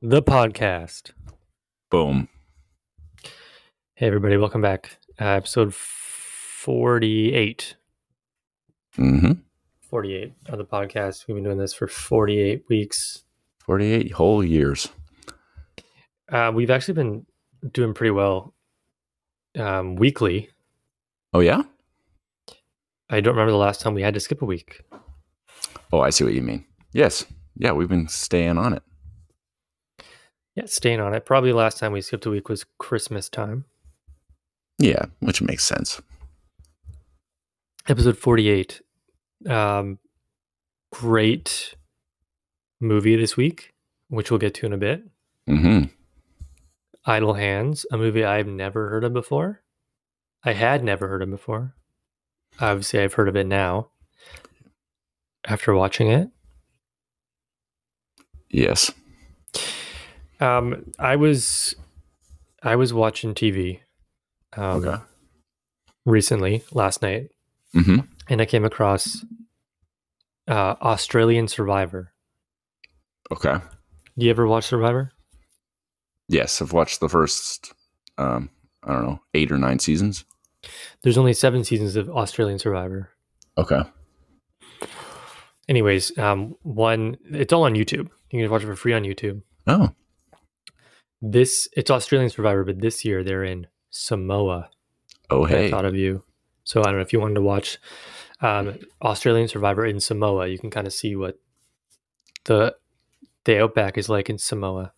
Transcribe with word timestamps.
The 0.00 0.22
podcast. 0.22 1.10
Boom. 1.90 2.30
Hey, 3.92 4.06
everybody, 4.06 4.38
welcome 4.38 4.62
back. 4.62 4.96
Uh, 5.20 5.26
episode 5.26 5.74
48. 5.74 7.76
Mm-hmm. 8.96 9.32
48 9.82 10.32
of 10.48 10.56
the 10.56 10.64
podcast. 10.64 11.26
We've 11.26 11.34
been 11.34 11.44
doing 11.44 11.58
this 11.58 11.74
for 11.74 11.86
48 11.86 12.64
weeks. 12.70 13.24
48 13.58 14.12
whole 14.12 14.42
years. 14.42 14.88
Uh, 16.30 16.50
we've 16.54 16.70
actually 16.70 16.94
been 16.94 17.26
doing 17.72 17.94
pretty 17.94 18.10
well 18.10 18.54
um, 19.58 19.96
weekly. 19.96 20.50
Oh, 21.32 21.40
yeah? 21.40 21.62
I 23.10 23.20
don't 23.20 23.34
remember 23.34 23.52
the 23.52 23.58
last 23.58 23.80
time 23.80 23.94
we 23.94 24.02
had 24.02 24.14
to 24.14 24.20
skip 24.20 24.42
a 24.42 24.46
week. 24.46 24.82
Oh, 25.92 26.00
I 26.00 26.10
see 26.10 26.24
what 26.24 26.34
you 26.34 26.42
mean. 26.42 26.64
Yes. 26.92 27.24
Yeah, 27.56 27.72
we've 27.72 27.88
been 27.88 28.08
staying 28.08 28.58
on 28.58 28.74
it. 28.74 28.82
Yeah, 30.54 30.66
staying 30.66 31.00
on 31.00 31.14
it. 31.14 31.24
Probably 31.24 31.52
last 31.52 31.78
time 31.78 31.92
we 31.92 32.00
skipped 32.00 32.26
a 32.26 32.30
week 32.30 32.48
was 32.48 32.66
Christmas 32.78 33.28
time. 33.28 33.64
Yeah, 34.78 35.06
which 35.20 35.40
makes 35.40 35.64
sense. 35.64 36.00
Episode 37.88 38.18
48. 38.18 38.82
Um, 39.48 39.98
great 40.92 41.74
movie 42.80 43.16
this 43.16 43.36
week, 43.36 43.72
which 44.08 44.30
we'll 44.30 44.38
get 44.38 44.54
to 44.54 44.66
in 44.66 44.72
a 44.72 44.78
bit. 44.78 45.04
Mm-hmm. 45.48 45.84
Idle 47.08 47.34
Hands, 47.34 47.86
a 47.90 47.96
movie 47.96 48.24
I've 48.24 48.46
never 48.46 48.90
heard 48.90 49.02
of 49.02 49.12
before. 49.14 49.62
I 50.44 50.52
had 50.52 50.84
never 50.84 51.08
heard 51.08 51.22
of 51.22 51.30
before. 51.30 51.74
Obviously, 52.60 53.00
I've 53.00 53.14
heard 53.14 53.28
of 53.28 53.36
it 53.36 53.46
now 53.46 53.88
after 55.46 55.74
watching 55.74 56.10
it. 56.10 56.28
Yes. 58.50 58.92
Um, 60.40 60.92
I 60.98 61.16
was 61.16 61.74
I 62.62 62.76
was 62.76 62.92
watching 62.92 63.34
TV 63.34 63.80
um, 64.56 64.84
Okay. 64.86 65.02
recently 66.04 66.62
last 66.72 67.02
night, 67.02 67.30
Mm-hmm. 67.74 68.00
and 68.28 68.40
I 68.40 68.44
came 68.46 68.64
across 68.64 69.24
uh, 70.46 70.74
Australian 70.80 71.48
Survivor. 71.48 72.12
Okay. 73.30 73.56
Do 74.16 74.24
you 74.24 74.30
ever 74.30 74.46
watch 74.46 74.64
Survivor? 74.64 75.10
Yes, 76.28 76.60
I've 76.60 76.72
watched 76.72 77.00
the 77.00 77.08
first, 77.08 77.72
um, 78.18 78.50
I 78.84 78.92
don't 78.92 79.02
know, 79.02 79.20
eight 79.34 79.50
or 79.50 79.58
nine 79.58 79.78
seasons. 79.78 80.24
There's 81.02 81.18
only 81.18 81.32
seven 81.32 81.64
seasons 81.64 81.96
of 81.96 82.10
Australian 82.10 82.58
Survivor. 82.58 83.10
Okay. 83.56 83.82
Anyways, 85.68 86.16
um, 86.18 86.54
one 86.62 87.16
it's 87.30 87.52
all 87.52 87.64
on 87.64 87.74
YouTube. 87.74 88.08
You 88.30 88.42
can 88.42 88.50
watch 88.50 88.62
it 88.62 88.66
for 88.66 88.76
free 88.76 88.94
on 88.94 89.02
YouTube. 89.02 89.42
Oh, 89.66 89.90
This 91.20 91.68
it's 91.76 91.90
Australian 91.90 92.30
Survivor, 92.30 92.64
but 92.64 92.80
this 92.80 93.04
year 93.04 93.22
they're 93.22 93.44
in 93.44 93.66
Samoa. 93.90 94.70
oh, 95.30 95.44
I 95.44 95.48
hey. 95.48 95.70
thought 95.70 95.84
of 95.84 95.94
you. 95.94 96.24
So 96.64 96.80
I 96.80 96.84
don't 96.84 96.96
know 96.96 97.00
if 97.02 97.12
you 97.12 97.20
wanted 97.20 97.34
to 97.34 97.42
watch 97.42 97.78
um, 98.40 98.78
Australian 99.02 99.48
Survivor 99.48 99.84
in 99.84 100.00
Samoa. 100.00 100.48
You 100.48 100.58
can 100.58 100.70
kind 100.70 100.86
of 100.86 100.92
see 100.92 101.16
what 101.16 101.38
the 102.44 102.76
the 103.44 103.62
outback 103.62 103.98
is 103.98 104.08
like 104.08 104.30
in 104.30 104.38
Samoa. 104.38 104.92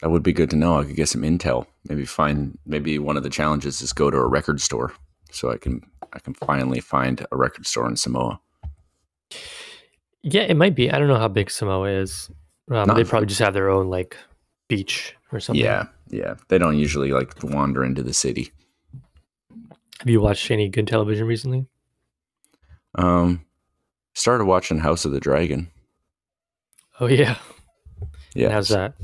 That 0.00 0.10
would 0.10 0.22
be 0.22 0.32
good 0.32 0.50
to 0.50 0.56
know. 0.56 0.78
I 0.78 0.84
could 0.84 0.96
get 0.96 1.08
some 1.08 1.22
intel. 1.22 1.66
Maybe 1.88 2.04
find. 2.04 2.58
Maybe 2.66 2.98
one 2.98 3.16
of 3.16 3.22
the 3.22 3.30
challenges 3.30 3.82
is 3.82 3.92
go 3.92 4.10
to 4.10 4.16
a 4.16 4.26
record 4.26 4.60
store, 4.60 4.92
so 5.30 5.50
I 5.50 5.58
can 5.58 5.82
I 6.12 6.18
can 6.18 6.34
finally 6.34 6.80
find 6.80 7.26
a 7.30 7.36
record 7.36 7.66
store 7.66 7.86
in 7.86 7.96
Samoa. 7.96 8.40
Yeah, 10.22 10.42
it 10.42 10.56
might 10.56 10.74
be. 10.74 10.90
I 10.90 10.98
don't 10.98 11.08
know 11.08 11.18
how 11.18 11.28
big 11.28 11.50
Samoa 11.50 11.90
is. 11.90 12.30
Um, 12.70 12.88
they 12.94 13.04
probably 13.04 13.26
just 13.26 13.40
have 13.40 13.54
their 13.54 13.68
own 13.68 13.88
like 13.88 14.16
beach 14.68 15.14
or 15.32 15.40
something. 15.40 15.62
Yeah, 15.62 15.86
yeah. 16.08 16.34
They 16.48 16.58
don't 16.58 16.78
usually 16.78 17.10
like 17.10 17.34
wander 17.42 17.84
into 17.84 18.02
the 18.02 18.14
city. 18.14 18.52
Have 19.98 20.08
you 20.08 20.20
watched 20.20 20.50
any 20.50 20.68
good 20.68 20.86
television 20.86 21.26
recently? 21.26 21.66
Um, 22.94 23.44
started 24.14 24.46
watching 24.46 24.78
House 24.78 25.04
of 25.04 25.12
the 25.12 25.20
Dragon. 25.20 25.70
Oh 27.00 27.06
yeah. 27.06 27.36
Yeah, 28.34 28.50
How's 28.50 28.68
that? 28.68 28.94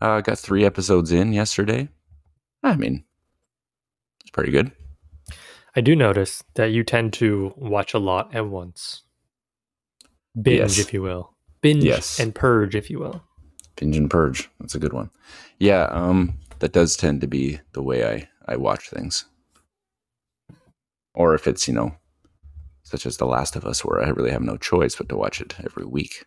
Uh, 0.00 0.20
got 0.20 0.38
three 0.38 0.64
episodes 0.64 1.10
in 1.12 1.32
yesterday. 1.32 1.88
I 2.62 2.76
mean, 2.76 3.04
it's 4.20 4.30
pretty 4.30 4.50
good. 4.52 4.72
I 5.74 5.80
do 5.80 5.94
notice 5.94 6.42
that 6.54 6.66
you 6.72 6.84
tend 6.84 7.12
to 7.14 7.52
watch 7.56 7.94
a 7.94 7.98
lot 7.98 8.34
at 8.34 8.46
once. 8.46 9.02
Binge, 10.40 10.58
Yes. 10.58 10.78
if 10.78 10.92
you 10.92 11.02
will. 11.02 11.34
Binge 11.62 11.84
Yes. 11.84 12.18
and 12.20 12.34
purge, 12.34 12.74
if 12.74 12.90
you 12.90 12.98
will. 12.98 13.22
Binge 13.76 13.96
and 13.96 14.10
Purge. 14.10 14.48
That's 14.60 14.74
a 14.74 14.78
good 14.78 14.94
one. 14.94 15.10
Yeah, 15.58 15.84
um, 15.90 16.38
that 16.60 16.72
does 16.72 16.96
tend 16.96 17.20
to 17.20 17.26
be 17.26 17.60
the 17.72 17.82
way 17.82 18.06
I 18.06 18.28
I 18.48 18.56
watch 18.56 18.88
things. 18.88 19.24
Or 21.14 21.34
if 21.34 21.46
it's 21.46 21.66
you 21.68 21.74
know, 21.74 21.94
such 22.84 23.04
as 23.06 23.16
The 23.16 23.26
Last 23.26 23.56
of 23.56 23.64
Us, 23.66 23.84
where 23.84 24.02
I 24.02 24.08
really 24.10 24.30
have 24.30 24.42
no 24.42 24.56
choice 24.56 24.96
but 24.96 25.08
to 25.08 25.16
watch 25.16 25.40
it 25.40 25.54
every 25.64 25.84
week. 25.84 26.24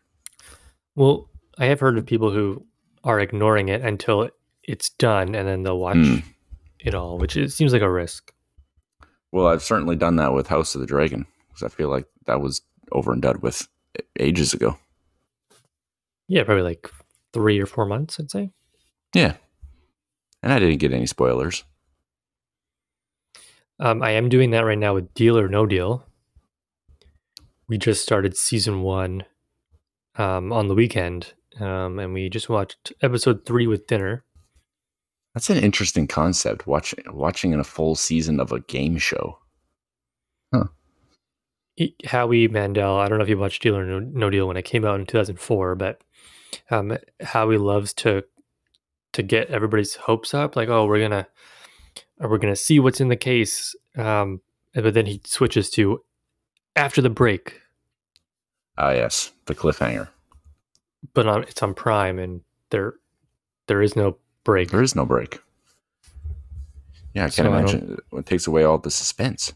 Well, 0.95 1.29
I 1.57 1.65
have 1.65 1.79
heard 1.79 1.97
of 1.97 2.05
people 2.05 2.31
who 2.31 2.65
are 3.09 3.19
ignoring 3.19 3.69
it 3.69 3.81
until 3.81 4.29
it's 4.63 4.89
done 4.91 5.33
and 5.35 5.47
then 5.47 5.63
they'll 5.63 5.79
watch 5.79 5.97
Hmm. 5.97 6.17
it 6.79 6.93
all, 6.93 7.17
which 7.17 7.35
is, 7.35 7.55
seems 7.55 7.73
like 7.73 7.81
a 7.81 7.89
risk. 7.91 8.31
Well, 9.31 9.47
I've 9.47 9.63
certainly 9.63 9.95
done 9.95 10.15
that 10.17 10.33
with 10.33 10.47
House 10.47 10.75
of 10.75 10.81
the 10.81 10.87
Dragon 10.87 11.25
because 11.47 11.63
I 11.63 11.69
feel 11.69 11.89
like 11.89 12.05
that 12.25 12.39
was 12.41 12.61
over 12.91 13.11
and 13.11 13.21
done 13.21 13.39
with 13.41 13.67
ages 14.19 14.53
ago. 14.53 14.77
Yeah, 16.27 16.43
probably 16.43 16.63
like 16.63 16.89
three 17.33 17.59
or 17.59 17.65
four 17.65 17.85
months, 17.85 18.19
I'd 18.19 18.29
say. 18.31 18.51
Yeah, 19.15 19.35
and 20.43 20.53
I 20.53 20.59
didn't 20.59 20.77
get 20.77 20.93
any 20.93 21.07
spoilers. 21.07 21.63
Um, 23.79 24.03
I 24.03 24.11
am 24.11 24.29
doing 24.29 24.51
that 24.51 24.65
right 24.65 24.77
now 24.77 24.93
with 24.93 25.13
Deal 25.13 25.37
or 25.37 25.47
No 25.47 25.65
Deal. 25.65 26.05
We 27.67 27.77
just 27.77 28.03
started 28.03 28.35
season 28.35 28.81
one 28.81 29.23
um, 30.15 30.51
on 30.51 30.67
the 30.67 30.75
weekend, 30.75 31.33
um, 31.59 31.99
and 31.99 32.13
we 32.13 32.29
just 32.29 32.49
watched 32.49 32.93
episode 33.01 33.45
three 33.45 33.67
with 33.67 33.87
dinner. 33.87 34.23
That's 35.33 35.49
an 35.49 35.57
interesting 35.57 36.07
concept. 36.07 36.67
Watching 36.67 37.03
watching 37.11 37.51
in 37.53 37.59
a 37.59 37.63
full 37.63 37.95
season 37.95 38.39
of 38.39 38.51
a 38.51 38.59
game 38.61 38.97
show. 38.97 39.39
E- 41.77 41.95
Howie 42.05 42.49
Mandel, 42.49 42.97
I 42.97 43.07
don't 43.07 43.19
know 43.19 43.23
if 43.23 43.29
you 43.29 43.37
watched 43.37 43.61
Deal 43.61 43.77
or 43.77 43.85
No, 43.85 43.99
no 43.99 44.29
Deal 44.29 44.47
when 44.47 44.57
it 44.57 44.65
came 44.65 44.83
out 44.83 44.99
in 44.99 45.05
2004, 45.05 45.75
but 45.75 46.01
um, 46.69 46.97
Howie 47.21 47.57
loves 47.57 47.93
to 47.93 48.23
to 49.13 49.23
get 49.23 49.49
everybody's 49.49 49.95
hopes 49.95 50.33
up, 50.33 50.55
like, 50.57 50.67
oh, 50.67 50.85
we're 50.85 50.99
gonna 50.99 51.27
we're 52.19 52.37
gonna 52.37 52.55
see 52.55 52.79
what's 52.79 52.99
in 52.99 53.07
the 53.07 53.15
case, 53.15 53.75
um, 53.97 54.41
but 54.73 54.93
then 54.93 55.05
he 55.05 55.21
switches 55.23 55.69
to 55.71 56.03
after 56.75 57.01
the 57.01 57.09
break, 57.09 57.61
Ah, 58.77 58.91
yes, 58.91 59.31
the 59.45 59.55
cliffhanger. 59.55 60.09
But 61.13 61.27
on, 61.27 61.43
it's 61.43 61.61
on 61.61 61.73
Prime, 61.73 62.19
and 62.19 62.41
there 62.69 62.93
there 63.67 63.81
is 63.81 63.95
no 63.95 64.17
break. 64.43 64.69
There 64.71 64.83
is 64.83 64.95
no 64.95 65.05
break. 65.05 65.39
Yeah, 67.13 67.25
I 67.25 67.29
So 67.29 67.43
can't 67.43 67.53
I 67.53 67.59
imagine. 67.59 67.97
It 68.13 68.25
takes 68.25 68.47
away 68.47 68.63
all 68.63 68.77
the 68.77 68.91
suspense. 68.91 69.53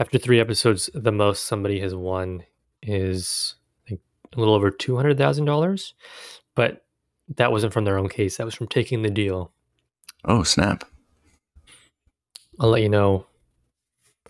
After 0.00 0.18
three 0.18 0.40
episodes, 0.40 0.90
the 0.92 1.12
most 1.12 1.44
somebody 1.44 1.80
has 1.80 1.94
won 1.94 2.42
is 2.82 3.54
I 3.86 3.90
think 3.90 4.00
a 4.34 4.38
little 4.38 4.54
over 4.54 4.70
two 4.70 4.96
hundred 4.96 5.18
thousand 5.18 5.44
dollars, 5.44 5.94
but 6.54 6.84
that 7.36 7.52
wasn't 7.52 7.72
from 7.72 7.84
their 7.84 7.98
own 7.98 8.08
case. 8.08 8.36
That 8.36 8.44
was 8.44 8.54
from 8.54 8.66
taking 8.66 9.02
the 9.02 9.10
deal. 9.10 9.52
Oh 10.24 10.42
snap! 10.42 10.84
I'll 12.58 12.70
let 12.70 12.82
you 12.82 12.88
know 12.88 13.26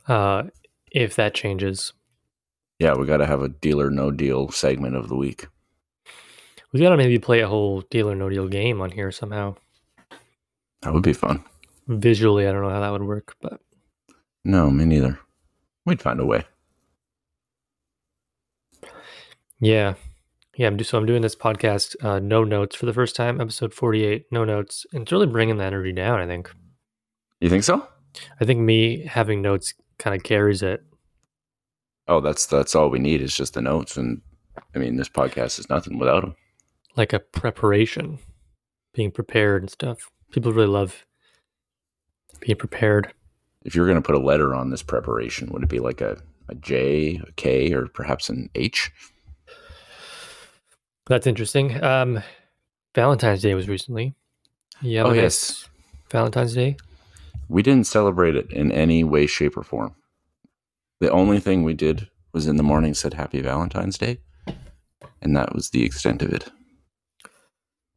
uh, 0.07 0.45
if 0.93 1.17
that 1.17 1.35
changes. 1.35 1.93
Yeah, 2.79 2.95
we 2.95 3.07
got 3.07 3.19
to 3.19 3.27
have 3.27 3.43
a 3.43 3.49
deal 3.49 3.81
or 3.81 3.91
no 3.91 4.11
deal 4.11 4.51
segment 4.51 4.97
of 4.97 5.09
the 5.09 5.17
week. 5.17 5.47
We 6.73 6.81
gotta 6.81 6.97
maybe 6.97 7.21
play 7.21 7.39
a 7.41 7.47
whole 7.47 7.83
deal 7.83 8.11
or 8.11 8.17
no 8.17 8.29
deal 8.29 8.49
game 8.49 8.81
on 8.81 8.91
here 8.91 9.13
somehow. 9.13 9.55
That 10.83 10.93
would 10.93 11.05
be 11.05 11.13
fun. 11.13 11.45
Visually, 11.87 12.49
I 12.49 12.53
don't 12.53 12.63
know 12.63 12.71
how 12.71 12.81
that 12.81 12.91
would 12.91 13.05
work, 13.05 13.37
but 13.41 13.61
No, 14.45 14.71
me 14.73 14.85
neither. 14.85 15.21
We'd 15.87 16.03
find 16.03 16.19
a 16.19 16.27
way. 16.27 16.45
yeah, 19.61 19.95
yeah. 20.57 20.67
I'm 20.67 20.77
do, 20.77 20.83
so 20.85 20.99
I'm 20.99 21.07
doing 21.07 21.23
this 21.23 21.37
podcast, 21.37 21.95
uh, 22.05 22.19
no 22.19 22.43
notes 22.43 22.75
for 22.75 22.87
the 22.87 22.93
first 22.93 23.15
time, 23.15 23.41
episode 23.41 23.73
48, 23.73 24.27
no 24.33 24.45
notes, 24.45 24.85
and 24.93 25.03
it's 25.03 25.13
really 25.13 25.27
bringing 25.27 25.57
the 25.59 25.65
energy 25.65 25.93
down. 25.93 26.21
I 26.21 26.27
think. 26.27 26.51
You 27.41 27.51
think 27.51 27.65
so? 27.65 27.87
I 28.41 28.45
think 28.45 28.61
me 28.61 29.05
having 29.07 29.43
notes 29.43 29.75
kind 29.99 30.17
of 30.17 30.23
carries 30.23 30.63
it. 30.63 30.83
Oh, 32.09 32.21
that's 32.21 32.47
that's 32.47 32.75
all 32.75 32.91
we 32.91 32.99
need 32.99 33.21
is 33.23 33.37
just 33.37 33.55
the 33.55 33.63
notes, 33.63 33.97
and 33.97 34.21
I 34.75 34.79
mean, 34.79 34.97
this 34.97 35.09
podcast 35.09 35.59
is 35.59 35.71
nothing 35.71 35.99
without 35.99 36.21
them. 36.23 36.37
like 36.97 37.13
a 37.13 37.19
preparation. 37.19 38.19
being 38.93 39.11
prepared 39.11 39.63
and 39.63 39.71
stuff. 39.71 40.11
People 40.31 40.53
really 40.53 40.69
love 40.69 41.05
being 42.41 42.57
prepared. 42.57 43.13
If 43.65 43.75
you're 43.75 43.87
going 43.87 44.01
to 44.01 44.07
put 44.07 44.15
a 44.15 44.19
letter 44.25 44.55
on 44.55 44.71
this 44.71 44.83
preparation, 44.83 45.49
would 45.53 45.63
it 45.63 45.69
be 45.69 45.79
like 45.81 46.01
a, 46.01 46.19
a 46.49 46.55
J, 46.55 47.21
a 47.27 47.33
K, 47.33 47.73
or 47.73 47.87
perhaps 47.89 48.29
an 48.29 48.51
H? 48.55 48.93
That's 51.07 51.27
interesting. 51.27 51.83
Um, 51.83 52.23
Valentine's 52.95 53.43
Day 53.43 53.55
was 53.55 53.69
recently. 53.69 54.15
Yeah. 54.81 55.03
Oh, 55.05 55.13
yes. 55.13 55.69
Valentine's 56.11 56.55
Day. 56.55 56.77
We 57.49 57.63
didn't 57.63 57.87
celebrate 57.87 58.37
it 58.37 58.51
in 58.53 58.73
any 58.73 59.05
way, 59.05 59.27
shape, 59.27 59.57
or 59.57 59.63
form. 59.63 59.95
The 61.05 61.11
only 61.11 61.39
thing 61.39 61.65
we 61.65 61.75
did 61.75 62.09
was 62.33 62.47
in 62.47 62.57
the 62.57 62.63
morning 62.63 62.95
said 62.95 63.13
Happy 63.13 63.43
Valentine's 63.43 63.99
Day, 63.99 64.21
and 65.21 65.37
that 65.37 65.55
was 65.55 65.69
the 65.69 65.85
extent 65.85 66.23
of 66.23 66.33
it. 66.33 66.51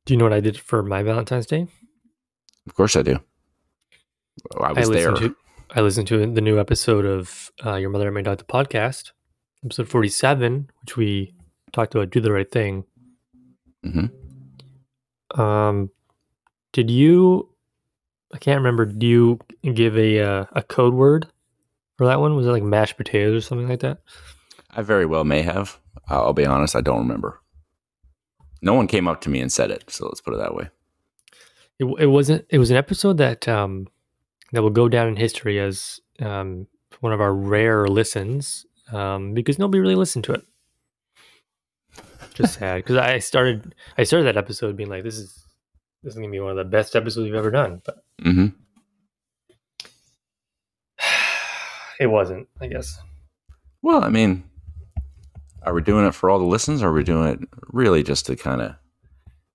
Do 0.06 0.14
you 0.14 0.18
know 0.18 0.26
what 0.26 0.34
I 0.34 0.42
did 0.42 0.60
for 0.60 0.84
my 0.84 1.04
Valentine's 1.04 1.46
Day? 1.46 1.68
Of 2.68 2.76
course, 2.76 2.98
I 2.98 3.04
do. 3.04 3.18
I 4.60 4.74
was 4.74 4.90
there. 4.90 5.14
listened 5.14 5.32
to 5.32 5.36
I 5.74 5.80
listened 5.80 6.10
to 6.10 6.18
the 6.30 6.42
new 6.42 6.60
episode 6.60 7.06
of 7.06 7.50
uh, 7.66 7.76
Your 7.76 7.90
Mother 7.90 8.08
and 8.08 8.14
My 8.14 8.24
Dog 8.24 8.40
the 8.40 8.44
podcast, 8.44 9.14
episode 9.64 9.88
forty 9.88 10.10
seven, 10.10 10.70
which 10.82 10.98
we 10.98 11.34
talked 11.72 11.96
about 11.96 12.10
do 12.10 12.20
the 12.20 12.34
right 12.34 12.52
thing. 12.52 12.84
hmm 13.86 14.08
Um, 15.40 15.92
did 16.74 16.92
you? 16.92 17.54
I 18.34 18.38
can't 18.38 18.58
remember. 18.58 18.84
Do 18.84 19.08
you 19.08 19.40
give 19.64 19.98
a 19.98 20.20
uh, 20.20 20.46
a 20.52 20.62
code 20.62 20.94
word 20.94 21.32
for 21.98 22.06
that 22.06 22.20
one? 22.20 22.36
Was 22.36 22.46
it 22.48 22.52
like 22.52 22.64
mashed 22.64 22.98
potatoes 22.98 23.44
or 23.44 23.46
something 23.46 23.68
like 23.68 23.82
that? 23.82 24.00
I 24.72 24.82
very 24.82 25.06
well 25.06 25.24
may 25.24 25.42
have. 25.42 25.80
I'll 26.08 26.34
be 26.34 26.46
honest, 26.46 26.76
I 26.76 26.82
don't 26.82 27.00
remember. 27.00 27.42
No 28.62 28.74
one 28.74 28.88
came 28.88 29.08
up 29.08 29.22
to 29.22 29.30
me 29.30 29.40
and 29.40 29.52
said 29.52 29.72
it, 29.72 29.90
so 29.90 30.06
let's 30.06 30.22
put 30.22 30.34
it 30.34 30.38
that 30.38 30.56
way. 30.56 30.70
It, 31.80 31.86
it 32.00 32.08
wasn't. 32.08 32.46
It 32.50 32.58
was 32.60 32.72
an 32.72 32.78
episode 32.78 33.18
that 33.18 33.48
um 33.48 33.88
that 34.52 34.62
will 34.62 34.70
go 34.70 34.88
down 34.90 35.08
in 35.08 35.16
history 35.16 35.60
as 35.60 36.00
um 36.20 36.68
one 37.02 37.14
of 37.14 37.22
our 37.22 37.34
rare 37.34 37.88
listens 37.88 38.66
um 38.92 39.34
because 39.34 39.60
nobody 39.60 39.80
really 39.80 39.96
listened 39.96 40.24
to 40.26 40.34
it. 40.34 40.42
Just 42.34 42.58
sad 42.60 42.78
because 42.78 42.98
I 42.98 43.20
started 43.20 43.76
I 43.98 44.04
started 44.04 44.26
that 44.26 44.38
episode 44.38 44.76
being 44.78 44.90
like 44.90 45.04
this 45.04 45.18
is 45.18 45.44
this 46.04 46.14
is 46.14 46.20
gonna 46.20 46.32
be 46.32 46.40
one 46.40 46.52
of 46.52 46.58
the 46.58 46.64
best 46.64 46.96
episodes 46.96 47.26
we've 47.26 47.36
ever 47.36 47.52
done, 47.52 47.82
but 47.86 48.04
hmm 48.22 48.48
it 52.00 52.08
wasn't. 52.08 52.48
I 52.62 52.68
guess. 52.68 53.00
Well, 53.82 54.04
I 54.04 54.10
mean, 54.10 54.44
are 55.64 55.74
we 55.74 55.82
doing 55.82 56.06
it 56.06 56.16
for 56.16 56.30
all 56.30 56.40
the 56.40 56.46
listens, 56.46 56.82
or 56.82 56.90
are 56.90 56.94
we 56.94 57.04
doing 57.04 57.28
it 57.28 57.40
really 57.68 58.04
just 58.04 58.26
to 58.28 58.36
kind 58.36 58.62
of 58.62 58.76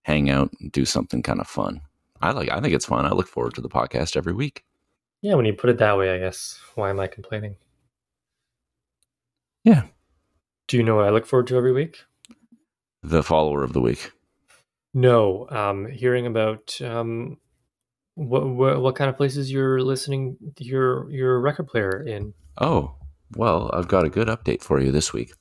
hang 0.03 0.31
out 0.31 0.50
and 0.61 0.71
do 0.73 0.85
something 0.85 1.23
kind 1.23 1.41
of 1.41 1.47
fun? 1.47 1.81
I 2.21 2.31
like. 2.33 2.50
I 2.50 2.61
think 2.61 2.75
it's 2.75 2.87
fun. 2.87 3.06
I 3.06 3.12
look 3.12 3.29
forward 3.29 3.55
to 3.55 3.61
the 3.61 3.69
podcast 3.69 4.17
every 4.17 4.33
week. 4.33 4.65
Yeah, 5.23 5.35
when 5.35 5.47
you 5.47 5.53
put 5.53 5.71
it 5.71 5.79
that 5.79 5.97
way, 5.97 6.15
I 6.15 6.19
guess. 6.19 6.61
Why 6.75 6.91
am 6.91 7.00
I 7.00 7.06
complaining? 7.06 7.56
Yeah. 9.65 9.85
Do 10.67 10.77
you 10.77 10.83
know 10.83 10.97
what 10.97 11.06
I 11.06 11.11
look 11.11 11.27
forward 11.27 11.47
to 11.49 11.56
every 11.56 11.73
week? 11.73 11.99
The 13.03 13.23
follower 13.23 13.62
of 13.62 13.73
the 13.73 13.81
week. 13.81 14.12
No. 14.95 15.49
Um, 15.50 15.87
hearing 15.87 16.27
about 16.27 16.81
um, 16.83 17.38
what, 18.14 18.47
what 18.47 18.81
what 18.82 18.97
kind 18.97 19.09
of 19.11 19.17
places 19.17 19.50
you're 19.50 19.81
listening 19.82 20.37
your 20.59 21.11
your 21.11 21.41
record 21.41 21.67
player 21.69 22.03
in. 22.06 22.35
Oh, 22.61 22.94
well, 23.37 23.70
I've 23.73 23.88
got 23.88 24.05
a 24.05 24.11
good 24.11 24.29
update 24.29 24.62
for 24.62 24.81
you 24.81 24.93
this 24.93 25.12
week. 25.12 25.32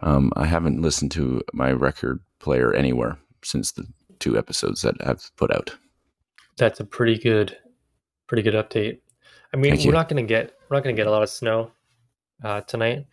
Um, 0.00 0.32
I 0.36 0.46
haven't 0.46 0.82
listened 0.82 1.10
to 1.12 1.42
my 1.52 1.72
record 1.72 2.20
player 2.40 2.72
anywhere 2.74 3.18
since 3.44 3.72
the 3.72 3.86
two 4.18 4.36
episodes 4.38 4.82
that 4.82 4.94
I've 5.06 5.30
put 5.36 5.52
out. 5.52 5.76
That's 6.56 6.80
a 6.80 6.84
pretty 6.84 7.18
good, 7.18 7.56
pretty 8.26 8.42
good 8.42 8.54
update. 8.54 8.98
I 9.54 9.56
mean, 9.56 9.70
Thank 9.72 9.80
we're 9.82 9.86
you. 9.86 9.92
not 9.92 10.08
gonna 10.08 10.22
get 10.24 10.54
we're 10.68 10.76
not 10.76 10.82
gonna 10.84 10.96
get 10.96 11.06
a 11.06 11.10
lot 11.10 11.22
of 11.22 11.30
snow 11.30 11.70
uh, 12.44 12.60
tonight, 12.62 13.06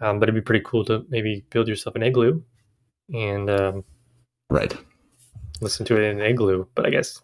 um, 0.00 0.18
but 0.18 0.28
it'd 0.28 0.34
be 0.34 0.44
pretty 0.44 0.64
cool 0.64 0.84
to 0.86 1.04
maybe 1.08 1.44
build 1.50 1.68
yourself 1.68 1.94
an 1.96 2.02
igloo 2.02 2.42
and 3.14 3.48
um, 3.50 3.84
Right. 4.50 4.76
listen 5.60 5.86
to 5.86 5.96
it 5.96 6.02
in 6.02 6.20
an 6.20 6.26
igloo. 6.26 6.66
But 6.74 6.86
I 6.86 6.90
guess 6.90 7.20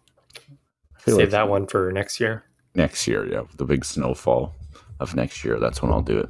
save 1.11 1.19
like 1.19 1.29
that 1.31 1.49
one 1.49 1.67
for 1.67 1.91
next 1.91 2.19
year. 2.19 2.43
next 2.75 3.07
year. 3.07 3.25
Yeah, 3.29 3.43
the 3.55 3.65
big 3.65 3.85
snowfall 3.85 4.53
of 4.99 5.15
next 5.15 5.43
year. 5.43 5.59
That's 5.59 5.81
when 5.81 5.91
I'll 5.91 6.01
do 6.01 6.19
it. 6.19 6.29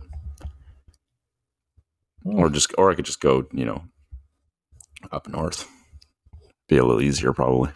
Or 2.26 2.50
just, 2.50 2.74
or 2.78 2.92
I 2.92 2.96
could 2.96 3.06
just 3.06 3.22
go, 3.22 3.48
you 3.54 3.64
know, 3.66 3.84
up 5.12 5.28
north. 5.30 5.68
Be 6.68 6.78
a 6.78 6.84
little 6.84 7.02
easier, 7.02 7.32
probably. 7.32 7.72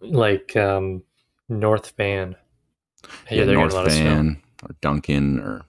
like 0.00 0.56
um, 0.56 1.02
North 1.48 1.92
Van. 1.96 2.34
Yeah, 3.30 3.44
North 3.44 3.72
a 3.72 3.76
lot 3.76 3.86
of 3.86 3.92
snow. 3.92 4.04
Van 4.04 4.42
or 4.64 4.74
Duncan 4.80 5.38
or 5.38 5.64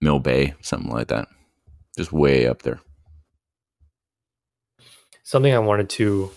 Mill 0.00 0.20
Bay, 0.20 0.54
something 0.60 0.90
like 0.90 1.08
that. 1.08 1.28
Just 1.96 2.12
way 2.12 2.46
up 2.46 2.62
there. 2.62 2.80
Something 5.24 5.54
I 5.54 5.58
wanted 5.58 5.88
to 5.90 6.30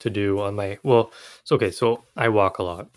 to 0.00 0.10
do 0.10 0.40
on 0.40 0.54
my 0.56 0.78
well, 0.82 1.12
so 1.44 1.56
okay, 1.56 1.70
so 1.70 2.04
I 2.16 2.28
walk 2.28 2.58
a 2.58 2.62
lot 2.62 2.88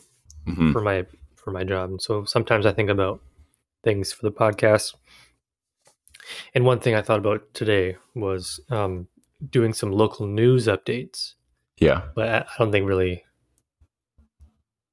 hmm 0.45 0.71
for 0.73 0.81
my 0.81 1.05
for 1.35 1.51
my 1.51 1.63
job, 1.63 1.89
and 1.91 2.01
so 2.01 2.25
sometimes 2.25 2.65
I 2.65 2.71
think 2.73 2.89
about 2.89 3.21
things 3.83 4.11
for 4.13 4.23
the 4.25 4.31
podcast. 4.31 4.95
And 6.55 6.65
one 6.65 6.79
thing 6.79 6.95
I 6.95 7.01
thought 7.01 7.19
about 7.19 7.53
today 7.53 7.97
was 8.15 8.59
um, 8.69 9.07
doing 9.49 9.73
some 9.73 9.91
local 9.91 10.25
news 10.25 10.67
updates, 10.67 11.33
Yeah. 11.79 12.03
but 12.15 12.29
I 12.29 12.45
don't 12.57 12.71
think 12.71 12.87
really 12.87 13.25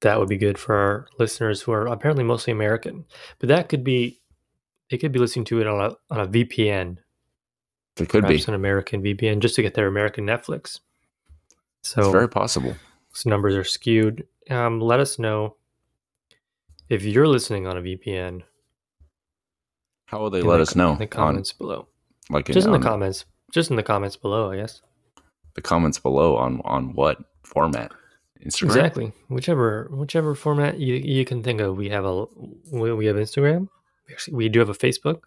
that 0.01 0.19
would 0.19 0.29
be 0.29 0.39
good 0.39 0.59
for 0.59 0.75
our 0.75 1.07
listeners 1.19 1.63
who 1.63 1.73
are 1.73 1.87
apparently 1.87 2.25
mostly 2.25 2.53
American. 2.53 3.05
But 3.39 3.49
that 3.51 3.69
could 3.69 3.85
be 3.85 4.21
they 4.91 4.99
could 4.99 5.13
be 5.13 5.21
listening 5.21 5.45
to 5.47 5.61
it 5.61 5.67
on 5.69 5.81
a 5.81 5.95
on 6.13 6.21
a 6.21 6.27
VPN, 6.27 6.99
It 8.01 8.09
could 8.09 8.27
be. 8.27 8.43
an 8.49 8.55
American 8.55 9.03
VPN, 9.03 9.39
just 9.39 9.55
to 9.55 9.63
get 9.63 9.75
their 9.75 9.87
American 9.87 10.27
Netflix. 10.27 10.81
So 11.83 12.03
It's 12.03 12.11
very 12.13 12.29
possible. 12.29 12.75
so 13.13 13.31
numbers 13.31 13.55
are 13.57 13.65
skewed. 13.65 14.27
Um, 14.51 14.81
let 14.81 15.01
us 15.01 15.19
know 15.19 15.57
if 16.89 17.03
you're 17.05 17.29
listening 17.29 17.67
on 17.67 17.77
a 17.77 17.81
VPN. 17.81 18.43
How 20.07 20.19
will 20.21 20.31
they 20.31 20.43
let 20.43 20.57
the 20.57 20.63
us 20.63 20.75
know? 20.77 20.93
in 20.93 20.99
the 20.99 21.05
on, 21.05 21.09
comments 21.09 21.53
below. 21.53 21.87
like 22.31 22.47
Just 22.47 22.67
in 22.67 22.73
the 22.73 22.79
on 22.79 22.83
comments. 22.83 23.25
Just 23.53 23.71
in 23.71 23.77
the 23.77 23.83
comments 23.83 24.17
below, 24.17 24.51
I 24.51 24.57
guess. 24.57 24.83
the 25.55 25.63
comments 25.63 25.99
below 25.99 26.37
on 26.37 26.61
on 26.65 26.95
what 26.95 27.19
format? 27.45 27.93
Instagram. 28.45 28.65
Exactly. 28.67 29.13
Whichever 29.29 29.89
whichever 29.93 30.35
format 30.35 30.79
you, 30.79 30.95
you 30.95 31.25
can 31.25 31.43
think 31.43 31.61
of. 31.61 31.77
We 31.77 31.89
have 31.91 32.05
a 32.05 32.25
we 32.73 32.93
we 32.93 33.07
have 33.07 33.17
Instagram. 33.17 33.69
Actually, 34.11 34.37
we 34.37 34.49
do 34.49 34.59
have 34.61 34.69
a 34.69 34.75
Facebook. 34.75 35.21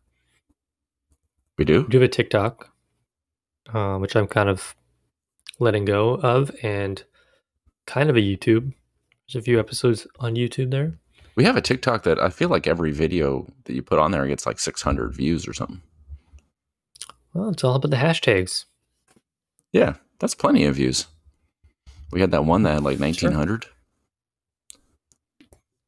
We 1.58 1.66
do. 1.66 1.84
We 1.84 1.88
do 1.90 2.00
have 2.00 2.10
a 2.10 2.12
TikTok, 2.14 2.70
uh, 3.74 3.98
which 4.00 4.16
I'm 4.16 4.28
kind 4.28 4.50
of 4.50 4.76
letting 5.60 5.86
go 5.86 6.16
of, 6.16 6.52
and 6.62 7.04
kind 7.86 8.10
of 8.10 8.16
a 8.16 8.22
YouTube. 8.22 8.74
There's 9.28 9.42
a 9.42 9.46
few 9.46 9.60
episodes 9.60 10.08
on 10.20 10.36
YouTube 10.36 10.72
there. 10.72 11.00
We 11.36 11.46
have 11.46 11.58
a 11.58 11.62
TikTok 11.62 12.04
that 12.04 12.20
I 12.20 12.30
feel 12.30 12.50
like 12.50 12.68
every 12.68 12.92
video 12.92 13.48
that 13.66 13.74
you 13.74 13.82
put 13.82 14.00
on 14.00 14.12
there 14.12 14.28
gets 14.28 14.46
like 14.46 14.60
600 14.60 15.16
views 15.16 15.48
or 15.48 15.54
something. 15.54 15.82
Well, 17.34 17.50
it's 17.50 17.64
all 17.64 17.76
about 17.76 17.90
the 17.90 17.98
hashtags. 17.98 18.66
Yeah, 19.72 19.96
that's 20.20 20.36
plenty 20.36 20.66
of 20.66 20.76
views. 20.76 21.08
We 22.12 22.22
had 22.22 22.32
that 22.32 22.46
one 22.46 22.62
that 22.64 22.76
had 22.76 22.84
like 22.84 23.00
1900. 23.00 23.66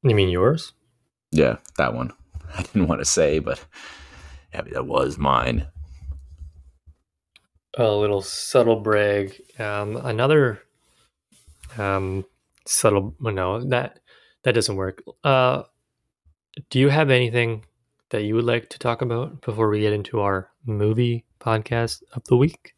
You 0.02 0.16
mean 0.16 0.30
yours? 0.30 0.74
Yeah, 1.32 1.58
that 1.78 1.94
one. 1.94 2.12
I 2.58 2.64
didn't 2.64 2.88
want 2.88 3.02
to 3.02 3.06
say, 3.06 3.38
but 3.40 3.64
yeah, 4.54 4.62
that 4.62 4.88
was 4.88 5.18
mine. 5.20 5.68
A 7.78 7.92
little 7.92 8.22
subtle 8.22 8.80
brag. 8.80 9.42
Um, 9.60 9.98
another 9.98 10.62
um, 11.78 12.26
subtle. 12.66 13.16
No, 13.20 13.64
that 13.70 14.00
that 14.44 14.54
doesn't 14.54 14.76
work. 14.76 15.04
Uh, 15.24 15.64
do 16.70 16.80
you 16.80 16.90
have 16.90 17.10
anything 17.10 17.66
that 18.10 18.24
you 18.24 18.36
would 18.36 18.46
like 18.46 18.70
to 18.70 18.80
talk 18.80 19.02
about 19.02 19.42
before 19.42 19.70
we 19.70 19.82
get 19.82 19.94
into 19.94 20.22
our 20.22 20.50
movie 20.66 21.26
podcast 21.40 22.02
of 22.14 22.24
the 22.26 22.38
week? 22.38 22.76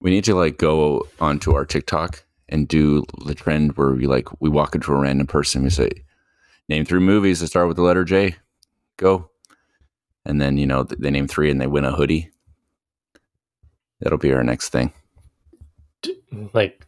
We 0.00 0.10
need 0.10 0.24
to 0.24 0.34
like 0.34 0.58
go 0.58 1.06
onto 1.20 1.54
our 1.54 1.64
TikTok 1.64 2.24
and 2.48 2.68
do 2.68 3.04
the 3.24 3.34
trend 3.34 3.76
where 3.76 3.92
we 3.92 4.06
like 4.06 4.28
we 4.40 4.48
walk 4.48 4.74
into 4.74 4.92
a 4.92 4.96
random 4.96 5.26
person, 5.26 5.64
we 5.64 5.70
say, 5.70 5.90
"Name 6.68 6.84
three 6.84 7.00
movies 7.00 7.40
that 7.40 7.48
start 7.48 7.68
with 7.68 7.76
the 7.76 7.82
letter 7.82 8.04
J." 8.04 8.36
Go, 8.96 9.30
and 10.24 10.40
then 10.40 10.56
you 10.56 10.66
know 10.66 10.84
they 10.84 11.10
name 11.10 11.26
three 11.26 11.50
and 11.50 11.60
they 11.60 11.66
win 11.66 11.84
a 11.84 11.92
hoodie. 11.92 12.30
That'll 14.00 14.18
be 14.18 14.32
our 14.32 14.44
next 14.44 14.70
thing. 14.70 14.92
Like 16.52 16.86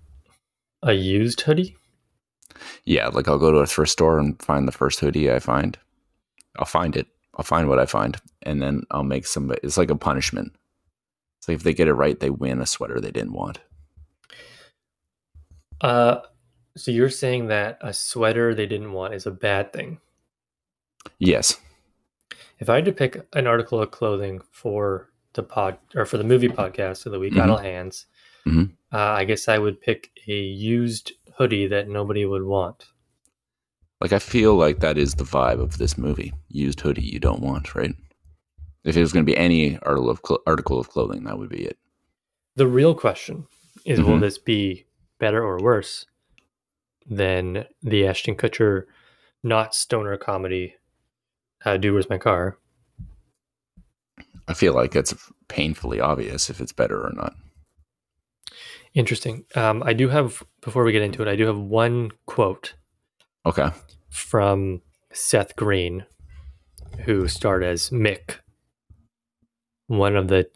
a 0.82 0.92
used 0.92 1.40
hoodie? 1.40 1.76
Yeah, 2.84 3.08
like 3.08 3.28
I'll 3.28 3.38
go 3.38 3.50
to 3.50 3.58
a 3.58 3.66
thrift 3.66 3.92
store 3.92 4.18
and 4.18 4.40
find 4.42 4.66
the 4.66 4.72
first 4.72 5.00
hoodie 5.00 5.30
I 5.30 5.38
find. 5.38 5.78
I'll 6.58 6.66
find 6.66 6.96
it. 6.96 7.06
I'll 7.36 7.44
find 7.44 7.68
what 7.68 7.78
I 7.78 7.86
find, 7.86 8.16
and 8.42 8.60
then 8.60 8.82
I'll 8.90 9.04
make 9.04 9.26
some. 9.26 9.54
It's 9.62 9.78
like 9.78 9.90
a 9.90 9.96
punishment. 9.96 10.52
It's 11.38 11.48
like 11.48 11.56
if 11.56 11.62
they 11.62 11.72
get 11.72 11.88
it 11.88 11.94
right, 11.94 12.18
they 12.18 12.30
win 12.30 12.60
a 12.60 12.66
sweater 12.66 13.00
they 13.00 13.12
didn't 13.12 13.32
want. 13.32 13.60
Uh, 15.80 16.18
so 16.76 16.90
you're 16.90 17.10
saying 17.10 17.46
that 17.48 17.78
a 17.80 17.92
sweater 17.92 18.54
they 18.54 18.66
didn't 18.66 18.92
want 18.92 19.14
is 19.14 19.26
a 19.26 19.30
bad 19.30 19.72
thing? 19.72 20.00
Yes. 21.18 21.56
If 22.58 22.68
I 22.68 22.76
had 22.76 22.84
to 22.86 22.92
pick 22.92 23.24
an 23.34 23.46
article 23.46 23.80
of 23.80 23.92
clothing 23.92 24.40
for 24.50 25.10
the 25.38 25.42
pod 25.44 25.78
or 25.94 26.04
for 26.04 26.18
the 26.18 26.24
movie 26.24 26.48
podcast 26.48 27.06
of 27.06 27.12
the 27.12 27.18
week, 27.20 27.32
Mhm. 27.32 27.42
Idle 27.42 27.56
Hands, 27.58 28.06
Mhm. 28.44 28.72
uh, 28.92 28.96
I 28.98 29.24
guess 29.24 29.46
I 29.48 29.58
would 29.58 29.80
pick 29.80 30.10
a 30.26 30.32
used 30.32 31.12
hoodie 31.36 31.68
that 31.68 31.88
nobody 31.88 32.24
would 32.24 32.42
want. 32.42 32.86
Like 34.00 34.12
I 34.12 34.18
feel 34.18 34.56
like 34.56 34.80
that 34.80 34.98
is 34.98 35.14
the 35.14 35.24
vibe 35.24 35.60
of 35.60 35.78
this 35.78 35.96
movie. 35.96 36.32
Used 36.48 36.80
hoodie 36.80 37.02
you 37.04 37.20
don't 37.20 37.40
want, 37.40 37.74
right? 37.76 37.94
If 38.84 38.96
it 38.96 39.00
was 39.00 39.12
going 39.12 39.24
to 39.24 39.30
be 39.32 39.36
any 39.36 39.78
article 39.78 40.10
of 40.10 40.20
cl- 40.26 40.42
article 40.46 40.80
of 40.80 40.88
clothing, 40.88 41.22
that 41.24 41.38
would 41.38 41.48
be 41.50 41.64
it. 41.64 41.78
The 42.56 42.66
real 42.66 42.94
question 42.94 43.46
is 43.84 44.00
will 44.00 44.16
Mhm. 44.16 44.20
this 44.20 44.38
be 44.38 44.86
better 45.20 45.42
or 45.44 45.58
worse 45.62 46.06
than 47.06 47.64
the 47.82 48.06
Ashton 48.06 48.34
Kutcher 48.36 48.84
not 49.44 49.74
stoner 49.74 50.16
comedy 50.16 50.74
uh, 51.64 51.76
Dude 51.76 51.92
Where's 51.92 52.10
My 52.10 52.18
Car? 52.18 52.56
I 54.48 54.54
feel 54.54 54.74
like 54.74 54.96
it's 54.96 55.14
painfully 55.48 56.00
obvious 56.00 56.48
if 56.50 56.60
it's 56.60 56.72
better 56.72 56.98
or 57.00 57.12
not. 57.14 57.34
Interesting. 58.94 59.44
Um, 59.54 59.82
I 59.84 59.92
do 59.92 60.08
have, 60.08 60.42
before 60.62 60.82
we 60.84 60.92
get 60.92 61.02
into 61.02 61.22
it, 61.22 61.28
I 61.28 61.36
do 61.36 61.46
have 61.46 61.58
one 61.58 62.10
quote 62.26 62.74
Okay. 63.46 63.68
from 64.08 64.80
Seth 65.12 65.54
Green, 65.56 66.06
who 67.04 67.28
starred 67.28 67.62
as 67.62 67.90
Mick, 67.90 68.36
one 69.86 70.16
of 70.16 70.28
the 70.28 70.48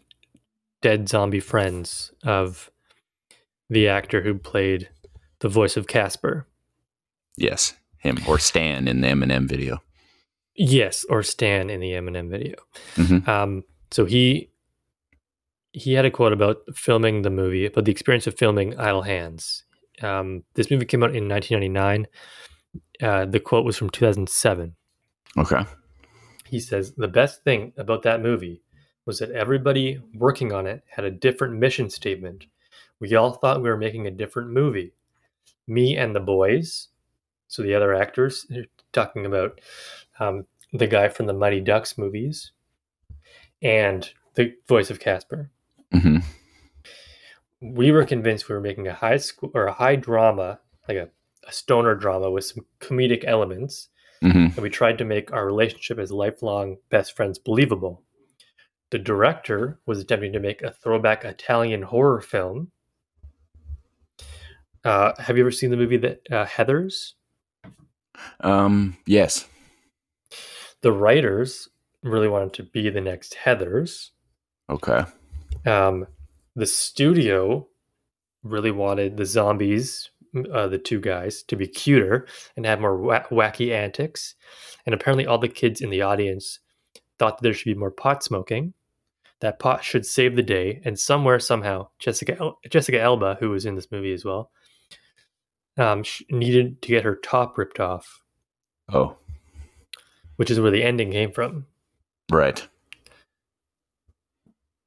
dead 0.81 1.07
zombie 1.07 1.39
friends 1.39 2.11
of 2.23 2.71
the 3.69 3.87
actor 3.87 4.21
who 4.21 4.33
played 4.35 4.89
the 5.39 5.49
voice 5.49 5.77
of 5.77 5.87
Casper. 5.87 6.47
Yes, 7.37 7.73
him 7.97 8.17
or 8.27 8.39
Stan 8.39 8.87
in 8.87 9.01
the 9.01 9.07
Eminem 9.07 9.47
video. 9.47 9.81
Yes, 10.55 11.05
or 11.09 11.23
Stan 11.23 11.69
in 11.69 11.79
the 11.79 11.91
Eminem 11.91 12.29
video. 12.29 12.55
Mhm. 12.95 13.27
Um, 13.27 13.63
so 13.93 14.05
he 14.05 14.49
he 15.71 15.93
had 15.93 16.05
a 16.05 16.11
quote 16.11 16.33
about 16.33 16.57
filming 16.75 17.23
the 17.23 17.29
movie, 17.29 17.65
about 17.65 17.85
the 17.85 17.91
experience 17.91 18.27
of 18.27 18.37
filming 18.37 18.77
Idle 18.79 19.01
Hands. 19.01 19.63
Um, 20.01 20.43
this 20.53 20.69
movie 20.69 20.85
came 20.85 21.03
out 21.03 21.15
in 21.15 21.27
1999. 21.27 22.07
Uh, 23.01 23.25
the 23.25 23.39
quote 23.39 23.65
was 23.65 23.77
from 23.77 23.89
2007. 23.89 24.75
Okay. 25.37 25.65
He 26.47 26.59
says 26.59 26.93
the 26.93 27.07
best 27.07 27.43
thing 27.43 27.73
about 27.77 28.03
that 28.03 28.21
movie 28.21 28.61
was 29.05 29.19
that 29.19 29.31
everybody 29.31 29.99
working 30.13 30.53
on 30.53 30.67
it 30.67 30.83
had 30.87 31.05
a 31.05 31.11
different 31.11 31.55
mission 31.55 31.89
statement. 31.89 32.45
We 32.99 33.15
all 33.15 33.33
thought 33.33 33.61
we 33.61 33.69
were 33.69 33.77
making 33.77 34.07
a 34.07 34.11
different 34.11 34.51
movie. 34.51 34.93
Me 35.67 35.97
and 35.97 36.15
the 36.15 36.19
boys, 36.19 36.89
so 37.47 37.63
the 37.63 37.73
other 37.73 37.93
actors, 37.93 38.45
talking 38.91 39.25
about 39.25 39.59
um, 40.19 40.45
the 40.71 40.87
guy 40.87 41.09
from 41.09 41.25
the 41.25 41.33
Mighty 41.33 41.61
Ducks 41.61 41.97
movies, 41.97 42.51
and 43.63 44.09
the 44.35 44.53
voice 44.67 44.89
of 44.89 44.99
Casper. 44.99 45.49
hmm 45.91 46.17
We 47.61 47.91
were 47.91 48.05
convinced 48.05 48.49
we 48.49 48.55
were 48.55 48.61
making 48.61 48.87
a 48.87 48.93
high 48.93 49.17
school 49.17 49.51
or 49.53 49.65
a 49.65 49.73
high 49.73 49.95
drama, 49.95 50.59
like 50.87 50.97
a, 50.97 51.09
a 51.47 51.51
stoner 51.51 51.95
drama 51.95 52.29
with 52.29 52.45
some 52.45 52.65
comedic 52.79 53.23
elements, 53.25 53.89
hmm 54.21 54.47
and 54.55 54.57
we 54.57 54.69
tried 54.69 54.97
to 54.97 55.05
make 55.05 55.31
our 55.31 55.45
relationship 55.45 55.97
as 55.97 56.11
lifelong 56.11 56.77
best 56.89 57.15
friends 57.15 57.39
believable. 57.39 58.03
The 58.91 58.99
director 58.99 59.79
was 59.87 59.99
attempting 59.99 60.33
to 60.33 60.39
make 60.39 60.61
a 60.61 60.71
throwback 60.71 61.25
Italian 61.25 61.81
horror 61.81 62.21
film. 62.21 62.71
Uh, 64.83 65.13
have 65.17 65.37
you 65.37 65.43
ever 65.43 65.51
seen 65.51 65.71
the 65.71 65.77
movie 65.77 65.97
that 65.97 66.21
uh, 66.29 66.45
Heathers? 66.45 67.13
Um. 68.41 68.97
Yes. 69.07 69.47
The 70.81 70.91
writers 70.91 71.69
really 72.03 72.27
wanted 72.27 72.53
to 72.53 72.63
be 72.63 72.89
the 72.89 73.01
next 73.01 73.35
Heathers. 73.43 74.09
Okay. 74.69 75.03
Um, 75.65 76.07
the 76.55 76.65
studio 76.65 77.67
really 78.43 78.71
wanted 78.71 79.17
the 79.17 79.25
zombies, 79.25 80.09
uh, 80.51 80.67
the 80.67 80.77
two 80.77 80.99
guys, 80.99 81.43
to 81.43 81.55
be 81.55 81.67
cuter 81.67 82.27
and 82.55 82.65
have 82.65 82.81
more 82.81 82.97
wa- 82.97 83.23
wacky 83.31 83.71
antics. 83.71 84.35
And 84.85 84.93
apparently, 84.93 85.25
all 85.25 85.37
the 85.37 85.47
kids 85.47 85.81
in 85.81 85.89
the 85.89 86.01
audience 86.01 86.59
thought 87.19 87.37
that 87.37 87.43
there 87.43 87.53
should 87.53 87.73
be 87.73 87.79
more 87.79 87.91
pot 87.91 88.23
smoking. 88.23 88.73
That 89.39 89.59
pot 89.59 89.83
should 89.83 90.05
save 90.05 90.35
the 90.35 90.43
day. 90.43 90.81
And 90.85 90.97
somewhere, 90.99 91.39
somehow, 91.39 91.89
Jessica 91.99 92.37
El- 92.39 92.59
Jessica 92.69 92.99
Alba, 92.99 93.37
who 93.39 93.49
was 93.49 93.65
in 93.65 93.75
this 93.75 93.91
movie 93.91 94.13
as 94.13 94.25
well, 94.25 94.51
um, 95.77 96.03
needed 96.29 96.81
to 96.81 96.87
get 96.89 97.03
her 97.03 97.15
top 97.15 97.57
ripped 97.57 97.79
off, 97.79 98.21
Oh. 98.91 99.17
which 100.35 100.51
is 100.51 100.59
where 100.59 100.71
the 100.71 100.83
ending 100.83 101.11
came 101.11 101.31
from. 101.31 101.65
Right. 102.31 102.67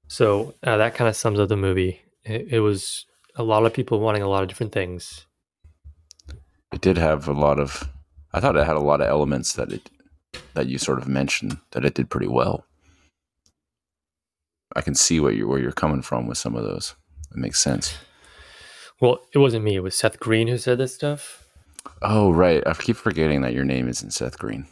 So 0.08 0.54
uh, 0.62 0.76
that 0.76 0.94
kind 0.94 1.08
of 1.08 1.16
sums 1.16 1.38
up 1.38 1.48
the 1.48 1.56
movie. 1.56 2.00
It, 2.24 2.48
it 2.54 2.60
was 2.60 3.06
a 3.34 3.42
lot 3.42 3.66
of 3.66 3.74
people 3.74 4.00
wanting 4.00 4.22
a 4.22 4.28
lot 4.28 4.42
of 4.42 4.48
different 4.48 4.72
things. 4.72 5.26
It 6.72 6.80
did 6.80 6.98
have 6.98 7.28
a 7.28 7.32
lot 7.32 7.58
of. 7.58 7.88
I 8.32 8.40
thought 8.40 8.56
it 8.56 8.66
had 8.66 8.76
a 8.76 8.80
lot 8.80 9.00
of 9.00 9.08
elements 9.08 9.54
that 9.54 9.72
it 9.72 9.90
that 10.54 10.66
you 10.66 10.78
sort 10.78 10.98
of 10.98 11.08
mentioned 11.08 11.58
that 11.72 11.84
it 11.84 11.94
did 11.94 12.10
pretty 12.10 12.28
well. 12.28 12.64
I 14.74 14.80
can 14.80 14.94
see 14.94 15.20
what 15.20 15.34
you 15.36 15.48
where 15.48 15.58
you're 15.58 15.72
coming 15.72 16.02
from 16.02 16.26
with 16.26 16.38
some 16.38 16.54
of 16.54 16.64
those. 16.64 16.94
It 17.30 17.38
makes 17.38 17.60
sense. 17.60 17.96
Well, 19.00 19.20
it 19.32 19.38
wasn't 19.38 19.64
me. 19.64 19.76
It 19.76 19.82
was 19.82 19.94
Seth 19.94 20.18
Green 20.18 20.48
who 20.48 20.58
said 20.58 20.78
this 20.78 20.94
stuff. 20.94 21.46
Oh 22.02 22.30
right, 22.30 22.66
I 22.66 22.74
keep 22.74 22.96
forgetting 22.96 23.42
that 23.42 23.54
your 23.54 23.64
name 23.64 23.88
isn't 23.88 24.12
Seth 24.12 24.38
Green. 24.38 24.66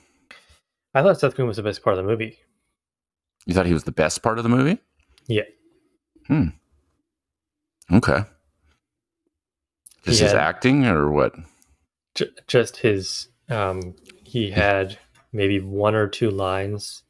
I 0.94 1.02
thought 1.02 1.20
Seth 1.20 1.34
Green 1.34 1.48
was 1.48 1.56
the 1.56 1.62
best 1.62 1.82
part 1.82 1.98
of 1.98 2.04
the 2.04 2.10
movie. 2.10 2.38
You 3.46 3.54
thought 3.54 3.66
he 3.66 3.72
was 3.72 3.84
the 3.84 3.92
best 3.92 4.22
part 4.22 4.38
of 4.38 4.42
the 4.44 4.48
movie? 4.50 4.78
Yeah. 5.26 5.42
Hmm. 6.26 6.48
Okay. 7.92 8.24
Just 10.04 10.20
his 10.20 10.32
acting 10.32 10.86
or 10.86 11.10
what? 11.10 11.34
J- 12.14 12.30
just 12.46 12.78
his, 12.78 13.28
um, 13.48 13.94
he 14.24 14.50
had 14.50 14.98
maybe 15.32 15.60
one 15.60 15.94
or 15.94 16.08
two 16.08 16.30
lines 16.30 17.02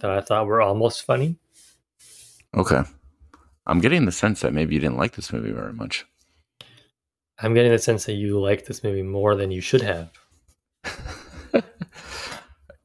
that 0.00 0.10
I 0.10 0.20
thought 0.20 0.46
were 0.46 0.60
almost 0.60 1.02
funny. 1.02 1.36
Okay. 2.54 2.82
I'm 3.66 3.80
getting 3.80 4.04
the 4.06 4.12
sense 4.12 4.40
that 4.40 4.52
maybe 4.54 4.74
you 4.74 4.80
didn't 4.80 4.96
like 4.96 5.12
this 5.14 5.32
movie 5.32 5.52
very 5.52 5.72
much. 5.72 6.06
I'm 7.38 7.54
getting 7.54 7.70
the 7.72 7.78
sense 7.78 8.06
that 8.06 8.14
you 8.14 8.40
like 8.40 8.64
this 8.66 8.82
movie 8.82 9.02
more 9.02 9.36
than 9.36 9.50
you 9.50 9.60
should 9.60 9.82
have. 9.82 10.10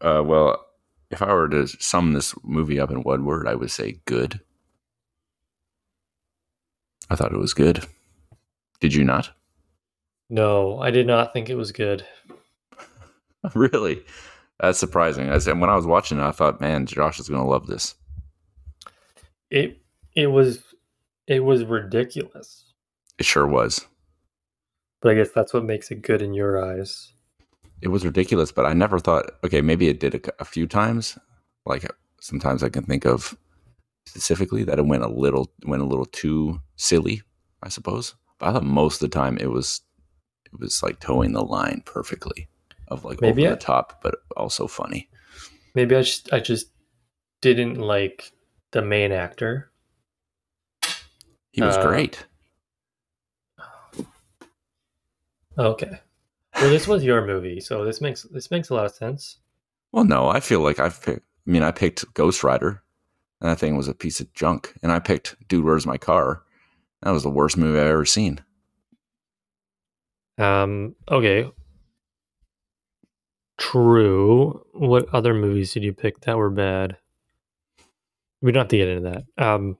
Uh, 0.03 0.21
well, 0.21 0.65
if 1.13 1.21
I 1.21 1.31
were 1.31 1.47
to 1.49 1.67
sum 1.67 2.13
this 2.13 2.35
movie 2.43 2.79
up 2.79 2.91
in 2.91 3.03
one 3.03 3.23
word, 3.23 3.47
I 3.47 3.55
would 3.55 3.71
say 3.71 4.01
good. 4.05 4.41
I 7.09 7.15
thought 7.15 7.33
it 7.33 7.37
was 7.37 7.53
good. 7.53 7.85
Did 8.79 8.93
you 8.93 9.03
not? 9.03 9.29
No, 10.29 10.79
I 10.79 10.91
did 10.91 11.07
not 11.07 11.31
think 11.31 11.49
it 11.49 11.55
was 11.55 11.71
good. 11.71 12.05
really? 13.55 14.03
That's 14.59 14.79
surprising. 14.79 15.29
I 15.29 15.37
said 15.37 15.59
when 15.59 15.69
I 15.69 15.75
was 15.75 15.85
watching 15.85 16.17
it, 16.17 16.23
I 16.23 16.31
thought, 16.31 16.59
man, 16.59 16.85
Josh 16.85 17.19
is 17.19 17.29
going 17.29 17.41
to 17.41 17.49
love 17.49 17.67
this. 17.67 17.95
It 19.49 19.79
it 20.15 20.27
was 20.27 20.63
it 21.27 21.41
was 21.41 21.63
ridiculous. 21.63 22.73
It 23.19 23.25
sure 23.25 23.45
was. 23.45 23.85
But 25.01 25.11
I 25.11 25.15
guess 25.15 25.29
that's 25.29 25.53
what 25.53 25.63
makes 25.63 25.91
it 25.91 26.01
good 26.01 26.21
in 26.21 26.33
your 26.33 26.63
eyes. 26.63 27.12
It 27.83 27.89
was 27.91 28.05
ridiculous, 28.05 28.49
but 28.53 28.65
I 28.65 28.71
never 28.73 28.97
thought. 28.97 29.25
Okay, 29.43 29.61
maybe 29.61 29.89
it 29.89 29.99
did 29.99 30.15
a, 30.15 30.41
a 30.41 30.45
few 30.45 30.67
times. 30.67 31.17
Like 31.65 31.85
sometimes 32.21 32.63
I 32.63 32.69
can 32.69 32.83
think 32.85 33.05
of 33.05 33.37
specifically 34.07 34.63
that 34.63 34.79
it 34.79 34.85
went 34.85 35.03
a 35.03 35.09
little 35.09 35.51
went 35.65 35.81
a 35.81 35.85
little 35.85 36.05
too 36.05 36.61
silly. 36.77 37.21
I 37.61 37.67
suppose, 37.69 38.15
but 38.39 38.47
I 38.49 38.53
thought 38.53 38.63
most 38.63 39.01
of 39.01 39.09
the 39.11 39.13
time 39.19 39.37
it 39.37 39.51
was 39.51 39.81
it 40.45 40.57
was 40.59 40.81
like 40.81 40.99
toeing 41.01 41.33
the 41.33 41.43
line 41.43 41.83
perfectly 41.85 42.47
of 42.87 43.03
like 43.03 43.19
Maybe 43.21 43.43
over 43.43 43.51
I- 43.51 43.55
the 43.55 43.61
top, 43.61 44.01
but 44.01 44.15
also 44.37 44.65
funny. 44.67 45.09
Maybe 45.75 45.93
I 45.95 46.03
just 46.03 46.31
I 46.31 46.39
just 46.39 46.67
didn't 47.41 47.75
like 47.79 48.31
the 48.71 48.81
main 48.81 49.11
actor. 49.11 49.71
He 51.51 51.61
was 51.61 51.75
Uh, 51.77 51.81
great. 51.87 52.25
Okay. 55.57 55.99
Well, 56.55 56.69
this 56.69 56.87
was 56.87 57.03
your 57.03 57.25
movie, 57.25 57.59
so 57.59 57.83
this 57.83 57.99
makes 57.99 58.23
this 58.23 58.51
makes 58.51 58.69
a 58.69 58.75
lot 58.75 58.85
of 58.85 58.93
sense. 58.93 59.37
Well, 59.91 60.05
no, 60.05 60.27
I 60.29 60.39
feel 60.39 60.61
like 60.61 60.79
I've 60.79 61.01
picked. 61.01 61.25
I 61.47 61.51
mean, 61.51 61.63
I 61.63 61.71
picked 61.71 62.11
Ghost 62.13 62.43
Rider, 62.43 62.81
and 63.41 63.49
that 63.49 63.59
thing 63.59 63.75
was 63.75 63.87
a 63.87 63.93
piece 63.93 64.19
of 64.19 64.33
junk. 64.33 64.73
And 64.81 64.91
I 64.91 64.99
picked 64.99 65.35
Dude, 65.47 65.65
Where's 65.65 65.85
My 65.85 65.97
Car? 65.97 66.43
That 67.01 67.11
was 67.11 67.23
the 67.23 67.29
worst 67.29 67.57
movie 67.57 67.79
I've 67.79 67.87
ever 67.87 68.05
seen. 68.05 68.41
Um. 70.37 70.95
Okay. 71.09 71.51
True. 73.57 74.65
What 74.73 75.13
other 75.13 75.33
movies 75.33 75.73
did 75.73 75.83
you 75.83 75.93
pick 75.93 76.21
that 76.21 76.37
were 76.37 76.49
bad? 76.49 76.97
We 78.41 78.51
don't 78.51 78.61
have 78.61 78.67
to 78.69 78.77
get 78.77 78.87
into 78.87 79.09
that. 79.09 79.43
Um. 79.43 79.77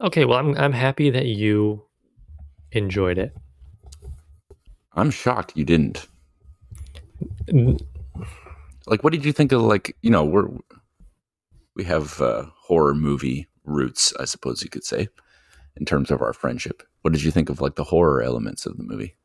Okay. 0.00 0.24
Well, 0.24 0.38
I'm 0.38 0.56
I'm 0.56 0.72
happy 0.72 1.10
that 1.10 1.26
you 1.26 1.84
enjoyed 2.72 3.18
it. 3.18 3.36
I'm 4.94 5.10
shocked 5.10 5.52
you 5.54 5.64
didn't. 5.64 6.06
Like, 8.86 9.02
what 9.02 9.12
did 9.12 9.24
you 9.24 9.32
think 9.32 9.52
of? 9.52 9.62
Like, 9.62 9.96
you 10.02 10.10
know, 10.10 10.24
we're 10.24 10.48
we 11.74 11.84
have 11.84 12.20
uh, 12.20 12.44
horror 12.56 12.94
movie 12.94 13.48
roots, 13.64 14.12
I 14.18 14.24
suppose 14.24 14.62
you 14.62 14.70
could 14.70 14.84
say, 14.84 15.08
in 15.76 15.84
terms 15.84 16.10
of 16.10 16.22
our 16.22 16.32
friendship. 16.32 16.82
What 17.02 17.12
did 17.12 17.22
you 17.22 17.30
think 17.30 17.50
of 17.50 17.60
like 17.60 17.74
the 17.74 17.84
horror 17.84 18.22
elements 18.22 18.66
of 18.66 18.76
the 18.76 18.84
movie? 18.84 19.16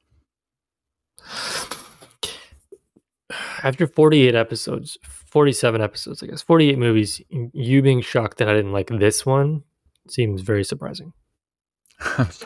After 3.61 3.85
48 3.85 4.33
episodes, 4.35 4.97
47 5.03 5.81
episodes, 5.81 6.23
I 6.23 6.27
guess, 6.27 6.41
48 6.41 6.79
movies, 6.79 7.21
you 7.29 7.81
being 7.81 8.01
shocked 8.01 8.37
that 8.37 8.49
I 8.49 8.53
didn't 8.53 8.71
like 8.71 8.87
this 8.87 9.25
one 9.25 9.63
seems 10.07 10.41
very 10.41 10.63
surprising. 10.63 11.13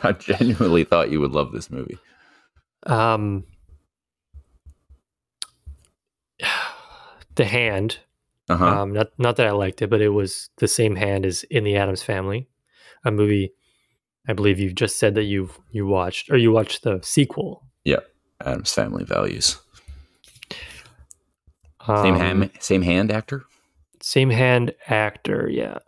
I 0.03 0.11
genuinely 0.13 0.83
thought 0.83 1.11
you 1.11 1.21
would 1.21 1.31
love 1.31 1.51
this 1.51 1.69
movie. 1.69 1.97
Um, 2.85 3.45
the 7.35 7.45
hand, 7.45 7.99
Uh 8.49 8.57
huh. 8.57 8.65
um, 8.81 8.93
not 8.93 9.07
not 9.17 9.35
that 9.37 9.47
I 9.47 9.51
liked 9.51 9.81
it, 9.81 9.89
but 9.89 10.01
it 10.01 10.09
was 10.09 10.49
the 10.57 10.67
same 10.67 10.95
hand 10.95 11.25
as 11.25 11.43
in 11.43 11.63
the 11.63 11.75
Addams 11.77 12.03
Family, 12.03 12.47
a 13.05 13.11
movie. 13.11 13.53
I 14.27 14.33
believe 14.33 14.57
you've 14.59 14.75
just 14.75 14.99
said 14.99 15.15
that 15.15 15.23
you've 15.23 15.59
you 15.71 15.85
watched 15.85 16.29
or 16.29 16.37
you 16.37 16.51
watched 16.51 16.83
the 16.83 16.99
sequel. 17.03 17.63
Yeah, 17.83 17.99
Addams 18.41 18.73
Family 18.73 19.03
Values. 19.03 19.57
Um, 21.85 21.97
Same 22.01 22.15
hand, 22.15 22.51
same 22.59 22.81
hand 22.81 23.11
actor. 23.11 23.43
same 24.01 24.29
hand 24.29 24.73
actor. 24.87 25.49
Yeah, 25.49 25.79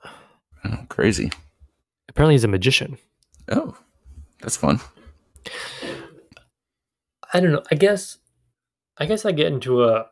Oh, 0.66 0.80
crazy. 0.90 1.32
apparently 2.10 2.34
he's 2.36 2.44
a 2.44 2.50
magician. 2.50 2.98
Oh, 3.50 3.78
that's 4.42 4.58
fun. 4.58 4.80
I 7.34 7.40
don't 7.40 7.52
know. 7.52 7.64
I 7.72 7.76
guess, 7.76 8.18
I 8.98 9.06
guess 9.06 9.26
I 9.26 9.32
get 9.32 9.48
into 9.52 9.84
a. 9.84 10.08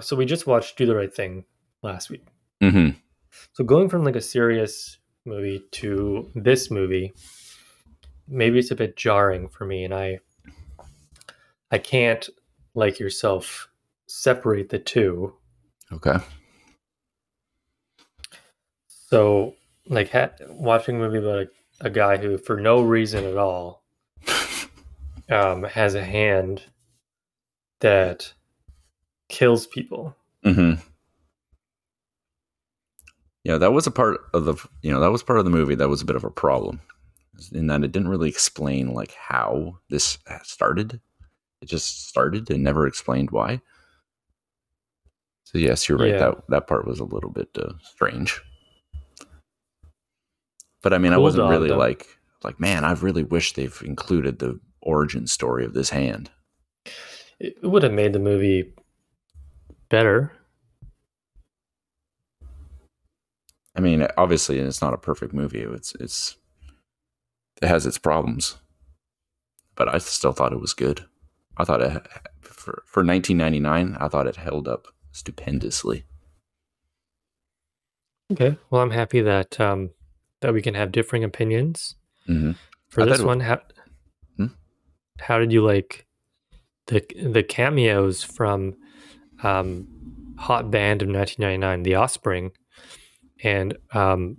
So 0.00 0.16
we 0.16 0.26
just 0.26 0.46
watched 0.46 0.76
Do 0.76 0.86
the 0.86 0.96
Right 0.96 1.14
Thing 1.14 1.44
last 1.82 2.10
week. 2.10 2.26
hmm 2.60 2.90
So 3.52 3.62
going 3.64 3.88
from 3.88 4.04
like 4.04 4.16
a 4.16 4.20
serious 4.20 4.98
movie 5.24 5.64
to 5.72 6.30
this 6.34 6.70
movie, 6.70 7.14
maybe 8.26 8.58
it's 8.58 8.72
a 8.72 8.76
bit 8.76 8.96
jarring 8.96 9.48
for 9.48 9.64
me, 9.64 9.84
and 9.84 9.94
I, 9.94 10.18
I 11.70 11.78
can't 11.78 12.28
like 12.74 12.98
yourself 12.98 13.68
separate 14.06 14.70
the 14.70 14.78
two. 14.80 15.34
Okay. 15.92 16.16
So 18.88 19.54
like 19.88 20.10
ha- 20.10 20.30
watching 20.48 20.96
a 20.96 20.98
movie 20.98 21.18
about 21.18 21.38
a, 21.38 21.48
a 21.86 21.90
guy 21.90 22.16
who, 22.16 22.36
for 22.38 22.56
no 22.58 22.82
reason 22.82 23.24
at 23.24 23.36
all, 23.36 23.83
um, 25.30 25.64
has 25.64 25.94
a 25.94 26.04
hand 26.04 26.62
that 27.80 28.32
kills 29.28 29.66
people. 29.66 30.16
hmm 30.42 30.74
Yeah, 33.44 33.58
that 33.58 33.72
was 33.72 33.86
a 33.86 33.90
part 33.90 34.20
of 34.32 34.44
the 34.46 34.54
you 34.82 34.90
know 34.90 35.00
that 35.00 35.12
was 35.12 35.22
part 35.22 35.38
of 35.38 35.44
the 35.44 35.50
movie 35.50 35.74
that 35.74 35.88
was 35.88 36.02
a 36.02 36.06
bit 36.06 36.16
of 36.16 36.24
a 36.24 36.30
problem, 36.30 36.80
in 37.52 37.66
that 37.66 37.84
it 37.84 37.92
didn't 37.92 38.08
really 38.08 38.28
explain 38.28 38.94
like 38.94 39.12
how 39.14 39.78
this 39.90 40.18
started. 40.42 41.00
It 41.60 41.66
just 41.66 42.08
started 42.08 42.50
and 42.50 42.62
never 42.62 42.86
explained 42.86 43.30
why. 43.30 43.60
So 45.44 45.58
yes, 45.58 45.88
you're 45.88 45.98
right. 45.98 46.10
Yeah. 46.12 46.18
That 46.18 46.44
that 46.48 46.66
part 46.66 46.86
was 46.86 47.00
a 47.00 47.04
little 47.04 47.30
bit 47.30 47.48
uh, 47.56 47.74
strange. 47.82 48.40
But 50.82 50.92
I 50.92 50.98
mean, 50.98 51.12
I 51.12 51.18
wasn't 51.18 51.44
dog, 51.44 51.50
really 51.50 51.68
though. 51.68 51.78
like 51.78 52.06
like 52.42 52.60
man. 52.60 52.84
I 52.84 52.92
really 52.92 53.24
wish 53.24 53.52
they've 53.52 53.82
included 53.84 54.38
the 54.38 54.58
origin 54.84 55.26
story 55.26 55.64
of 55.64 55.74
this 55.74 55.90
hand. 55.90 56.30
It 57.40 57.56
would 57.62 57.82
have 57.82 57.92
made 57.92 58.12
the 58.12 58.18
movie 58.18 58.72
better. 59.88 60.32
I 63.76 63.80
mean, 63.80 64.06
obviously, 64.16 64.58
it's 64.58 64.80
not 64.80 64.94
a 64.94 64.98
perfect 64.98 65.32
movie. 65.32 65.62
It's 65.62 65.94
it's 65.96 66.36
it 67.60 67.66
has 67.66 67.86
its 67.86 67.98
problems, 67.98 68.56
but 69.74 69.92
I 69.92 69.98
still 69.98 70.32
thought 70.32 70.52
it 70.52 70.60
was 70.60 70.74
good. 70.74 71.04
I 71.56 71.64
thought 71.64 71.82
it 71.82 72.06
for 72.42 72.82
for 72.86 73.04
1999. 73.04 73.96
I 73.98 74.08
thought 74.08 74.26
it 74.26 74.36
held 74.36 74.68
up 74.68 74.86
stupendously. 75.12 76.04
Okay. 78.32 78.56
Well, 78.70 78.82
I'm 78.82 78.90
happy 78.90 79.20
that 79.20 79.60
um, 79.60 79.90
that 80.40 80.54
we 80.54 80.62
can 80.62 80.74
have 80.74 80.92
differing 80.92 81.24
opinions. 81.24 81.96
hmm 82.26 82.52
For 82.88 83.02
I 83.02 83.06
this 83.06 83.22
one, 83.22 83.40
Hmm? 83.40 83.52
How 85.18 85.38
did 85.38 85.52
you 85.52 85.64
like 85.64 86.06
the 86.86 87.04
the 87.22 87.42
cameos 87.42 88.22
from 88.22 88.74
um, 89.42 89.86
Hot 90.38 90.70
Band 90.70 91.02
of 91.02 91.08
1999, 91.08 91.82
The 91.82 91.94
Offspring, 91.94 92.52
and 93.42 93.76
um, 93.92 94.38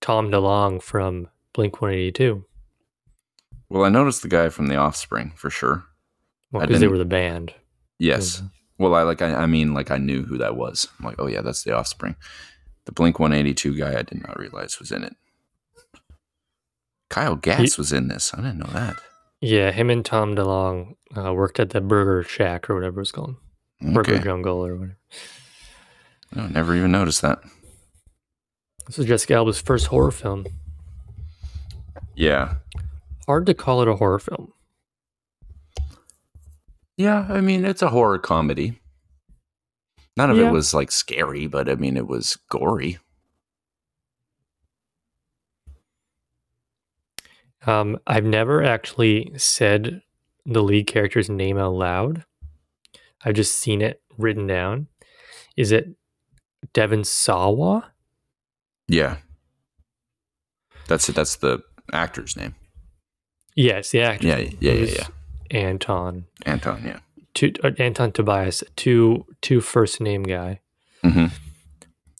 Tom 0.00 0.30
DeLonge 0.30 0.82
from 0.82 1.28
Blink 1.52 1.80
182? 1.80 2.44
Well, 3.68 3.84
I 3.84 3.88
noticed 3.88 4.22
the 4.22 4.28
guy 4.28 4.48
from 4.50 4.68
The 4.68 4.76
Offspring 4.76 5.32
for 5.36 5.50
sure. 5.50 5.84
Well, 6.52 6.66
because 6.66 6.80
they 6.80 6.88
were 6.88 6.98
the 6.98 7.04
band. 7.04 7.54
Yes. 7.98 8.40
Mhm. 8.40 8.50
Well, 8.78 8.94
I 8.94 9.02
like. 9.02 9.22
I, 9.22 9.34
I 9.34 9.46
mean, 9.46 9.74
like 9.74 9.90
I 9.90 9.98
knew 9.98 10.22
who 10.22 10.38
that 10.38 10.56
was. 10.56 10.88
I'm 10.98 11.06
like, 11.06 11.16
oh 11.18 11.26
yeah, 11.26 11.40
that's 11.40 11.62
The 11.64 11.76
Offspring. 11.76 12.16
The 12.86 12.92
Blink 12.92 13.18
182 13.18 13.76
guy, 13.78 13.98
I 13.98 14.02
did 14.02 14.20
not 14.22 14.38
realize 14.38 14.78
was 14.78 14.92
in 14.92 15.04
it. 15.04 15.14
Kyle 17.08 17.36
Gass 17.36 17.78
was 17.78 17.92
in 17.92 18.08
this. 18.08 18.34
I 18.34 18.38
didn't 18.38 18.58
know 18.58 18.70
that. 18.72 18.96
Yeah, 19.44 19.72
him 19.72 19.90
and 19.90 20.02
Tom 20.02 20.34
DeLonge 20.34 20.94
uh, 21.14 21.34
worked 21.34 21.60
at 21.60 21.70
the 21.70 21.82
Burger 21.82 22.22
Shack 22.22 22.70
or 22.70 22.74
whatever 22.74 23.02
it's 23.02 23.12
called, 23.12 23.36
Burger 23.92 24.18
Jungle 24.18 24.64
or 24.64 24.74
whatever. 24.74 24.98
No, 26.34 26.46
never 26.46 26.74
even 26.74 26.90
noticed 26.92 27.20
that. 27.20 27.40
This 28.86 28.98
is 28.98 29.04
Jessica 29.06 29.34
Alba's 29.34 29.60
first 29.60 29.88
horror 29.88 30.10
film. 30.10 30.46
Yeah. 32.14 32.54
Hard 33.26 33.44
to 33.46 33.54
call 33.54 33.82
it 33.82 33.88
a 33.88 33.96
horror 33.96 34.18
film. 34.18 34.52
Yeah, 36.96 37.26
I 37.28 37.40
mean 37.42 37.64
it's 37.66 37.82
a 37.82 37.90
horror 37.90 38.18
comedy. 38.18 38.80
None 40.16 40.30
of 40.30 40.38
Yeah. 40.38 40.48
it 40.48 40.52
was 40.52 40.72
like 40.72 40.90
scary, 40.90 41.46
but 41.46 41.68
I 41.68 41.74
mean 41.74 41.96
it 41.98 42.06
was 42.06 42.38
gory. 42.48 42.98
Um, 47.66 47.98
I've 48.06 48.24
never 48.24 48.62
actually 48.62 49.32
said 49.36 50.02
the 50.44 50.62
lead 50.62 50.86
character's 50.86 51.30
name 51.30 51.58
out 51.58 51.74
loud. 51.74 52.24
I've 53.24 53.34
just 53.34 53.56
seen 53.56 53.80
it 53.80 54.02
written 54.18 54.46
down. 54.46 54.88
Is 55.56 55.72
it 55.72 55.88
Devon 56.72 57.04
Sawa? 57.04 57.92
Yeah. 58.86 59.16
That's 60.88 61.08
it. 61.08 61.14
That's 61.14 61.36
the 61.36 61.60
actor's 61.92 62.36
name. 62.36 62.54
Yes, 63.56 63.90
the 63.90 64.02
actor. 64.02 64.26
Yeah, 64.26 64.38
yeah, 64.60 64.72
yeah, 64.72 64.84
yeah. 64.84 65.06
Anton. 65.50 66.26
Anton, 66.44 66.82
yeah. 66.84 66.98
Two, 67.34 67.52
uh, 67.62 67.70
Anton 67.78 68.12
Tobias, 68.12 68.62
two 68.76 69.26
two 69.42 69.60
first 69.60 70.00
name 70.00 70.22
guy, 70.22 70.60
hmm 71.02 71.26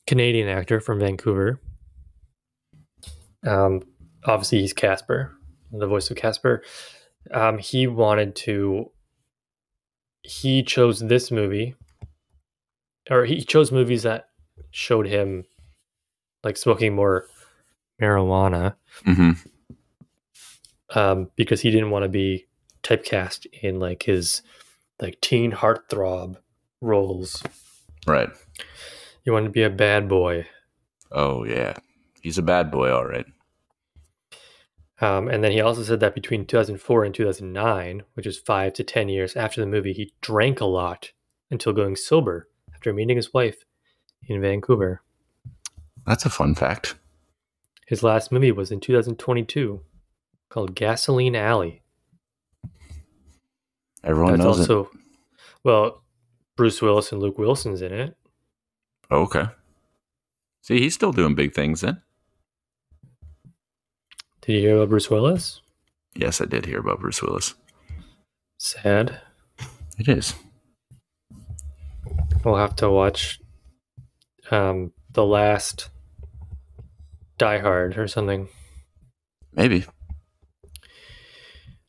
Canadian 0.06 0.48
actor 0.48 0.80
from 0.80 1.00
Vancouver. 1.00 1.60
Um, 3.46 3.82
obviously 4.24 4.60
he's 4.60 4.72
Casper, 4.72 5.32
the 5.72 5.86
voice 5.86 6.10
of 6.10 6.16
Casper. 6.16 6.62
Um, 7.30 7.58
he 7.58 7.86
wanted 7.86 8.36
to. 8.36 8.90
He 10.22 10.62
chose 10.62 11.00
this 11.00 11.30
movie, 11.30 11.74
or 13.10 13.24
he 13.24 13.42
chose 13.42 13.70
movies 13.70 14.04
that 14.04 14.28
showed 14.70 15.06
him, 15.06 15.44
like 16.42 16.56
smoking 16.56 16.94
more 16.94 17.26
marijuana, 18.00 18.74
hmm 19.04 19.32
um, 20.94 21.30
because 21.36 21.60
he 21.60 21.70
didn't 21.70 21.90
want 21.90 22.04
to 22.04 22.08
be 22.08 22.46
typecast 22.82 23.46
in 23.62 23.80
like 23.80 24.04
his 24.04 24.42
like 25.00 25.20
teen 25.20 25.52
heartthrob 25.52 26.36
roles. 26.80 27.42
Right. 28.06 28.28
You 29.24 29.32
wanted 29.32 29.46
to 29.46 29.52
be 29.52 29.62
a 29.62 29.70
bad 29.70 30.08
boy. 30.08 30.46
Oh 31.10 31.44
yeah. 31.44 31.74
He's 32.22 32.38
a 32.38 32.42
bad 32.42 32.70
boy, 32.70 32.90
all 32.90 33.06
right. 33.06 33.26
Um, 35.04 35.28
and 35.28 35.44
then 35.44 35.52
he 35.52 35.60
also 35.60 35.82
said 35.82 36.00
that 36.00 36.14
between 36.14 36.46
2004 36.46 37.04
and 37.04 37.14
2009, 37.14 38.04
which 38.14 38.26
is 38.26 38.38
five 38.38 38.72
to 38.72 38.82
10 38.82 39.10
years 39.10 39.36
after 39.36 39.60
the 39.60 39.66
movie, 39.66 39.92
he 39.92 40.14
drank 40.22 40.62
a 40.62 40.64
lot 40.64 41.12
until 41.50 41.74
going 41.74 41.94
sober 41.94 42.48
after 42.74 42.90
meeting 42.90 43.16
his 43.16 43.34
wife 43.34 43.66
in 44.26 44.40
Vancouver. 44.40 45.02
That's 46.06 46.24
a 46.24 46.30
fun 46.30 46.54
fact. 46.54 46.94
His 47.86 48.02
last 48.02 48.32
movie 48.32 48.50
was 48.50 48.70
in 48.70 48.80
2022 48.80 49.82
called 50.48 50.74
Gasoline 50.74 51.36
Alley. 51.36 51.82
Everyone 54.02 54.32
That's 54.32 54.44
knows 54.44 54.60
also, 54.60 54.90
well, 55.64 56.02
Bruce 56.56 56.80
Willis 56.80 57.12
and 57.12 57.20
Luke 57.20 57.36
Wilson's 57.36 57.82
in 57.82 57.92
it. 57.92 58.08
it. 58.08 58.16
Oh, 59.10 59.24
okay. 59.24 59.48
See, 60.62 60.78
he's 60.78 60.94
still 60.94 61.12
doing 61.12 61.34
big 61.34 61.52
things 61.52 61.82
then. 61.82 62.00
Did 64.44 64.52
you 64.54 64.60
hear 64.60 64.76
about 64.76 64.90
Bruce 64.90 65.10
Willis? 65.10 65.60
Yes, 66.14 66.40
I 66.40 66.44
did 66.44 66.66
hear 66.66 66.78
about 66.78 67.00
Bruce 67.00 67.22
Willis. 67.22 67.54
Sad. 68.58 69.20
It 69.98 70.08
is. 70.08 70.34
We'll 72.44 72.56
have 72.56 72.76
to 72.76 72.90
watch 72.90 73.40
um, 74.50 74.92
the 75.12 75.24
last 75.24 75.88
Die 77.38 77.58
Hard 77.58 77.96
or 77.96 78.06
something. 78.06 78.48
Maybe. 79.54 79.84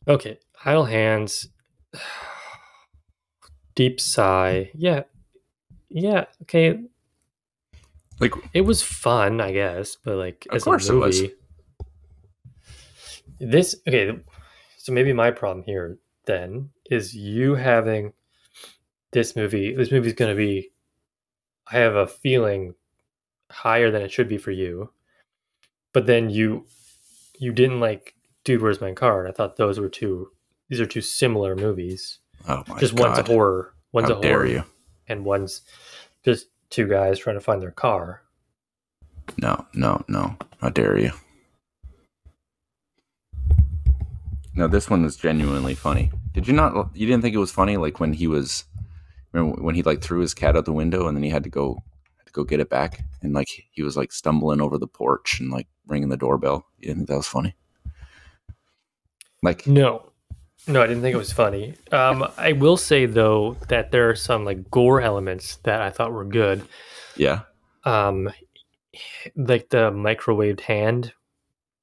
Okay, 0.08 0.38
Idle 0.64 0.84
Hands. 0.86 1.48
Deep 3.74 4.00
sigh. 4.00 4.70
Yeah, 4.74 5.02
yeah. 5.90 6.24
Okay, 6.42 6.80
Like 8.18 8.32
it 8.54 8.62
was 8.62 8.82
fun, 8.82 9.40
I 9.42 9.52
guess, 9.52 9.96
but 10.02 10.16
like 10.16 10.46
Of 10.48 10.56
as 10.56 10.64
course 10.64 10.88
a 10.88 10.94
it 10.94 10.96
was. 10.96 11.20
movie, 11.20 11.34
this 13.40 13.74
okay. 13.86 14.12
So 14.78 14.92
maybe 14.92 15.12
my 15.12 15.30
problem 15.30 15.64
here 15.64 15.98
then 16.26 16.70
is 16.90 17.14
you 17.14 17.54
having 17.54 18.12
this 19.12 19.34
movie. 19.36 19.74
This 19.74 19.90
movie's 19.90 20.14
going 20.14 20.30
to 20.30 20.36
be. 20.36 20.70
I 21.70 21.78
have 21.78 21.96
a 21.96 22.06
feeling 22.06 22.74
higher 23.50 23.90
than 23.90 24.02
it 24.02 24.12
should 24.12 24.28
be 24.28 24.38
for 24.38 24.52
you, 24.52 24.90
but 25.92 26.06
then 26.06 26.30
you 26.30 26.66
you 27.38 27.52
didn't 27.52 27.80
like 27.80 28.14
Dude, 28.44 28.62
Where's 28.62 28.80
My 28.80 28.92
Card? 28.92 29.26
I 29.28 29.32
thought 29.32 29.56
those 29.56 29.80
were 29.80 29.88
two. 29.88 30.30
These 30.68 30.80
are 30.80 30.86
two 30.86 31.00
similar 31.00 31.56
movies. 31.56 32.18
oh 32.48 32.62
my 32.68 32.78
just 32.78 32.94
god. 32.94 33.08
one's 33.08 33.18
a 33.18 33.22
horror, 33.32 33.74
one's 33.92 34.08
How 34.08 34.18
a 34.18 34.22
dare 34.22 34.32
horror, 34.34 34.46
you? 34.46 34.64
and 35.08 35.24
one's 35.24 35.62
just 36.24 36.46
two 36.70 36.86
guys 36.86 37.18
trying 37.18 37.36
to 37.36 37.40
find 37.40 37.60
their 37.60 37.72
car. 37.72 38.22
No, 39.38 39.66
no, 39.74 40.04
no. 40.08 40.36
How 40.60 40.68
dare 40.70 40.96
you? 40.98 41.10
No, 44.56 44.66
this 44.66 44.88
one 44.88 45.02
was 45.02 45.16
genuinely 45.16 45.74
funny. 45.74 46.10
Did 46.32 46.48
you 46.48 46.54
not? 46.54 46.90
You 46.96 47.06
didn't 47.06 47.22
think 47.22 47.34
it 47.34 47.38
was 47.38 47.52
funny, 47.52 47.76
like 47.76 48.00
when 48.00 48.12
he 48.14 48.26
was, 48.26 48.64
when 49.32 49.74
he 49.74 49.82
like 49.82 50.00
threw 50.00 50.20
his 50.20 50.32
cat 50.34 50.56
out 50.56 50.64
the 50.64 50.72
window 50.72 51.06
and 51.06 51.16
then 51.16 51.22
he 51.22 51.28
had 51.30 51.44
to 51.44 51.50
go, 51.50 51.82
had 52.18 52.26
to 52.26 52.32
go 52.32 52.42
get 52.44 52.60
it 52.60 52.70
back, 52.70 53.00
and 53.22 53.34
like 53.34 53.48
he 53.70 53.82
was 53.82 53.96
like 53.96 54.12
stumbling 54.12 54.60
over 54.62 54.78
the 54.78 54.86
porch 54.86 55.40
and 55.40 55.50
like 55.50 55.66
ringing 55.86 56.08
the 56.08 56.16
doorbell. 56.16 56.66
You 56.78 56.88
didn't 56.88 57.00
think 57.00 57.08
that 57.10 57.16
was 57.16 57.26
funny? 57.28 57.54
Like, 59.42 59.66
No, 59.66 60.10
no, 60.66 60.82
I 60.82 60.86
didn't 60.86 61.02
think 61.02 61.14
it 61.14 61.18
was 61.18 61.32
funny. 61.32 61.74
Um, 61.92 62.26
I 62.38 62.52
will 62.52 62.78
say 62.78 63.04
though 63.06 63.56
that 63.68 63.90
there 63.92 64.08
are 64.08 64.16
some 64.16 64.44
like 64.46 64.70
gore 64.70 65.00
elements 65.02 65.56
that 65.64 65.82
I 65.82 65.90
thought 65.90 66.12
were 66.12 66.24
good. 66.24 66.62
yeah, 67.16 67.40
Um, 67.84 68.30
like 69.36 69.68
the 69.68 69.90
microwaved 69.92 70.60
hand 70.62 71.12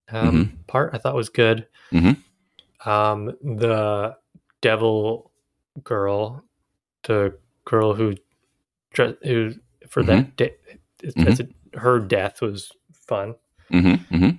um, 0.09 0.57
part, 0.67 0.93
I 0.93 0.97
thought 0.97 1.15
was 1.15 1.29
good. 1.29 1.67
Mhm. 1.91 2.17
Um, 2.85 3.25
the 3.41 4.15
devil 4.61 5.31
girl, 5.83 6.43
the 7.03 7.37
girl 7.65 7.93
who, 7.93 8.15
who 9.23 9.53
for 9.89 10.03
that 10.03 10.35
day, 10.35 10.53
it's 11.01 11.39
a- 11.39 11.77
her 11.79 11.99
death 11.99 12.41
was 12.41 12.71
fun. 12.93 13.35
mm-hmm, 13.71 14.15
mm-hmm. 14.15 14.29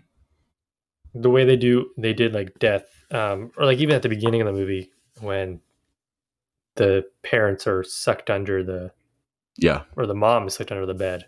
the 1.20 1.30
way 1.30 1.44
they 1.44 1.56
do 1.56 1.90
they 1.96 2.12
did 2.12 2.32
like 2.32 2.58
death 2.58 2.84
um 3.10 3.50
or 3.56 3.64
like 3.64 3.78
even 3.78 3.94
at 3.94 4.02
the 4.02 4.08
beginning 4.08 4.40
of 4.40 4.46
the 4.46 4.52
movie 4.52 4.90
when 5.20 5.60
the 6.76 7.04
parents 7.22 7.66
are 7.66 7.82
sucked 7.84 8.30
under 8.30 8.62
the 8.62 8.90
yeah, 9.56 9.82
or 9.96 10.06
the 10.06 10.14
mom 10.14 10.46
is 10.46 10.54
sucked 10.54 10.72
under 10.72 10.86
the 10.86 10.94
bed 10.94 11.26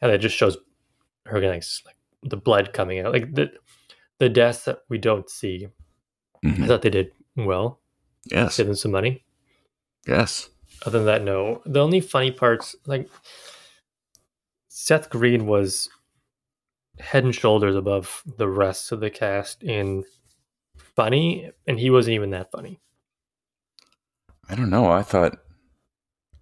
and 0.00 0.12
it 0.12 0.18
just 0.18 0.36
shows 0.36 0.56
her 1.26 1.40
getting 1.40 1.56
like, 1.56 1.64
like 1.86 1.96
the 2.22 2.36
blood 2.36 2.72
coming 2.72 3.00
out 3.00 3.12
like 3.12 3.34
the 3.34 3.50
the 4.18 4.28
deaths 4.28 4.64
that 4.64 4.78
we 4.88 4.98
don't 4.98 5.28
see 5.28 5.68
i 6.44 6.48
mhm. 6.48 6.66
thought 6.66 6.82
they 6.82 6.90
did 6.90 7.12
well 7.36 7.80
yes, 8.30 8.54
saved 8.54 8.68
them 8.68 8.76
some 8.76 8.90
money 8.90 9.24
yes, 10.06 10.50
other 10.84 10.98
than 10.98 11.06
that 11.06 11.22
no 11.22 11.62
the 11.66 11.80
only 11.80 12.00
funny 12.00 12.30
parts 12.30 12.76
like 12.86 13.08
seth 14.68 15.10
green 15.10 15.46
was 15.46 15.88
head 16.98 17.24
and 17.24 17.34
shoulders 17.34 17.74
above 17.74 18.22
the 18.36 18.48
rest 18.48 18.92
of 18.92 19.00
the 19.00 19.10
cast 19.10 19.62
in 19.62 20.04
funny 20.76 21.50
and 21.66 21.78
he 21.78 21.90
wasn't 21.90 22.14
even 22.14 22.30
that 22.30 22.50
funny 22.50 22.78
I 24.52 24.54
don't 24.54 24.68
know. 24.68 24.90
I 24.90 25.02
thought 25.02 25.38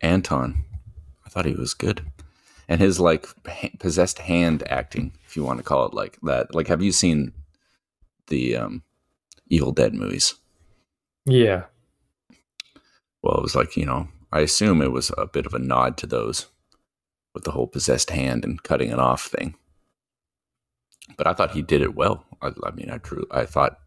Anton, 0.01 0.65
I 1.25 1.29
thought 1.29 1.45
he 1.45 1.55
was 1.55 1.75
good. 1.75 2.05
And 2.69 2.81
his 2.81 2.99
like 2.99 3.29
possessed 3.79 4.19
hand 4.19 4.65
acting, 4.69 5.13
if 5.27 5.37
you 5.37 5.45
want 5.45 5.59
to 5.59 5.65
call 5.65 5.87
it 5.87 5.95
like 5.95 6.19
that. 6.23 6.55
Like, 6.55 6.67
have 6.67 6.83
you 6.83 6.91
seen 6.91 7.33
the 8.27 8.57
um, 8.57 8.83
Evil 9.51 9.73
Dead 9.73 9.95
movies? 9.95 10.35
yeah 11.27 11.65
Well, 13.23 13.37
it 13.37 13.43
was 13.43 13.55
like, 13.55 13.77
you 13.77 13.85
know, 13.85 14.09
I 14.33 14.41
assume 14.41 14.81
it 14.81 14.93
was 14.93 15.11
a 15.19 15.27
bit 15.27 15.45
of 15.47 15.53
a 15.55 15.59
nod 15.59 15.97
to 15.99 16.07
those 16.07 16.47
with 17.35 17.45
the 17.45 17.51
whole 17.51 17.67
possessed 17.67 18.11
hand 18.11 18.45
and 18.45 18.63
cutting 18.63 18.91
it 18.91 18.99
off 18.99 19.27
thing. 19.27 19.55
But 21.17 21.27
I 21.27 21.35
thought 21.35 21.51
he 21.53 21.63
did 21.63 21.83
it 21.83 21.95
well. 21.95 22.25
I, 22.41 22.53
I 22.65 22.71
mean, 22.71 22.91
I 22.91 22.99
true, 22.99 23.27
I 23.31 23.45
thought, 23.45 23.79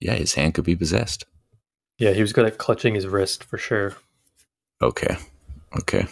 yeah, 0.00 0.14
his 0.14 0.34
hand 0.34 0.54
could 0.54 0.64
be 0.64 0.76
possessed. 0.76 1.24
yeah 1.98 2.10
he 2.12 2.20
was 2.20 2.32
good 2.32 2.44
at 2.46 2.58
clutching 2.58 2.94
his 2.94 3.06
wrist 3.06 3.42
for 3.44 3.56
sure 3.58 3.96
Okay. 4.82 5.16
Okay. 5.78 6.06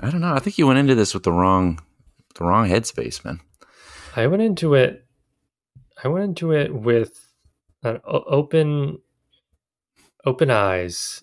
I 0.00 0.10
don't 0.10 0.20
know. 0.20 0.34
I 0.34 0.40
think 0.40 0.58
you 0.58 0.66
went 0.66 0.80
into 0.80 0.94
this 0.96 1.14
with 1.14 1.22
the 1.22 1.32
wrong 1.32 1.80
the 2.34 2.44
wrong 2.44 2.68
headspace, 2.68 3.24
man. 3.24 3.40
i 4.16 4.26
went 4.26 4.42
into 4.42 4.74
it 4.74 5.04
i 6.04 6.08
went 6.08 6.24
into 6.24 6.52
it 6.52 6.74
with 6.74 7.31
an 7.82 8.00
open 8.04 8.98
open 10.24 10.50
eyes 10.50 11.22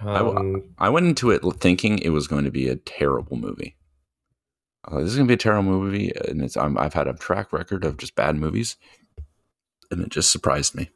um, 0.00 0.74
I 0.78 0.88
went 0.88 1.06
into 1.06 1.30
it 1.30 1.42
thinking 1.60 1.98
it 1.98 2.10
was 2.10 2.26
going 2.26 2.44
to 2.44 2.50
be 2.50 2.68
a 2.68 2.76
terrible 2.76 3.36
movie. 3.36 3.76
Uh, 4.86 4.98
this 4.98 5.10
is 5.10 5.16
going 5.16 5.28
to 5.28 5.30
be 5.30 5.34
a 5.34 5.38
terrible 5.38 5.70
movie, 5.70 6.12
and 6.28 6.42
it's 6.42 6.56
I'm, 6.56 6.76
I've 6.76 6.94
had 6.94 7.06
a 7.06 7.14
track 7.14 7.52
record 7.52 7.84
of 7.84 7.96
just 7.96 8.16
bad 8.16 8.36
movies, 8.36 8.76
and 9.90 10.02
it 10.02 10.08
just 10.08 10.30
surprised 10.32 10.74
me. 10.74 10.90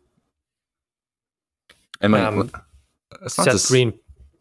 And 2.00 2.12
like, 2.12 2.22
Um, 2.24 2.50
seth 3.28 3.68
green 3.68 3.98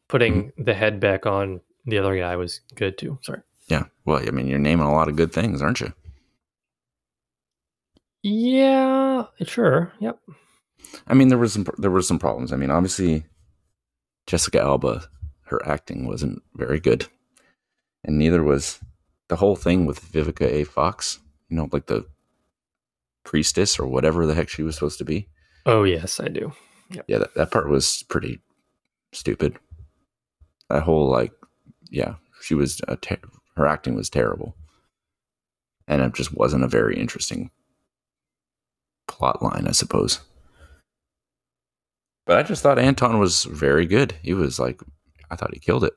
putting 0.08 0.52
the 0.58 0.74
head 0.74 1.00
back 1.00 1.26
on 1.26 1.62
the 1.86 2.00
other 2.00 2.18
guy 2.18 2.36
was 2.36 2.62
good 2.76 2.98
too 2.98 3.18
sorry 3.22 3.42
yeah. 3.68 3.84
Well, 4.06 4.20
I 4.26 4.32
mean, 4.32 4.48
you're 4.48 4.60
naming 4.60 4.88
a 4.88 4.94
lot 4.94 5.10
of 5.10 5.16
good 5.16 5.32
things, 5.32 5.62
aren't 5.62 5.82
you? 5.82 5.94
Yeah 8.28 9.26
sure 9.46 9.92
yep 10.00 10.20
I 11.06 11.14
mean, 11.14 11.28
there 11.30 11.38
was 11.38 11.54
some 11.54 11.66
there 11.78 11.92
were 11.92 12.02
some 12.02 12.20
problems. 12.20 12.52
I 12.54 12.58
mean, 12.58 12.72
obviously, 12.72 13.26
Jessica 14.26 14.62
Alba, 14.62 15.08
her 15.46 15.66
acting 15.68 16.08
wasn't 16.08 16.42
very 16.56 16.80
good, 16.80 17.08
and 18.04 18.18
neither 18.18 18.42
was 18.44 18.80
the 19.28 19.36
whole 19.36 19.56
thing 19.56 19.86
with 19.86 20.02
Vivica 20.12 20.46
A. 20.46 20.64
Fox. 20.64 21.20
You 21.50 21.58
know, 21.58 21.70
like 21.72 21.88
the 21.88 22.06
priestess 23.24 23.80
or 23.80 23.88
whatever 23.88 24.26
the 24.26 24.34
heck 24.34 24.50
she 24.50 24.64
was 24.64 24.76
supposed 24.76 24.98
to 25.00 25.06
be. 25.06 25.28
oh 25.66 25.84
yes 25.84 26.20
i 26.20 26.28
do 26.28 26.52
Yeah, 27.08 27.20
that, 27.20 27.34
that 27.36 27.52
part 27.52 27.70
was 27.70 28.04
pretty 28.08 28.40
stupid. 29.12 29.58
That 30.70 30.84
whole 30.84 31.10
like, 31.10 31.34
yeah, 31.90 32.16
she 32.42 32.56
was 32.56 32.82
a 32.88 32.96
ter- 32.96 33.20
her 33.56 33.66
acting 33.68 33.96
was 33.96 34.10
terrible, 34.10 34.56
and 35.88 36.02
it 36.02 36.14
just 36.14 36.34
wasn't 36.34 36.64
a 36.64 36.68
very 36.70 36.98
interesting 36.98 37.52
plot 39.08 39.42
line, 39.42 39.66
I 39.68 39.72
suppose. 39.72 40.20
But 42.26 42.38
I 42.38 42.44
just 42.44 42.62
thought 42.62 42.78
Anton 42.80 43.20
was 43.20 43.46
very 43.46 43.86
good. 43.86 44.16
He 44.22 44.34
was 44.34 44.60
like, 44.60 44.82
I 45.32 45.36
thought 45.36 45.54
he 45.54 45.60
killed 45.60 45.84
it. 45.84 45.94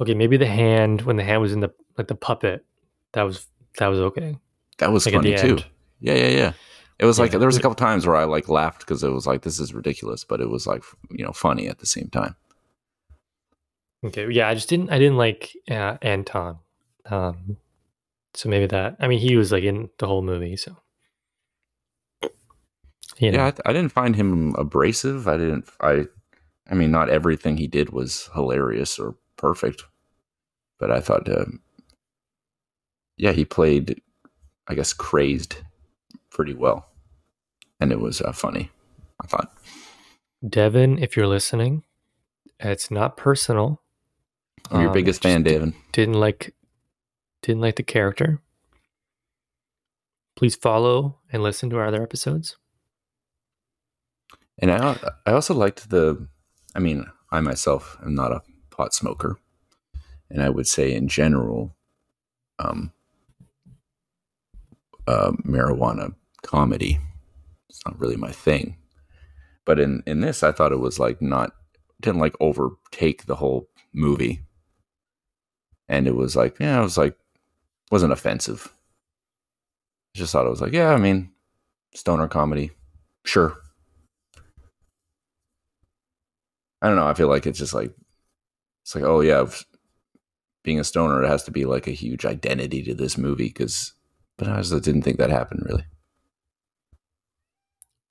okay 0.00 0.14
maybe 0.14 0.36
the 0.36 0.46
hand 0.46 1.02
when 1.02 1.16
the 1.16 1.24
hand 1.24 1.42
was 1.42 1.52
in 1.52 1.60
the 1.60 1.70
like 1.98 2.08
the 2.08 2.14
puppet 2.14 2.64
that 3.12 3.22
was 3.22 3.46
that 3.78 3.88
was 3.88 3.98
okay 3.98 4.36
That 4.78 4.92
was 4.92 5.04
like 5.06 5.14
funny 5.14 5.36
too. 5.36 5.48
end 5.58 5.66
Yeah, 6.00 6.14
yeah, 6.14 6.28
yeah. 6.28 6.52
It 6.98 7.06
was 7.06 7.18
like 7.18 7.32
there 7.32 7.46
was 7.46 7.56
a 7.56 7.62
couple 7.62 7.74
times 7.76 8.06
where 8.06 8.16
I 8.16 8.24
like 8.24 8.48
laughed 8.48 8.80
because 8.80 9.02
it 9.02 9.08
was 9.10 9.26
like 9.26 9.42
this 9.42 9.58
is 9.58 9.72
ridiculous, 9.74 10.22
but 10.24 10.40
it 10.40 10.50
was 10.50 10.66
like 10.66 10.84
you 11.10 11.24
know 11.24 11.32
funny 11.32 11.66
at 11.68 11.78
the 11.78 11.86
same 11.86 12.08
time. 12.08 12.36
Okay, 14.04 14.30
yeah, 14.30 14.48
I 14.48 14.54
just 14.54 14.68
didn't. 14.68 14.90
I 14.90 14.98
didn't 14.98 15.16
like 15.16 15.50
uh, 15.70 15.96
Anton. 16.02 16.58
Um, 17.06 17.56
so 18.34 18.48
maybe 18.48 18.66
that. 18.66 18.96
I 19.00 19.08
mean, 19.08 19.18
he 19.18 19.36
was 19.36 19.50
like 19.52 19.64
in 19.64 19.88
the 19.98 20.06
whole 20.06 20.22
movie, 20.22 20.56
so 20.56 20.76
you 23.20 23.30
know. 23.30 23.38
Yeah, 23.38 23.52
I, 23.64 23.70
I 23.70 23.72
didn't 23.72 23.92
find 23.92 24.16
him 24.16 24.54
abrasive. 24.56 25.28
I 25.28 25.36
didn't. 25.36 25.68
I, 25.80 26.06
I 26.68 26.74
mean, 26.74 26.90
not 26.90 27.08
everything 27.08 27.56
he 27.56 27.66
did 27.66 27.90
was 27.90 28.28
hilarious 28.34 28.98
or 28.98 29.16
perfect, 29.36 29.84
but 30.78 30.90
I 30.90 31.00
thought, 31.00 31.28
um, 31.28 31.60
yeah, 33.16 33.32
he 33.32 33.44
played, 33.44 34.00
I 34.68 34.74
guess, 34.74 34.92
crazed 34.92 35.56
pretty 36.30 36.54
well, 36.54 36.88
and 37.80 37.92
it 37.92 38.00
was 38.00 38.20
uh, 38.20 38.32
funny. 38.32 38.70
I 39.22 39.26
thought. 39.26 39.52
Devon, 40.48 40.98
if 40.98 41.16
you're 41.16 41.26
listening, 41.26 41.82
it's 42.58 42.90
not 42.90 43.16
personal. 43.16 43.82
I'm 44.70 44.80
your 44.80 44.90
Um, 44.90 44.94
biggest 44.94 45.22
fan, 45.22 45.42
David. 45.42 45.74
Didn't 45.92 46.14
like, 46.14 46.54
didn't 47.42 47.60
like 47.60 47.76
the 47.76 47.82
character. 47.82 48.40
Please 50.36 50.54
follow 50.56 51.18
and 51.30 51.42
listen 51.42 51.68
to 51.70 51.76
our 51.76 51.86
other 51.86 52.02
episodes. 52.02 52.56
And 54.60 54.70
I 54.70 54.96
I 55.26 55.32
also 55.32 55.54
liked 55.54 55.90
the. 55.90 56.28
I 56.74 56.78
mean, 56.78 57.06
I 57.32 57.40
myself 57.40 57.96
am 58.04 58.14
not 58.14 58.32
a 58.32 58.42
pot 58.70 58.94
smoker, 58.94 59.38
and 60.28 60.42
I 60.42 60.50
would 60.50 60.68
say 60.68 60.94
in 60.94 61.08
general, 61.08 61.74
um, 62.58 62.92
uh, 65.08 65.32
marijuana 65.44 66.14
comedy. 66.42 66.98
It's 67.68 67.80
not 67.86 67.98
really 67.98 68.16
my 68.16 68.30
thing, 68.30 68.76
but 69.64 69.80
in 69.80 70.02
in 70.06 70.20
this, 70.20 70.42
I 70.42 70.52
thought 70.52 70.72
it 70.72 70.80
was 70.80 70.98
like 70.98 71.22
not 71.22 71.52
didn't 72.00 72.20
like 72.20 72.36
overtake 72.40 73.26
the 73.26 73.36
whole 73.36 73.68
movie, 73.94 74.42
and 75.88 76.06
it 76.06 76.14
was 76.14 76.36
like 76.36 76.58
yeah, 76.60 76.80
it 76.80 76.82
was 76.82 76.98
like 76.98 77.16
wasn't 77.90 78.12
offensive. 78.12 78.74
I 80.14 80.18
just 80.18 80.32
thought 80.32 80.46
it 80.46 80.50
was 80.50 80.60
like 80.60 80.72
yeah, 80.72 80.90
I 80.90 80.98
mean, 80.98 81.30
stoner 81.94 82.28
comedy, 82.28 82.72
sure. 83.24 83.56
I 86.82 86.88
don't 86.88 86.96
know. 86.96 87.06
I 87.06 87.14
feel 87.14 87.28
like 87.28 87.46
it's 87.46 87.58
just 87.58 87.74
like 87.74 87.92
it's 88.82 88.94
like 88.94 89.04
oh 89.04 89.20
yeah, 89.20 89.46
being 90.62 90.80
a 90.80 90.84
stoner 90.84 91.22
it 91.22 91.28
has 91.28 91.44
to 91.44 91.50
be 91.50 91.64
like 91.64 91.86
a 91.86 91.92
huge 91.92 92.24
identity 92.24 92.82
to 92.84 92.94
this 92.94 93.18
movie 93.18 93.48
because, 93.48 93.92
but 94.36 94.48
I 94.48 94.60
just 94.62 94.84
didn't 94.84 95.02
think 95.02 95.18
that 95.18 95.30
happened 95.30 95.64
really. 95.66 95.84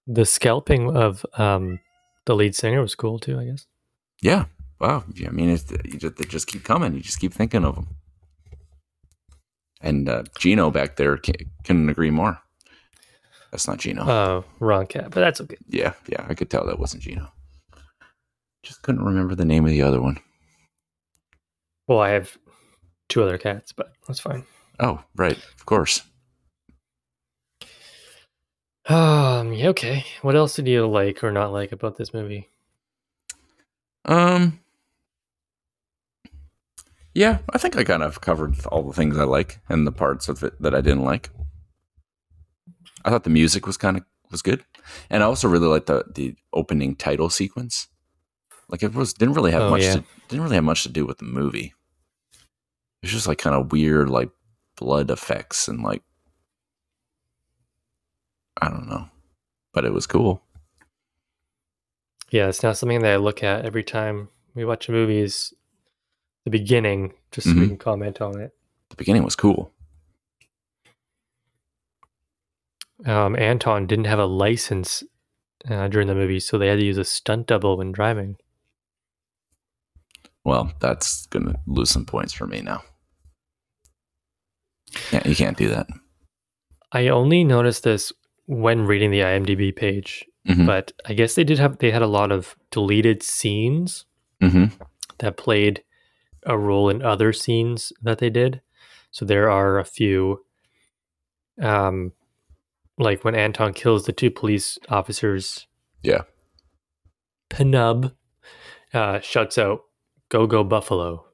The 0.08 0.26
scalping 0.26 0.96
of 0.96 1.26
um, 1.38 1.80
the 2.26 2.36
lead 2.36 2.56
singer 2.56 2.82
was 2.82 2.96
cool 2.96 3.20
too. 3.20 3.40
I 3.40 3.46
guess. 3.46 3.68
Yeah. 4.22 4.46
Wow. 4.80 5.04
Yeah, 5.14 5.28
I 5.28 5.32
mean, 5.32 5.50
it's, 5.50 5.70
you 5.84 6.00
just, 6.00 6.16
they 6.16 6.26
just 6.26 6.48
keep 6.48 6.64
coming. 6.64 6.94
You 6.94 7.02
just 7.02 7.20
keep 7.20 7.34
thinking 7.34 7.66
of 7.66 7.76
them. 7.76 7.88
And 9.82 10.08
uh, 10.08 10.24
Gino 10.38 10.72
back 10.72 10.96
there 10.96 11.18
can, 11.18 11.36
couldn't 11.64 11.90
agree 11.90 12.12
more. 12.12 12.40
That's 13.52 13.68
not 13.68 13.80
Gino. 13.80 14.04
Oh, 14.10 14.46
wrong 14.60 14.88
cat, 14.88 15.06
but 15.12 15.22
that's 15.22 15.42
okay. 15.42 15.58
yeah, 15.68 15.94
yeah, 16.08 16.26
I 16.30 16.34
could 16.34 16.50
tell 16.50 16.66
that 16.68 16.80
wasn't 16.80 17.04
Gino. 17.04 17.32
Just 18.64 18.82
couldn't 18.82 19.04
remember 19.04 19.36
the 19.36 19.46
name 19.46 19.66
of 19.66 19.72
the 19.72 19.82
other 19.82 20.02
one. 20.02 20.20
Well, 21.88 22.00
I 22.00 22.10
have 22.10 22.38
two 23.08 23.24
other 23.24 23.38
cats, 23.38 23.72
but 23.72 23.94
that's 24.08 24.20
fine. 24.20 24.46
Oh, 24.80 25.04
right, 25.16 25.38
of 25.38 25.66
course. 25.66 26.04
Um. 28.86 29.54
Yeah. 29.54 29.70
Okay. 29.70 30.04
What 30.24 30.36
else 30.36 30.56
did 30.56 30.68
you 30.68 30.88
like 30.88 31.24
or 31.24 31.32
not 31.32 31.54
like 31.54 31.72
about 31.72 31.98
this 31.98 32.14
movie? 32.14 32.50
Um, 34.06 34.60
yeah, 37.14 37.40
I 37.54 37.58
think 37.58 37.78
I 37.78 37.84
kind 37.84 38.02
of 38.02 38.22
covered 38.22 38.66
all 38.68 38.84
the 38.84 38.94
things 38.94 39.18
I 39.18 39.24
like 39.24 39.60
and 39.70 39.86
the 39.86 39.92
parts 39.92 40.30
of 40.30 40.44
it 40.44 40.60
that 40.62 40.74
I 40.74 40.82
didn't 40.82 41.04
like. 41.04 41.30
I 43.06 43.10
thought 43.10 43.24
the 43.24 43.30
music 43.30 43.68
was 43.68 43.78
kind 43.78 43.98
of 43.98 44.04
was 44.32 44.42
good, 44.42 44.64
and 45.10 45.22
I 45.22 45.26
also 45.26 45.48
really 45.48 45.68
liked 45.68 45.88
the 45.88 46.06
the 46.14 46.36
opening 46.54 46.96
title 46.96 47.30
sequence. 47.30 47.88
Like 48.70 48.84
it 48.84 48.94
was 48.94 49.14
didn't 49.14 49.34
really 49.36 49.52
have 49.52 49.64
Oh, 49.64 49.70
much 49.72 49.82
yeah. 49.82 49.94
to, 49.96 50.04
didn't 50.28 50.44
really 50.44 50.56
have 50.56 50.64
much 50.64 50.84
to 50.84 50.90
do 50.90 51.06
with 51.06 51.18
the 51.18 51.26
movie. 51.26 51.74
It 52.32 53.06
was 53.06 53.12
just 53.12 53.28
like 53.28 53.38
kind 53.40 53.56
of 53.56 53.72
weird, 53.72 54.10
like 54.10 54.30
blood 54.78 55.10
effects 55.10 55.68
and 55.68 55.82
like 55.84 56.04
I 58.62 58.70
don't 58.70 58.88
know, 58.90 59.08
but 59.74 59.86
it 59.86 59.94
was 59.94 60.06
cool. 60.06 60.44
Yeah, 62.32 62.48
it's 62.48 62.62
not 62.62 62.78
something 62.78 63.02
that 63.02 63.14
I 63.14 63.16
look 63.18 63.44
at 63.44 63.66
every 63.66 63.84
time 63.84 64.30
we 64.54 64.66
watch 64.66 64.88
a 64.88 64.92
movie. 64.92 65.20
Is 65.20 65.54
the 66.46 66.52
beginning, 66.52 67.14
just 67.32 67.48
so 67.48 67.54
we 67.56 67.62
Mhm. 67.62 67.68
can 67.70 67.78
comment 67.78 68.22
on 68.22 68.40
it. 68.40 68.56
The 68.90 68.96
beginning 68.98 69.24
was 69.24 69.36
cool. 69.36 69.74
Um, 73.06 73.36
Anton 73.38 73.88
didn't 73.88 74.06
have 74.06 74.20
a 74.20 74.26
license 74.26 75.04
uh, 75.70 75.88
during 75.88 76.08
the 76.08 76.16
movie, 76.16 76.40
so 76.40 76.58
they 76.58 76.68
had 76.68 76.80
to 76.80 76.86
use 76.86 76.98
a 76.98 77.06
stunt 77.06 77.48
double 77.48 77.78
when 77.78 77.92
driving. 77.92 78.38
Well, 80.50 80.72
that's 80.80 81.28
gonna 81.28 81.60
lose 81.68 81.92
some 81.92 82.06
points 82.06 82.34
for 82.34 82.48
me 82.48 82.62
now. 82.62 82.82
Yeah, 85.12 85.28
you 85.28 85.36
can't 85.36 85.56
do 85.58 85.68
that. 85.70 85.86
I 86.92 87.10
only 87.10 87.44
noticed 87.44 87.84
this 87.84 88.12
when 88.48 88.88
reading 88.88 89.12
the 89.12 89.20
IMDb 89.20 89.72
page, 89.76 90.26
Mhm. 90.48 90.66
but 90.66 90.92
I 91.06 91.14
guess 91.14 91.36
they 91.36 91.44
did 91.44 91.60
have 91.60 91.78
they 91.78 91.92
had 91.92 92.02
a 92.02 92.08
lot 92.08 92.32
of 92.32 92.56
deleted 92.72 93.22
scenes 93.22 94.06
Mm-hmm. 94.42 94.82
that 95.20 95.38
played 95.38 95.84
a 96.48 96.58
role 96.58 96.90
in 96.90 97.04
other 97.04 97.32
scenes 97.32 97.94
that 98.02 98.18
they 98.18 98.30
did. 98.32 98.62
So 99.12 99.26
there 99.26 99.52
are 99.52 99.78
a 99.78 99.84
few, 99.86 100.46
um, 101.62 102.14
like 102.98 103.24
when 103.24 103.36
Anton 103.36 103.74
kills 103.74 104.06
the 104.06 104.14
two 104.14 104.32
police 104.32 104.80
officers. 104.90 105.68
Yeah. 106.02 106.22
Pnub 107.52 108.16
uh, 108.94 109.20
shouts 109.20 109.58
out 109.58 109.82
"Go 110.30 110.48
Go 110.48 110.64
Buffalo," 110.64 111.26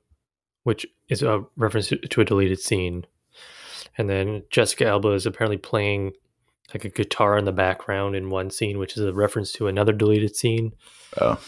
which 0.63 0.86
is 1.10 1.21
a 1.21 1.45
reference 1.55 1.89
to- 1.89 2.21
a 2.21 2.25
deleted 2.25 2.60
scene. 2.60 3.05
And 3.97 4.10
then 4.10 4.43
Jessica 4.49 4.88
Alba 4.88 5.10
is 5.12 5.25
apparently 5.25 5.58
playing 5.58 6.13
like 6.73 6.84
a 6.84 6.89
guitar 6.89 7.38
in 7.38 7.45
the 7.45 7.51
background 7.51 8.15
in 8.15 8.29
one 8.29 8.49
scene, 8.49 8.79
which 8.79 8.97
is 8.97 9.03
a 9.03 9.13
reference 9.13 9.51
to 9.53 9.67
another 9.67 9.93
deleted 9.93 10.36
scene. 10.36 10.73
Oh, 11.21 11.39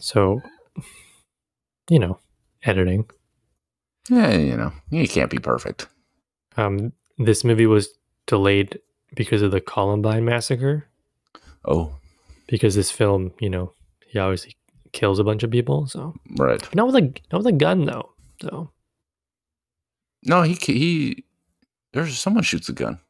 So, 0.00 0.42
you 1.88 1.98
know, 1.98 2.18
editing. 2.64 3.08
yeah. 4.10 4.32
You 4.36 4.56
know, 4.56 4.72
you 4.90 5.06
can't 5.08 5.30
be 5.30 5.38
perfect. 5.38 5.88
Um, 6.56 6.92
this 7.18 7.44
movie 7.44 7.66
was 7.66 7.88
delayed 8.26 8.80
because 9.14 9.42
of 9.42 9.50
the 9.52 9.60
Columbine 9.60 10.24
massacre. 10.24 10.88
Oh, 11.64 11.96
Because 12.48 12.74
this 12.74 12.90
film, 12.90 13.32
you 13.40 13.48
know, 13.50 13.72
he 14.08 14.18
obviously 14.18 14.56
kills 14.92 15.18
a 15.18 15.24
bunch 15.24 15.42
of 15.42 15.50
people. 15.50 15.86
So 15.86 16.14
right. 16.38 16.62
not 16.74 16.86
with 16.86 16.96
a 16.96 17.00
not 17.32 17.38
with 17.38 17.46
a 17.46 17.52
gun 17.52 17.84
though. 17.84 18.10
So 18.42 18.70
No, 20.24 20.42
he 20.42 20.54
he. 20.54 21.24
There's 21.92 22.18
someone 22.18 22.42
shoots 22.44 22.68
a 22.68 22.72
gun. 22.72 23.00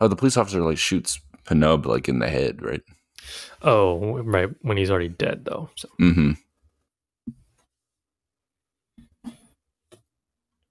Oh, 0.00 0.08
the 0.08 0.16
police 0.16 0.36
officer 0.36 0.60
like 0.62 0.78
shoots 0.78 1.20
Pnub 1.44 1.86
like 1.86 2.08
in 2.08 2.18
the 2.18 2.28
head, 2.28 2.62
right? 2.62 2.82
oh 3.62 4.18
right 4.22 4.48
when 4.62 4.76
he's 4.78 4.90
already 4.90 5.08
dead 5.08 5.44
though. 5.44 5.68
So 5.76 5.88
Mm-hmm. 6.00 6.32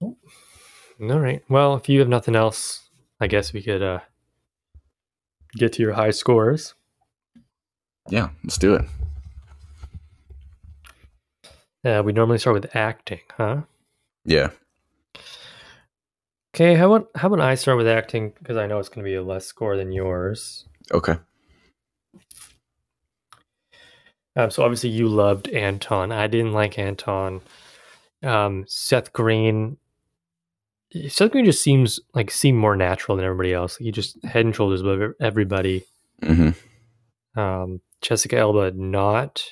all 0.00 1.20
right. 1.20 1.42
Well, 1.48 1.74
if 1.76 1.88
you 1.88 2.00
have 2.00 2.08
nothing 2.08 2.34
else, 2.34 2.88
I 3.20 3.26
guess 3.26 3.52
we 3.52 3.62
could 3.62 3.82
uh 3.82 4.00
get 5.54 5.72
to 5.74 5.82
your 5.82 5.92
high 5.92 6.10
scores. 6.10 6.74
Yeah, 8.10 8.30
let's 8.44 8.58
do 8.58 8.74
it. 8.74 8.84
Uh, 11.84 12.02
we 12.04 12.12
normally 12.12 12.38
start 12.38 12.54
with 12.54 12.74
acting, 12.74 13.20
huh? 13.36 13.62
Yeah. 14.24 14.50
Okay. 16.54 16.74
How 16.74 16.92
about 16.92 17.10
how 17.14 17.28
about 17.28 17.40
I 17.40 17.54
start 17.54 17.78
with 17.78 17.86
acting 17.86 18.32
because 18.38 18.56
I 18.56 18.66
know 18.66 18.78
it's 18.78 18.88
going 18.88 19.04
to 19.04 19.08
be 19.08 19.14
a 19.14 19.22
less 19.22 19.46
score 19.46 19.76
than 19.76 19.92
yours. 19.92 20.66
Okay. 20.92 21.16
Um, 24.34 24.50
so 24.50 24.62
obviously 24.62 24.90
you 24.90 25.08
loved 25.08 25.48
Anton. 25.48 26.12
I 26.12 26.28
didn't 26.28 26.52
like 26.52 26.78
Anton. 26.78 27.40
Um, 28.22 28.64
Seth 28.68 29.12
Green. 29.12 29.76
Seth 31.08 31.32
Green 31.32 31.44
just 31.44 31.62
seems 31.62 32.00
like 32.14 32.30
seemed 32.30 32.58
more 32.58 32.76
natural 32.76 33.16
than 33.16 33.24
everybody 33.24 33.52
else. 33.52 33.76
He 33.76 33.90
just 33.90 34.24
head 34.24 34.44
and 34.44 34.54
shoulders 34.54 34.80
above 34.80 35.12
everybody. 35.20 35.84
Mm-hmm. 36.22 37.38
Um, 37.38 37.80
Jessica 38.00 38.38
Alba 38.38 38.72
not, 38.72 39.42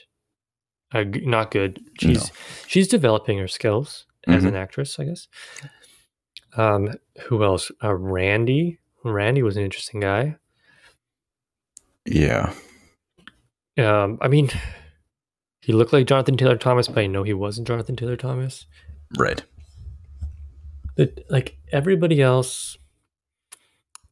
uh, 0.95 1.05
not 1.23 1.51
good. 1.51 1.81
She's 2.01 2.31
she's 2.67 2.89
developing 2.89 3.39
her 3.39 3.49
skills 3.49 4.07
as 4.27 4.45
Mhm. 4.45 4.49
an 4.49 4.55
actress, 4.57 4.99
I 4.99 5.05
guess. 5.05 5.29
Um, 6.57 6.95
who 7.27 7.45
else? 7.45 7.71
Uh, 7.83 7.95
Randy. 7.95 8.79
Randy 9.05 9.43
was 9.43 9.57
an 9.57 9.63
interesting 9.65 10.01
guy. 10.01 10.37
Yeah. 12.05 12.53
Um, 13.79 14.19
I 14.21 14.29
mean, 14.29 14.51
he 15.61 15.73
looked 15.73 15.93
like 15.93 16.07
Jonathan 16.07 16.37
Taylor 16.37 16.57
Thomas, 16.57 16.89
but 16.89 16.99
I 16.99 17.07
know 17.07 17.23
he 17.25 17.35
wasn't 17.35 17.69
Jonathan 17.69 17.97
Taylor 17.97 18.17
Thomas. 18.17 18.67
Right. 19.19 19.43
But 20.97 21.19
like 21.29 21.59
everybody 21.73 22.23
else, 22.23 22.79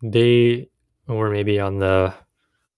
they 0.02 0.68
were 1.06 1.30
maybe 1.30 1.58
on 1.58 1.78
the 1.78 2.12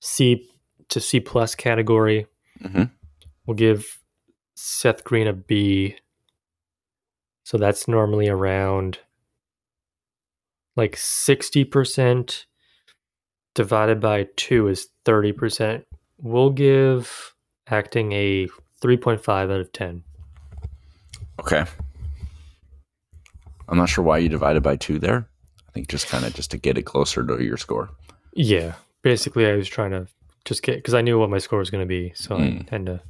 C 0.01 0.49
to 0.91 1.01
C 1.01 1.19
plus 1.21 1.55
category. 1.55 2.27
Mm-hmm. 2.63 2.85
We'll 3.47 3.55
give 3.55 4.01
Seth 4.55 5.05
Green 5.05 5.27
a 5.27 5.33
B. 5.33 5.97
So 7.45 7.59
that's 7.59 7.87
normally 7.87 8.29
around 8.29 8.99
like 10.75 10.97
60% 10.97 12.45
divided 13.55 14.01
by 14.01 14.29
2 14.37 14.69
is 14.69 14.89
30%. 15.05 15.85
We'll 16.19 16.51
give 16.51 17.35
acting 17.69 18.13
a 18.13 18.49
3.5 18.83 19.29
out 19.29 19.51
of 19.51 19.73
10. 19.73 20.03
Okay. 21.41 21.65
I'm 23.69 23.79
not 23.79 23.89
sure 23.89 24.05
why 24.05 24.19
you 24.19 24.29
divided 24.29 24.63
by 24.63 24.77
two 24.77 24.99
there. 24.99 25.29
I 25.69 25.73
think 25.73 25.89
just 25.89 26.09
kind 26.09 26.25
of 26.25 26.35
just 26.35 26.51
to 26.53 26.59
get 26.59 26.79
it 26.79 26.83
closer 26.83 27.25
to 27.27 27.43
your 27.43 27.57
score. 27.57 27.91
Yeah. 28.33 28.75
Basically, 29.03 29.47
I 29.47 29.57
was 29.57 29.69
trying 29.69 29.91
to 29.91 30.07
just 30.45 30.63
get 30.63 30.77
because 30.77 30.95
I 30.95 31.01
knew 31.03 31.19
what 31.19 31.31
my 31.31 31.39
score 31.39 31.59
was 31.59 31.71
going 31.71 31.83
to 31.83 31.87
be, 31.89 32.13
so 32.15 32.37
Mm. 32.37 32.61
I 32.61 32.65
tend 32.65 32.87
to. 32.87 33.01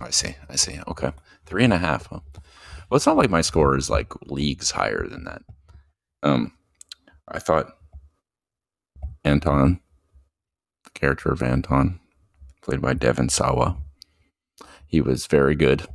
I 0.00 0.10
see. 0.10 0.36
I 0.48 0.56
see. 0.56 0.78
Okay. 0.88 1.12
Three 1.46 1.64
and 1.64 1.72
a 1.72 1.78
half. 1.78 2.06
Huh? 2.06 2.20
Well, 2.88 2.96
it's 2.96 3.06
not 3.06 3.16
like 3.16 3.30
my 3.30 3.40
score 3.40 3.76
is 3.76 3.90
like 3.90 4.12
leagues 4.30 4.70
higher 4.70 5.06
than 5.06 5.24
that. 5.24 5.42
Um, 6.22 6.52
I 7.28 7.38
thought 7.38 7.76
Anton, 9.24 9.80
the 10.84 10.90
character 10.90 11.30
of 11.30 11.42
Anton, 11.42 12.00
played 12.62 12.80
by 12.80 12.94
Devon 12.94 13.28
Sawa, 13.28 13.76
he 14.86 15.00
was 15.00 15.26
very 15.26 15.54
good. 15.54 15.86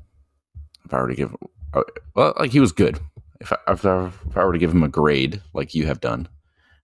If 0.85 0.93
I 0.93 1.01
were 1.01 1.07
to 1.07 1.15
give, 1.15 1.35
uh, 1.73 1.83
well, 2.15 2.33
like 2.37 2.51
he 2.51 2.59
was 2.59 2.71
good. 2.71 2.99
If 3.39 3.51
I, 3.51 3.57
if 3.69 3.85
I, 3.85 4.07
if 4.07 4.37
I 4.37 4.45
were 4.45 4.53
to 4.53 4.59
give 4.59 4.71
him 4.71 4.83
a 4.83 4.89
grade, 4.89 5.41
like 5.53 5.73
you 5.73 5.85
have 5.87 5.99
done, 5.99 6.27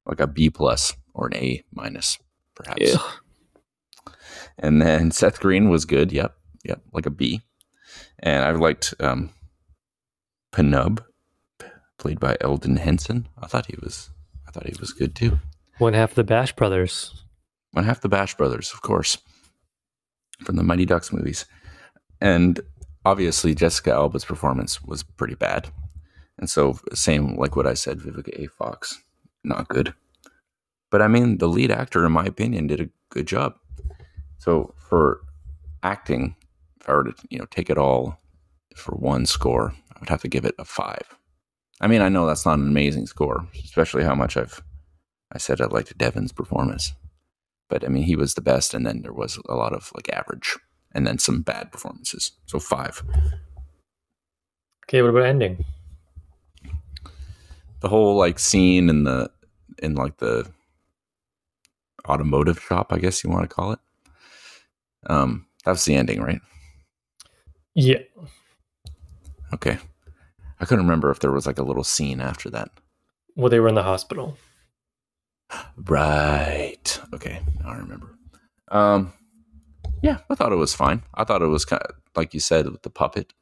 like 0.06 0.20
a 0.20 0.28
B 0.28 0.50
plus 0.50 0.96
or 1.14 1.28
an 1.28 1.36
A 1.36 1.64
minus, 1.74 2.18
perhaps. 2.56 2.82
Yeah. 2.82 2.98
And 4.58 4.82
then 4.82 5.12
Seth 5.12 5.40
Green 5.40 5.70
was 5.70 5.86
good. 5.86 6.12
Yep. 6.12 6.36
Yep. 6.64 6.82
Like 6.94 7.06
a 7.06 7.12
B. 7.12 7.42
And 8.20 8.44
I 8.44 8.52
liked 8.52 8.94
um, 9.00 9.32
Pnub, 10.52 11.04
played 11.98 12.20
by 12.20 12.38
Elden 12.42 12.78
Henson. 12.78 13.28
I 13.42 13.48
thought 13.48 13.66
he 13.68 13.76
was 13.82 14.10
I 14.48 14.52
thought 14.52 14.68
he 14.68 14.76
was 14.80 14.94
good 14.94 15.16
too. 15.16 15.40
One 15.78 15.94
half 15.94 16.12
of 16.12 16.16
the 16.16 16.24
Bash 16.24 16.56
Brothers. 16.56 17.24
One 17.72 17.86
half 17.86 18.02
the 18.02 18.10
Bash 18.10 18.36
Brothers, 18.36 18.72
of 18.74 18.82
course. 18.82 19.18
From 20.44 20.56
the 20.56 20.64
Mighty 20.64 20.86
Ducks 20.86 21.14
movies. 21.14 21.46
And 22.20 22.60
obviously 23.06 23.54
Jessica 23.54 23.92
Alba's 23.92 24.26
performance 24.26 24.82
was 24.84 25.04
pretty 25.04 25.36
bad. 25.36 25.70
And 26.38 26.50
so 26.50 26.80
same 26.94 27.36
like 27.36 27.56
what 27.56 27.68
I 27.68 27.74
said, 27.74 28.00
Vivica 28.00 28.44
A. 28.44 28.48
Fox, 28.48 29.02
not 29.44 29.68
good. 29.68 29.94
But 30.90 31.02
I 31.02 31.08
mean 31.08 31.38
the 31.38 31.48
lead 31.48 31.72
actor, 31.72 32.06
in 32.06 32.12
my 32.12 32.26
opinion, 32.26 32.68
did 32.68 32.82
a 32.82 32.90
good 33.10 33.28
job. 33.28 33.56
So 34.38 34.74
for 34.78 35.22
acting, 35.84 36.36
if 36.80 36.90
I 36.90 36.94
were 36.94 37.04
to, 37.06 37.14
you 37.30 37.40
know, 37.40 37.46
take 37.50 37.70
it 37.70 37.78
all 37.78 38.20
for 38.76 38.96
one 38.96 39.26
score, 39.26 39.74
I 39.96 40.00
would 40.00 40.10
have 40.10 40.22
to 40.22 40.28
give 40.28 40.46
it 40.46 40.56
a 40.58 40.66
five. 40.66 41.04
I 41.82 41.88
mean, 41.88 42.02
I 42.02 42.10
know 42.10 42.26
that's 42.26 42.46
not 42.46 42.60
an 42.60 42.68
amazing 42.68 43.08
score, 43.08 43.48
especially 43.64 44.04
how 44.04 44.16
much 44.16 44.38
I've 44.38 44.62
I 45.32 45.38
said 45.38 45.62
I 45.62 45.66
liked 45.66 45.98
Devon's 45.98 46.32
performance. 46.32 46.94
But 47.70 47.86
I 47.86 47.88
mean 47.88 48.04
he 48.04 48.16
was 48.16 48.34
the 48.34 48.42
best 48.42 48.74
and 48.74 48.86
then 48.86 49.02
there 49.02 49.14
was 49.14 49.40
a 49.48 49.56
lot 49.56 49.74
of 49.74 49.92
like 49.96 50.10
average 50.12 50.58
and 50.92 51.06
then 51.06 51.20
some 51.20 51.42
bad 51.42 51.72
performances. 51.72 52.32
So 52.48 52.60
five. 52.60 53.04
Okay, 54.86 55.02
what 55.02 55.10
about 55.10 55.26
ending? 55.26 55.64
The 57.82 57.90
whole 57.90 58.18
like 58.18 58.40
scene 58.40 58.90
in 58.90 59.04
the 59.04 59.30
in 59.82 59.94
like 59.96 60.18
the 60.18 60.50
automotive 62.08 62.60
shop, 62.60 62.92
I 62.92 62.98
guess 62.98 63.24
you 63.24 63.30
want 63.30 63.48
to 63.48 63.56
call 63.56 63.72
it. 63.74 63.80
Um, 65.08 65.46
that's 65.64 65.86
the 65.86 65.96
ending, 65.96 66.22
right? 66.22 66.42
Yeah, 67.82 68.00
Okay. 69.54 69.78
I 70.60 70.66
couldn't 70.66 70.84
remember 70.86 71.10
if 71.12 71.20
there 71.20 71.32
was 71.32 71.48
like 71.48 71.58
a 71.60 71.64
little 71.64 71.84
scene 71.86 72.20
after 72.20 72.50
that. 72.50 72.70
well, 73.38 73.50
they 73.50 73.60
were 73.62 73.70
in 73.70 73.76
the 73.76 73.84
hospital. 73.84 74.38
Right. 75.78 77.00
Okay. 77.14 77.40
I 77.66 77.78
remember. 77.78 78.16
Um, 78.70 79.14
yeah, 80.04 80.18
I 80.30 80.36
thought 80.36 80.52
it 80.52 80.58
was 80.58 80.76
fine. 80.76 81.04
I 81.14 81.24
thought 81.24 81.42
it 81.42 81.48
was 81.48 81.64
kind 81.66 81.82
of 81.82 81.96
like 82.16 82.34
you 82.34 82.40
said 82.40 82.70
with 82.70 82.82
the 82.84 82.90
puppet, 82.90 83.34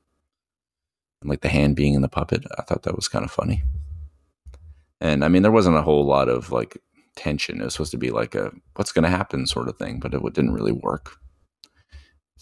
and 1.21 1.29
like 1.29 1.41
the 1.41 1.49
hand 1.49 1.75
being 1.75 1.95
in 1.95 2.01
the 2.01 2.07
puppet. 2.09 2.45
I 2.57 2.61
thought 2.61 2.83
that 2.83 2.95
was 2.95 3.07
kind 3.07 3.25
of 3.25 3.31
funny. 3.31 3.63
And 5.01 5.25
I 5.25 5.27
mean, 5.27 5.41
there 5.41 5.51
wasn't 5.51 5.77
a 5.77 5.81
whole 5.81 6.05
lot 6.05 6.29
of 6.29 6.51
like 6.51 6.77
tension. 7.15 7.59
It 7.59 7.63
was 7.65 7.73
supposed 7.73 7.91
to 7.91 7.97
be 7.97 8.11
like 8.11 8.35
a 8.35 8.51
what's 8.75 8.91
going 8.91 9.03
to 9.03 9.09
happen 9.17 9.45
sort 9.47 9.67
of 9.67 9.77
thing, 9.77 9.99
but 9.99 10.13
it 10.13 10.21
didn't 10.33 10.53
really 10.53 10.71
work. 10.71 11.17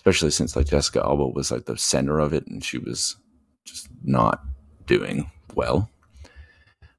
Especially 0.05 0.29
since 0.29 0.55
like 0.55 0.67
Jessica 0.67 1.01
Alba 1.03 1.27
was 1.27 1.51
like 1.51 1.65
the 1.65 1.77
center 1.77 2.19
of 2.19 2.33
it, 2.33 2.45
and 2.47 2.63
she 2.63 2.77
was 2.77 3.15
just 3.63 3.87
not 4.03 4.43
doing 4.85 5.31
well. 5.55 5.89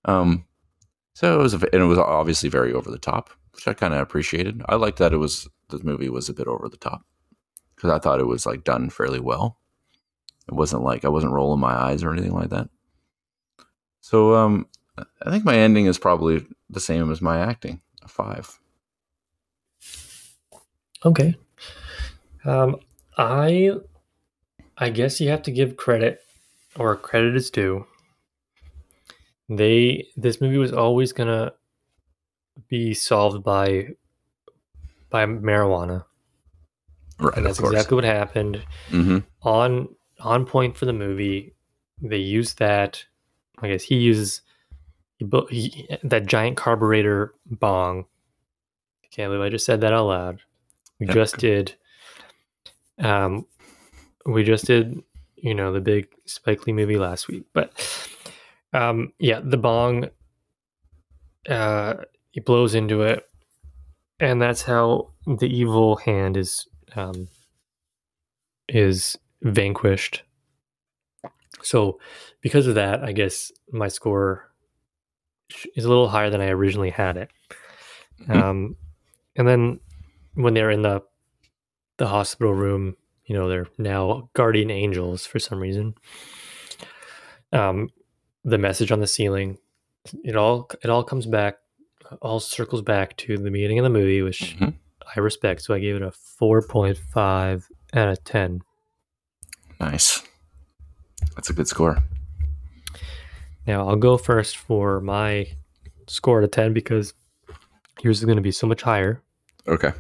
Um, 0.07 0.45
so 1.15 1.39
it 1.39 1.43
was, 1.43 1.55
and 1.55 1.65
it 1.73 1.85
was 1.85 1.99
obviously 1.99 2.49
very 2.49 2.73
over 2.73 2.91
the 2.91 2.99
top, 2.99 3.31
which 3.53 3.69
I 3.69 3.75
kind 3.75 3.95
of 3.95 4.01
appreciated. 4.01 4.63
I 4.69 4.75
liked 4.75 4.99
that 4.99 5.13
it 5.13 5.19
was 5.19 5.49
the 5.69 5.83
movie 5.83 6.09
was 6.09 6.29
a 6.29 6.35
bit 6.35 6.49
over 6.49 6.69
the 6.69 6.77
top 6.77 7.05
because 7.75 7.91
I 7.91 7.99
thought 7.99 8.21
it 8.21 8.27
was 8.27 8.45
like 8.45 8.65
done 8.65 8.91
fairly 8.91 9.21
well. 9.21 9.59
It 10.49 10.55
wasn't 10.55 10.83
like 10.83 11.05
I 11.05 11.09
wasn't 11.09 11.33
rolling 11.33 11.61
my 11.61 11.73
eyes 11.73 12.03
or 12.03 12.13
anything 12.13 12.35
like 12.35 12.51
that. 12.51 12.69
So 14.01 14.35
um, 14.35 14.67
I 15.23 15.31
think 15.31 15.45
my 15.45 15.57
ending 15.57 15.87
is 15.87 15.99
probably 15.99 16.47
the 16.71 16.81
same 16.81 17.11
as 17.11 17.21
my 17.21 17.39
acting, 17.39 17.81
a 18.03 18.09
five. 18.09 18.59
Okay. 21.05 21.37
Um, 22.45 22.77
I, 23.17 23.73
I 24.77 24.91
guess 24.91 25.21
you 25.21 25.29
have 25.31 25.43
to 25.45 25.51
give 25.51 25.77
credit, 25.77 26.21
or 26.79 26.97
credit 26.97 27.35
is 27.37 27.51
due. 27.51 27.87
They 29.49 30.09
this 30.17 30.41
movie 30.41 30.59
was 30.59 30.73
always 30.73 31.13
gonna 31.13 31.53
be 32.69 32.95
solved 32.95 33.45
by 33.45 33.89
by 35.09 35.25
marijuana, 35.27 36.05
Right, 37.21 37.37
and 37.37 37.47
that's 37.47 37.61
exactly 37.61 37.95
what 37.95 38.05
happened. 38.05 38.63
hmm 38.89 39.19
On 39.43 39.89
on 40.21 40.47
point 40.47 40.77
for 40.77 40.85
the 40.87 40.93
movie, 40.93 41.55
they 42.03 42.17
use 42.19 42.55
that. 42.55 43.05
I 43.59 43.69
guess 43.69 43.85
he 43.85 43.95
uses 43.97 44.43
he, 45.19 45.27
he, 45.51 45.89
that 46.03 46.27
giant 46.27 46.57
carburetor 46.57 47.33
bong. 47.47 48.05
I 49.05 49.07
can't 49.11 49.31
believe 49.31 49.43
I 49.47 49.49
just 49.49 49.65
said 49.65 49.81
that 49.81 49.93
out 49.93 50.07
loud. 50.09 50.41
We 50.99 51.07
Yeah. 51.07 51.15
just 51.15 51.39
did. 51.39 51.77
Um, 52.99 53.47
we 54.25 54.43
just 54.45 54.67
did, 54.67 55.03
you 55.37 55.55
know, 55.55 55.73
the 55.73 55.81
big 55.81 56.09
Spike 56.25 56.67
Lee 56.67 56.73
movie 56.73 56.99
last 56.99 57.29
week, 57.29 57.45
but 57.53 57.73
um, 58.73 59.13
yeah, 59.19 59.41
the 59.43 59.57
bong. 59.57 60.09
Uh, 61.49 61.95
he 62.33 62.41
blows 62.41 62.75
into 62.75 63.03
it, 63.03 63.25
and 64.19 64.43
that's 64.43 64.63
how 64.63 65.13
the 65.27 65.47
evil 65.47 65.97
hand 65.97 66.37
is 66.37 66.67
um 66.97 67.29
is 68.69 69.17
vanquished. 69.43 70.23
So, 71.63 71.99
because 72.41 72.67
of 72.67 72.75
that, 72.75 73.03
I 73.05 73.13
guess 73.13 73.53
my 73.73 73.89
score 73.89 74.53
is 75.77 75.85
a 75.85 75.89
little 75.89 76.09
higher 76.09 76.31
than 76.31 76.41
I 76.41 76.49
originally 76.49 76.91
had 76.91 77.17
it. 77.17 77.31
Mhm. 78.23 78.37
Um, 78.37 78.77
and 79.37 79.47
then 79.47 79.81
when 80.35 80.55
they're 80.55 80.71
in 80.71 80.83
the 80.83 81.03
the 81.99 82.07
hospital 82.09 82.53
room, 82.55 82.97
you 83.25 83.35
know, 83.37 83.49
they're 83.49 83.67
now 83.79 84.29
guardian 84.35 84.71
angels 84.71 85.27
for 85.27 85.39
some 85.39 85.59
reason. 85.61 85.95
Um, 87.53 87.91
the 88.45 88.59
message 88.59 88.93
on 88.93 89.01
the 89.01 89.07
ceiling, 89.07 89.59
it 90.25 90.37
all 90.37 90.69
it 90.83 90.91
all 90.91 91.03
comes 91.05 91.27
back, 91.27 91.57
all 92.23 92.41
circles 92.41 92.83
back 92.83 93.17
to 93.19 93.37
the 93.39 93.51
beginning 93.51 93.79
of 93.79 93.83
the 93.85 93.91
movie, 93.91 94.23
which 94.23 94.57
Mhm. 94.59 94.75
I 95.17 95.21
respect. 95.21 95.63
So 95.63 95.75
I 95.75 95.79
gave 95.79 95.97
it 95.97 96.03
a 96.03 96.11
four 96.11 96.63
point 96.63 96.99
five 96.99 97.69
out 97.95 98.09
of 98.09 98.23
ten. 98.25 98.63
Nice. 99.81 100.23
That's 101.35 101.51
a 101.51 101.53
good 101.53 101.69
score. 101.69 101.99
Now 103.67 103.89
I'll 103.89 103.97
go 103.97 104.17
first 104.17 104.57
for 104.57 105.01
my 105.01 105.49
score 106.07 106.39
out 106.39 106.45
of 106.45 106.51
10 106.53 106.73
because 106.73 107.15
yours 108.01 108.19
is 108.21 108.25
going 108.25 108.37
to 108.37 108.43
be 108.43 108.53
so 108.53 108.67
much 108.67 108.83
higher. 108.83 109.23
Okay. 109.67 109.93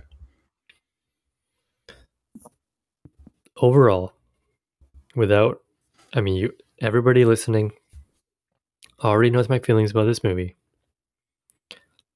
Overall, 3.58 4.12
without, 5.14 5.62
I 6.12 6.20
mean, 6.20 6.36
you, 6.36 6.54
everybody 6.80 7.24
listening 7.24 7.72
already 9.02 9.30
knows 9.30 9.48
my 9.48 9.58
feelings 9.58 9.90
about 9.90 10.04
this 10.04 10.22
movie. 10.22 10.56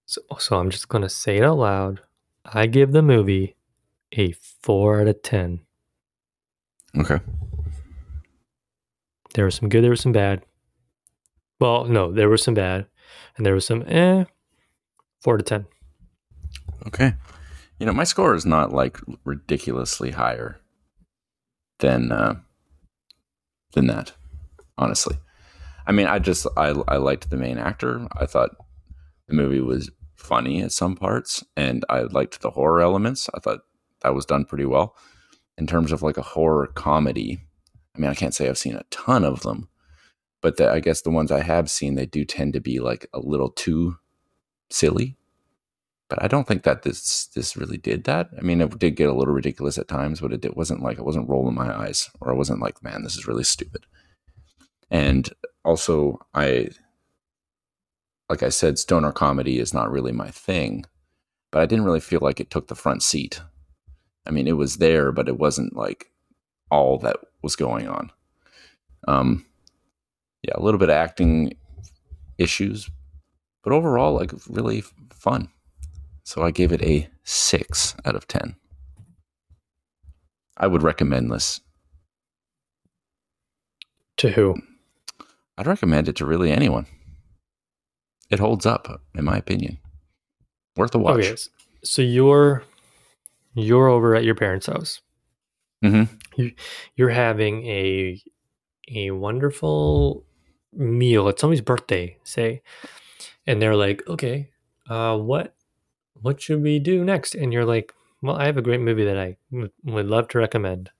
So, 0.07 0.21
so 0.39 0.59
I'm 0.59 0.71
just 0.71 0.89
going 0.89 1.03
to 1.03 1.09
say 1.09 1.39
it 1.39 1.45
out 1.45 1.59
loud. 1.59 2.01
I 2.45 2.67
give 2.67 2.93
the 2.93 3.03
movie 3.03 3.57
a 4.13 4.33
4 4.33 5.03
out 5.03 5.09
of 5.09 5.23
10. 5.23 5.61
Okay. 6.99 7.21
There 9.35 9.45
was 9.45 9.55
some 9.55 9.69
good, 9.69 9.83
there 9.83 9.91
was 9.91 10.01
some 10.01 10.13
bad. 10.13 10.43
Well, 11.61 11.85
no, 11.85 12.11
there 12.11 12.29
was 12.29 12.43
some 12.43 12.55
bad, 12.55 12.87
and 13.37 13.47
there 13.47 13.55
was 13.55 13.67
some 13.67 13.85
eh. 13.87 14.25
4 15.21 15.37
to 15.37 15.43
10. 15.45 15.67
Okay. 16.87 17.15
You 17.79 17.87
know, 17.87 17.93
my 17.93 18.05
score 18.05 18.35
is 18.35 18.45
not 18.45 18.73
like 18.73 18.99
ridiculously 19.25 20.11
higher 20.11 20.60
than 21.81 22.13
uh, 22.13 22.37
than 23.73 23.87
that. 23.89 24.13
Honestly, 24.79 25.17
I 25.87 25.93
mean, 25.93 26.07
I 26.07 26.19
just 26.19 26.47
I 26.57 26.69
I 26.89 26.97
liked 26.97 27.31
the 27.31 27.37
main 27.37 27.59
actor. 27.59 28.07
I 28.17 28.27
thought 28.27 28.51
the 29.29 29.35
movie 29.35 29.61
was 29.61 29.91
funny 30.17 30.63
at 30.63 30.73
some 30.73 30.97
parts, 30.97 31.45
and 31.57 31.85
I 31.89 32.03
liked 32.03 32.41
the 32.41 32.51
horror 32.51 32.81
elements. 32.81 33.29
I 33.35 33.41
thought 33.41 33.61
that 34.03 34.15
was 34.15 34.27
done 34.27 34.45
pretty 34.45 34.65
well 34.65 34.97
in 35.59 35.67
terms 35.67 35.93
of 35.93 36.03
like 36.03 36.17
a 36.17 36.23
horror 36.23 36.69
comedy. 36.69 37.41
I 37.95 37.99
mean, 37.99 38.11
I 38.11 38.15
can't 38.15 38.35
say 38.35 38.49
I've 38.49 38.59
seen 38.59 38.77
a 38.77 38.85
ton 38.91 39.25
of 39.25 39.43
them, 39.43 39.69
but 40.41 40.57
the, 40.57 40.71
I 40.71 40.81
guess 40.81 41.03
the 41.03 41.11
ones 41.11 41.31
I 41.31 41.43
have 41.43 41.71
seen, 41.71 41.95
they 41.97 42.07
do 42.07 42.25
tend 42.25 42.55
to 42.55 42.61
be 42.61 42.81
like 42.81 43.07
a 43.13 43.19
little 43.19 43.51
too 43.51 43.97
silly 44.71 45.17
but 46.11 46.23
I 46.23 46.27
don't 46.27 46.47
think 46.47 46.65
that 46.65 46.83
this 46.83 47.27
this 47.29 47.57
really 47.57 47.79
did 47.79 48.05
that. 48.05 48.31
I 48.37 48.43
mean, 48.43 48.61
it 48.61 48.79
did 48.79 48.97
get 48.97 49.09
a 49.09 49.15
little 49.15 49.33
ridiculous 49.33 49.79
at 49.79 49.87
times, 49.87 50.21
but 50.21 50.33
it, 50.33 50.45
it 50.45 50.57
wasn't 50.57 50.83
like 50.83 50.99
it 50.99 51.05
wasn't 51.05 51.29
rolling 51.29 51.55
my 51.55 51.75
eyes, 51.75 52.11
or 52.21 52.31
I 52.31 52.35
wasn't 52.35 52.61
like, 52.61 52.83
man, 52.83 53.05
this 53.05 53.17
is 53.17 53.29
really 53.29 53.45
stupid. 53.45 53.87
And 54.91 55.31
also, 55.65 56.19
I 56.35 56.71
like 58.29 58.43
I 58.43 58.49
said, 58.49 58.79
stoner 58.79 59.13
comedy 59.13 59.61
is 59.61 59.73
not 59.73 59.91
really 59.91 60.11
my 60.11 60.31
thing, 60.31 60.85
but 61.53 61.63
I 61.63 61.67
didn't 61.67 61.85
really 61.85 62.01
feel 62.01 62.21
like 62.21 62.41
it 62.41 62.51
took 62.51 62.67
the 62.67 62.75
front 62.75 63.05
seat. 63.05 63.41
I 64.27 64.33
mean, 64.33 64.49
it 64.49 64.57
was 64.57 64.77
there, 64.77 65.13
but 65.13 65.29
it 65.29 65.39
wasn't 65.39 65.77
like 65.77 66.11
all 66.73 66.99
that 66.99 67.19
was 67.43 67.55
going 67.55 67.89
on. 67.89 68.11
Um, 69.07 69.47
yeah, 70.43 70.55
a 70.57 70.63
little 70.63 70.79
bit 70.79 70.91
of 70.91 70.97
acting 70.97 71.57
issues, 72.37 72.91
but 73.63 73.73
overall, 73.73 74.15
like 74.15 74.33
really 74.49 74.83
fun. 75.13 75.51
So 76.31 76.45
I 76.45 76.53
gave 76.53 76.71
it 76.71 76.81
a 76.83 77.09
six 77.25 77.97
out 78.05 78.15
of 78.15 78.29
10. 78.29 78.55
I 80.57 80.69
would 80.69 80.85
recommend 80.85 81.33
this. 81.33 81.61
To 84.19 84.31
who? 84.31 84.55
I'd 85.59 85.67
recommend 85.67 86.09
it 86.09 86.15
to 86.17 86.27
really 86.27 86.53
anyone. 86.53 86.87
It 88.31 88.39
holds 88.39 88.65
up, 88.65 89.03
in 89.13 89.25
my 89.25 89.39
opinion. 89.39 89.79
Worth 90.77 90.95
a 90.95 90.99
watch. 90.99 91.25
Okay, 91.25 91.37
so 91.83 92.01
you're 92.01 92.63
you're 93.55 93.89
over 93.89 94.15
at 94.15 94.23
your 94.23 94.37
parents' 94.37 94.67
house. 94.67 95.01
Mm-hmm. 95.85 96.47
You're 96.95 97.11
having 97.11 97.67
a 97.67 98.23
a 98.95 99.11
wonderful 99.11 100.25
meal. 100.73 101.27
It's 101.27 101.41
somebody's 101.41 101.61
birthday, 101.61 102.19
say, 102.23 102.63
and 103.49 103.61
they're 103.61 103.75
like, 103.75 104.07
"Okay, 104.07 104.51
uh, 104.89 105.19
what 105.19 105.57
what 106.23 106.41
should 106.41 106.63
we 106.63 106.79
do 106.79 107.05
next?" 107.05 107.35
And 107.35 107.53
you're 107.53 107.65
like, 107.65 107.93
"Well, 108.23 108.37
I 108.37 108.47
have 108.47 108.57
a 108.57 108.63
great 108.63 108.81
movie 108.81 109.05
that 109.05 109.19
I 109.19 109.37
would 109.51 109.73
would 109.85 110.07
love 110.07 110.29
to 110.29 110.39
recommend." 110.39 110.91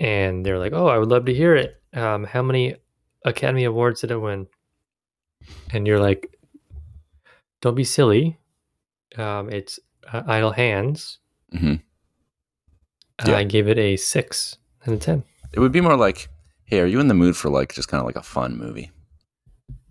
And 0.00 0.44
they're 0.44 0.58
like, 0.58 0.72
"Oh, 0.72 0.86
I 0.86 0.98
would 0.98 1.08
love 1.08 1.24
to 1.26 1.34
hear 1.34 1.54
it. 1.54 1.80
Um, 1.92 2.24
how 2.24 2.42
many 2.42 2.76
Academy 3.24 3.64
Awards 3.64 4.00
did 4.00 4.10
it 4.10 4.18
win?" 4.18 4.46
And 5.72 5.86
you're 5.86 6.00
like, 6.00 6.36
"Don't 7.60 7.74
be 7.74 7.84
silly. 7.84 8.38
Um, 9.16 9.50
it's 9.50 9.80
uh, 10.12 10.22
Idle 10.26 10.52
Hands." 10.52 11.18
Mm-hmm. 11.54 11.74
Yeah. 13.26 13.36
I 13.36 13.44
gave 13.44 13.66
it 13.68 13.78
a 13.78 13.96
six 13.96 14.58
out 14.86 14.94
of 14.94 15.00
ten. 15.00 15.24
It 15.52 15.60
would 15.60 15.72
be 15.72 15.80
more 15.80 15.96
like, 15.96 16.28
hey, 16.64 16.80
are 16.80 16.86
you 16.86 17.00
in 17.00 17.08
the 17.08 17.14
mood 17.14 17.36
for 17.36 17.48
like 17.48 17.74
just 17.74 17.88
kind 17.88 18.00
of 18.00 18.06
like 18.06 18.16
a 18.16 18.22
fun 18.22 18.56
movie? 18.56 18.90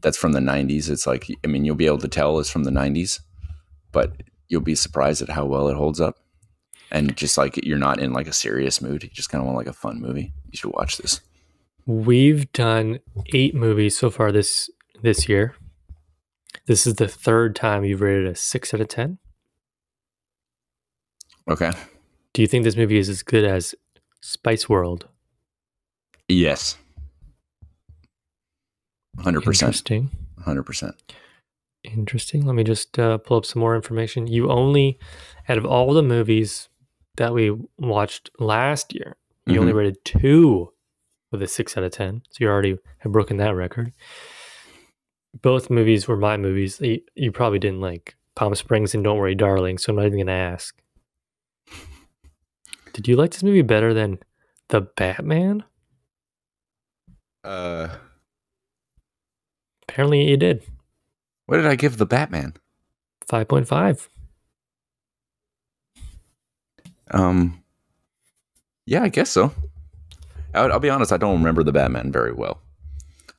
That's 0.08 0.16
from 0.16 0.32
the 0.32 0.40
90s. 0.40 0.90
It's 0.90 1.06
like, 1.06 1.28
I 1.44 1.48
mean, 1.48 1.66
you'll 1.66 1.76
be 1.76 1.86
able 1.86 1.98
to 1.98 2.08
tell 2.08 2.40
it's 2.40 2.50
from 2.50 2.64
the 2.64 2.72
90s, 2.72 3.20
but 3.92 4.14
you'll 4.48 4.62
be 4.62 4.74
surprised 4.74 5.22
at 5.22 5.28
how 5.28 5.44
well 5.44 5.68
it 5.68 5.76
holds 5.76 6.00
up. 6.00 6.16
And 6.90 7.18
just 7.18 7.38
like 7.38 7.58
you're 7.58 7.78
not 7.78 8.00
in 8.00 8.14
like 8.14 8.26
a 8.26 8.32
serious 8.32 8.82
mood, 8.82 9.04
you 9.04 9.10
just 9.10 9.30
kind 9.30 9.42
of 9.42 9.46
want 9.48 9.58
like 9.58 9.68
a 9.68 9.74
fun 9.74 10.00
movie. 10.00 10.32
You 10.50 10.58
should 10.58 10.72
watch 10.72 10.96
this. 10.96 11.20
We've 11.86 12.50
done 12.54 13.00
eight 13.34 13.54
movies 13.54 13.98
so 13.98 14.10
far 14.10 14.32
this 14.32 14.70
this 15.02 15.28
year. 15.28 15.56
This 16.68 16.88
is 16.88 16.94
the 16.94 17.10
third 17.10 17.54
time 17.54 17.84
you've 17.84 18.00
rated 18.00 18.28
a 18.28 18.36
six 18.36 18.74
out 18.74 18.80
of 18.80 18.88
ten. 18.88 19.18
Okay. 21.50 21.72
Do 22.32 22.42
you 22.42 22.48
think 22.48 22.64
this 22.64 22.78
movie 22.78 22.98
is 22.98 23.10
as 23.10 23.24
good 23.24 23.44
as 23.44 23.76
Spice 24.22 24.70
World? 24.70 25.10
Yes. 26.30 26.78
100%. 29.20 29.46
Interesting. 29.46 30.10
100%. 30.46 30.94
Interesting. 31.84 32.46
Let 32.46 32.56
me 32.56 32.64
just 32.64 32.98
uh, 33.00 33.18
pull 33.18 33.38
up 33.38 33.46
some 33.46 33.60
more 33.60 33.76
information. 33.76 34.28
You 34.28 34.50
only, 34.52 35.00
out 35.48 35.58
of 35.58 35.66
all 35.66 35.94
the 35.94 36.04
movies 36.04 36.70
that 37.16 37.34
we 37.34 37.56
watched 37.78 38.30
last 38.40 38.94
year, 38.94 39.16
you 39.46 39.62
only 39.62 39.74
rated 39.74 40.04
two 40.04 40.74
with 41.32 41.42
a 41.42 41.48
six 41.48 41.78
out 41.78 41.84
of 41.84 41.92
ten. 41.92 42.22
So 42.30 42.38
you 42.42 42.50
already 42.50 42.78
have 43.00 43.12
broken 43.12 43.38
that 43.38 43.56
record. 43.56 43.94
Both 45.42 45.70
movies 45.70 46.08
were 46.08 46.18
my 46.18 46.36
movies. 46.36 46.82
You, 46.82 47.00
you 47.16 47.32
probably 47.32 47.60
didn't 47.60 47.80
like 47.80 48.18
Palm 48.36 48.54
Springs 48.56 48.94
and 48.94 49.04
Don't 49.04 49.18
Worry, 49.18 49.36
Darling. 49.36 49.78
So 49.78 49.92
I'm 49.92 49.96
not 49.96 50.06
even 50.06 50.20
gonna 50.20 50.32
ask. 50.34 50.76
Did 52.94 53.08
you 53.08 53.16
like 53.16 53.32
this 53.32 53.44
movie 53.44 53.62
better 53.62 53.94
than 53.94 54.20
The 54.70 54.82
Batman? 54.82 55.64
Uh, 57.44 57.90
Apparently 59.88 60.30
you 60.30 60.38
did. 60.38 60.64
what 61.46 61.58
did 61.58 61.66
I 61.66 61.76
give 61.76 61.98
the 61.98 62.06
Batman? 62.06 62.54
Five 63.26 63.48
point 63.48 63.68
five. 63.68 64.10
Um, 67.12 67.64
yeah, 68.86 69.04
I 69.04 69.10
guess 69.10 69.30
so. 69.30 69.54
I'll, 70.54 70.72
I'll 70.74 70.80
be 70.80 70.90
honest, 70.90 71.12
I 71.12 71.18
don't 71.18 71.38
remember 71.38 71.64
the 71.64 71.72
Batman 71.72 72.12
very 72.12 72.34
well. 72.34 72.60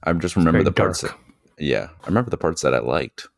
I 0.05 0.13
just 0.15 0.37
remember 0.37 0.63
the 0.63 0.73
parts 0.73 1.03
that, 1.03 1.15
yeah, 1.59 1.89
I 2.03 2.07
remember 2.07 2.31
the 2.31 2.37
parts 2.39 2.63
that 2.63 2.75
I 2.75 2.79
liked. 2.79 3.29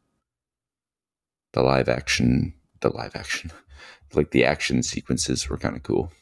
The 1.53 1.63
live 1.63 1.89
action, 1.89 2.55
the 2.81 2.91
live 2.91 3.17
action, 3.17 3.51
like 4.15 4.31
the 4.31 4.45
action 4.45 4.83
sequences 4.83 5.49
were 5.49 5.57
kind 5.57 5.77
of 5.77 5.83
cool. 5.83 6.13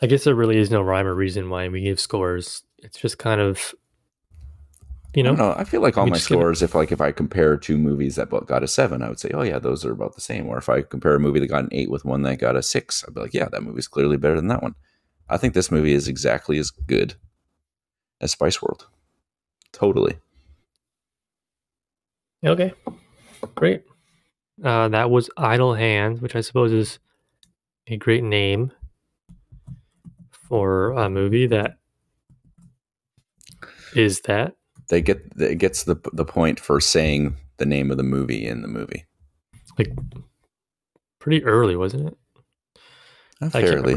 I 0.00 0.06
guess 0.06 0.24
there 0.24 0.34
really 0.34 0.58
is 0.58 0.70
no 0.70 0.82
rhyme 0.82 1.06
or 1.06 1.14
reason 1.14 1.50
why 1.50 1.68
we 1.68 1.80
give 1.82 1.98
scores. 2.00 2.62
It's 2.78 2.98
just 2.98 3.18
kind 3.18 3.40
of, 3.40 3.74
you 5.14 5.22
know, 5.22 5.36
don't 5.36 5.38
know. 5.38 5.54
I 5.56 5.64
feel 5.64 5.82
like 5.82 5.98
all 5.98 6.06
my 6.06 6.16
give 6.16 6.22
scores, 6.22 6.62
if 6.62 6.74
like 6.74 6.90
if 6.90 7.00
I 7.00 7.12
compare 7.12 7.56
two 7.56 7.76
movies 7.76 8.16
that 8.16 8.30
both 8.30 8.46
got 8.46 8.62
a 8.62 8.68
seven, 8.68 9.02
I 9.02 9.08
would 9.08 9.20
say, 9.20 9.30
oh 9.34 9.42
yeah, 9.42 9.58
those 9.58 9.84
are 9.84 9.92
about 9.92 10.14
the 10.14 10.20
same. 10.20 10.46
Or 10.46 10.58
if 10.58 10.68
I 10.68 10.82
compare 10.82 11.14
a 11.14 11.20
movie 11.20 11.40
that 11.40 11.48
got 11.48 11.64
an 11.64 11.68
eight 11.72 11.90
with 11.90 12.04
one 12.04 12.22
that 12.22 12.38
got 12.38 12.56
a 12.56 12.62
six, 12.62 13.04
I'd 13.06 13.14
be 13.14 13.20
like, 13.20 13.34
yeah, 13.34 13.48
that 13.48 13.62
movie's 13.62 13.88
clearly 13.88 14.16
better 14.16 14.36
than 14.36 14.48
that 14.48 14.62
one. 14.62 14.74
I 15.28 15.36
think 15.36 15.54
this 15.54 15.70
movie 15.70 15.92
is 15.92 16.08
exactly 16.08 16.58
as 16.58 16.70
good 16.70 17.14
as 18.20 18.32
Spice 18.32 18.62
World. 18.62 18.86
Totally. 19.72 20.18
Okay, 22.44 22.72
great. 23.54 23.84
Uh, 24.62 24.88
that 24.88 25.10
was 25.10 25.30
Idle 25.36 25.74
Hands, 25.74 26.20
which 26.20 26.36
I 26.36 26.40
suppose 26.40 26.72
is 26.72 26.98
a 27.86 27.96
great 27.96 28.24
name 28.24 28.72
for 30.30 30.90
a 30.92 31.08
movie 31.08 31.46
that 31.46 31.78
is 33.94 34.20
that. 34.22 34.56
They 34.92 35.00
get 35.00 35.22
it 35.38 35.54
gets 35.54 35.84
the 35.84 35.96
the 36.12 36.26
point 36.26 36.60
for 36.60 36.78
saying 36.78 37.38
the 37.56 37.64
name 37.64 37.90
of 37.90 37.96
the 37.96 38.02
movie 38.02 38.46
in 38.46 38.60
the 38.60 38.68
movie. 38.68 39.06
Like 39.78 39.90
pretty 41.18 41.42
early, 41.44 41.76
wasn't 41.76 42.08
it? 42.08 42.18
Not 43.40 43.54
I 43.56 43.62
fairly. 43.62 43.96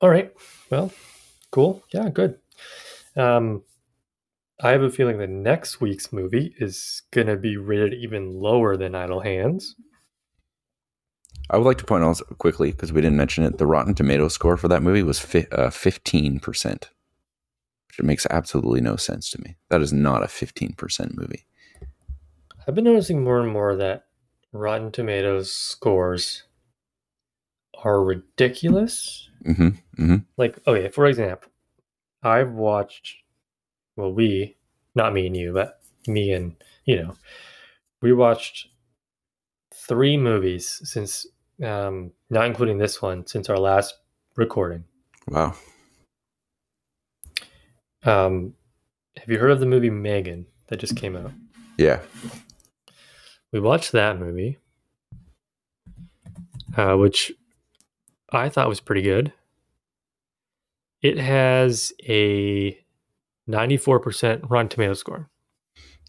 All 0.00 0.08
right. 0.08 0.32
Well, 0.70 0.92
cool. 1.50 1.84
Yeah, 1.92 2.08
good. 2.08 2.38
Um, 3.16 3.64
I 4.62 4.70
have 4.70 4.80
a 4.80 4.88
feeling 4.88 5.18
the 5.18 5.26
next 5.26 5.82
week's 5.82 6.10
movie 6.10 6.54
is 6.58 7.02
going 7.10 7.26
to 7.26 7.36
be 7.36 7.58
rated 7.58 7.92
even 7.92 8.40
lower 8.40 8.78
than 8.78 8.94
Idle 8.94 9.20
Hands. 9.20 9.74
I 11.50 11.58
would 11.58 11.66
like 11.66 11.76
to 11.78 11.84
point 11.84 12.02
out 12.02 12.22
quickly 12.38 12.70
because 12.72 12.94
we 12.94 13.02
didn't 13.02 13.18
mention 13.18 13.44
it. 13.44 13.58
The 13.58 13.66
Rotten 13.66 13.94
Tomato 13.94 14.28
score 14.28 14.56
for 14.56 14.68
that 14.68 14.82
movie 14.82 15.02
was 15.02 15.22
uh, 15.52 15.68
fifteen 15.68 16.40
percent, 16.40 16.88
which 17.96 18.04
makes 18.04 18.26
absolutely 18.30 18.80
no 18.80 18.96
sense 18.96 19.30
to 19.30 19.40
me. 19.42 19.56
That 19.68 19.82
is 19.82 19.92
not 19.92 20.22
a 20.22 20.28
fifteen 20.28 20.72
percent 20.74 21.16
movie. 21.16 21.46
I've 22.66 22.74
been 22.74 22.84
noticing 22.84 23.22
more 23.22 23.40
and 23.40 23.52
more 23.52 23.76
that 23.76 24.06
Rotten 24.52 24.90
Tomatoes 24.90 25.52
scores 25.52 26.44
are 27.82 28.02
ridiculous. 28.02 29.28
hmm 29.44 29.70
hmm 29.96 30.16
Like, 30.36 30.58
okay, 30.66 30.88
for 30.88 31.06
example, 31.06 31.50
I've 32.22 32.52
watched, 32.52 33.16
well, 33.96 34.12
we, 34.12 34.56
not 34.94 35.12
me 35.12 35.26
and 35.26 35.36
you, 35.36 35.52
but 35.52 35.80
me 36.06 36.32
and, 36.32 36.56
you 36.84 37.02
know, 37.02 37.16
we 38.00 38.12
watched 38.12 38.68
three 39.74 40.16
movies 40.16 40.80
since, 40.84 41.26
um, 41.62 42.12
not 42.30 42.46
including 42.46 42.78
this 42.78 43.02
one, 43.02 43.26
since 43.26 43.50
our 43.50 43.58
last 43.58 43.94
recording. 44.36 44.84
Wow. 45.28 45.54
Um, 48.04 48.54
have 49.16 49.28
you 49.28 49.38
heard 49.38 49.50
of 49.50 49.60
the 49.60 49.66
movie 49.66 49.90
Megan 49.90 50.46
that 50.68 50.78
just 50.78 50.96
came 50.96 51.16
out? 51.16 51.32
Yeah. 51.78 52.00
We 53.52 53.60
watched 53.60 53.92
that 53.92 54.18
movie, 54.18 54.58
uh, 56.76 56.96
which 56.96 57.32
I 58.30 58.48
thought 58.48 58.68
was 58.68 58.80
pretty 58.80 59.02
good. 59.02 59.32
It 61.02 61.18
has 61.18 61.92
a 62.08 62.78
94% 63.48 64.50
Rotten 64.50 64.68
Tomato 64.68 64.94
score. 64.94 65.28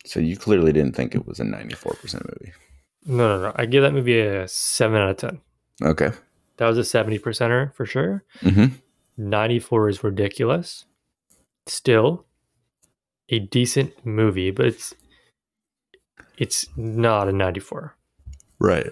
So 0.06 0.20
you 0.20 0.38
clearly 0.38 0.72
didn't 0.72 0.96
think 0.96 1.16
it 1.16 1.26
was 1.26 1.40
a 1.40 1.44
ninety-four 1.44 1.94
percent 2.00 2.24
movie. 2.28 2.54
No, 3.08 3.38
no, 3.38 3.42
no. 3.50 3.52
I 3.56 3.66
give 3.66 3.82
that 3.84 3.94
movie 3.94 4.20
a 4.20 4.48
7 4.48 4.96
out 5.00 5.10
of 5.10 5.18
10. 5.18 5.42
Okay. 5.84 6.12
That 6.58 6.68
was 6.68 6.78
a 6.78 6.84
70 6.84 7.20
percenter 7.20 7.74
for 7.74 7.86
sure. 7.86 8.24
hmm 8.42 8.66
94 9.18 9.90
is 9.90 10.04
ridiculous. 10.04 10.86
Still, 11.68 12.26
a 13.30 13.40
decent 13.40 14.06
movie, 14.06 14.52
but 14.52 14.68
it's 14.68 14.94
it's 16.38 16.66
not 16.76 17.28
a 17.28 17.32
94. 17.32 17.96
Right. 18.60 18.88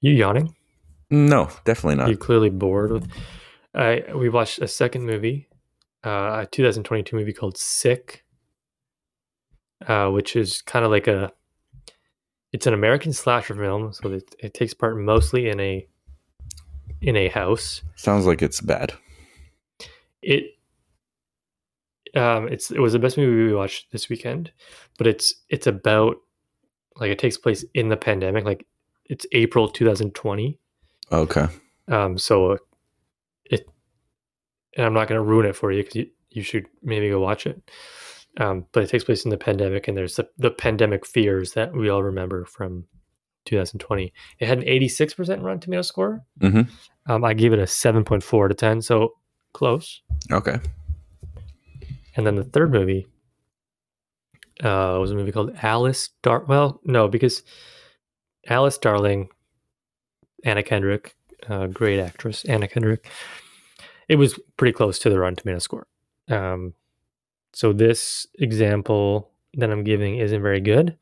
You 0.00 0.12
yawning? 0.12 0.54
No, 1.10 1.48
definitely 1.64 1.96
not. 1.96 2.08
You 2.08 2.16
clearly 2.16 2.50
bored 2.50 2.92
with. 2.92 3.08
I 3.74 4.04
we 4.14 4.28
watched 4.28 4.58
a 4.60 4.68
second 4.68 5.04
movie, 5.06 5.48
uh, 6.04 6.42
a 6.42 6.48
2022 6.50 7.16
movie 7.16 7.32
called 7.32 7.56
Sick, 7.56 8.24
uh, 9.86 10.08
which 10.10 10.36
is 10.36 10.62
kind 10.62 10.84
of 10.84 10.90
like 10.90 11.06
a. 11.08 11.32
It's 12.52 12.66
an 12.66 12.74
American 12.74 13.12
slasher 13.14 13.54
film, 13.54 13.92
so 13.94 14.12
it, 14.12 14.34
it 14.38 14.52
takes 14.54 14.74
part 14.74 14.98
mostly 14.98 15.48
in 15.48 15.58
a. 15.60 15.86
In 17.00 17.16
a 17.16 17.26
house, 17.28 17.82
Sounds 17.96 18.26
like 18.26 18.42
it's 18.42 18.60
bad. 18.60 18.92
it. 20.22 20.44
Um, 22.14 22.48
it's 22.48 22.70
it 22.70 22.78
was 22.80 22.92
the 22.92 22.98
best 22.98 23.16
movie 23.16 23.44
we 23.44 23.54
watched 23.54 23.90
this 23.90 24.08
weekend, 24.08 24.52
but 24.98 25.06
it's 25.06 25.34
it's 25.48 25.66
about, 25.66 26.16
like 26.96 27.10
it 27.10 27.18
takes 27.18 27.38
place 27.38 27.64
in 27.74 27.88
the 27.88 27.96
pandemic, 27.96 28.44
like 28.44 28.66
it's 29.06 29.26
April 29.32 29.68
2020. 29.68 30.58
Okay. 31.10 31.46
Um, 31.88 32.18
so 32.18 32.58
it, 33.44 33.66
and 34.76 34.86
I'm 34.86 34.94
not 34.94 35.08
going 35.08 35.18
to 35.18 35.22
ruin 35.22 35.46
it 35.46 35.56
for 35.56 35.72
you 35.72 35.82
because 35.82 35.96
you, 35.96 36.06
you 36.30 36.42
should 36.42 36.66
maybe 36.82 37.10
go 37.10 37.20
watch 37.20 37.46
it. 37.46 37.60
Um, 38.38 38.66
but 38.72 38.82
it 38.82 38.88
takes 38.88 39.04
place 39.04 39.24
in 39.24 39.30
the 39.30 39.36
pandemic, 39.36 39.88
and 39.88 39.96
there's 39.96 40.16
the, 40.16 40.26
the 40.38 40.50
pandemic 40.50 41.04
fears 41.06 41.52
that 41.52 41.74
we 41.74 41.90
all 41.90 42.02
remember 42.02 42.46
from 42.46 42.86
2020. 43.44 44.12
It 44.38 44.48
had 44.48 44.58
an 44.58 44.64
86% 44.64 45.42
Rotten 45.42 45.60
Tomato 45.60 45.82
score. 45.82 46.24
Mhm. 46.40 46.70
Um, 47.06 47.24
I 47.24 47.34
gave 47.34 47.52
it 47.52 47.58
a 47.58 47.64
7.4 47.64 48.48
to 48.48 48.54
10, 48.54 48.80
so 48.80 49.14
close. 49.52 50.00
Okay. 50.30 50.58
And 52.16 52.26
then 52.26 52.36
the 52.36 52.44
third 52.44 52.70
movie 52.72 53.06
uh, 54.62 54.96
was 55.00 55.10
a 55.10 55.14
movie 55.14 55.32
called 55.32 55.56
Alice 55.62 56.10
Dar. 56.22 56.44
Well, 56.44 56.80
no, 56.84 57.08
because 57.08 57.42
Alice 58.48 58.78
Darling, 58.78 59.28
Anna 60.44 60.62
Kendrick, 60.62 61.14
uh, 61.48 61.66
great 61.68 61.98
actress, 62.00 62.44
Anna 62.44 62.68
Kendrick. 62.68 63.06
It 64.08 64.16
was 64.16 64.38
pretty 64.56 64.72
close 64.72 64.98
to 65.00 65.10
the 65.10 65.18
Rotten 65.18 65.36
Tomato 65.36 65.58
score. 65.58 65.86
Um, 66.28 66.74
so 67.54 67.72
this 67.72 68.26
example 68.38 69.30
that 69.54 69.70
I'm 69.70 69.84
giving 69.84 70.16
isn't 70.18 70.42
very 70.42 70.60
good, 70.60 70.96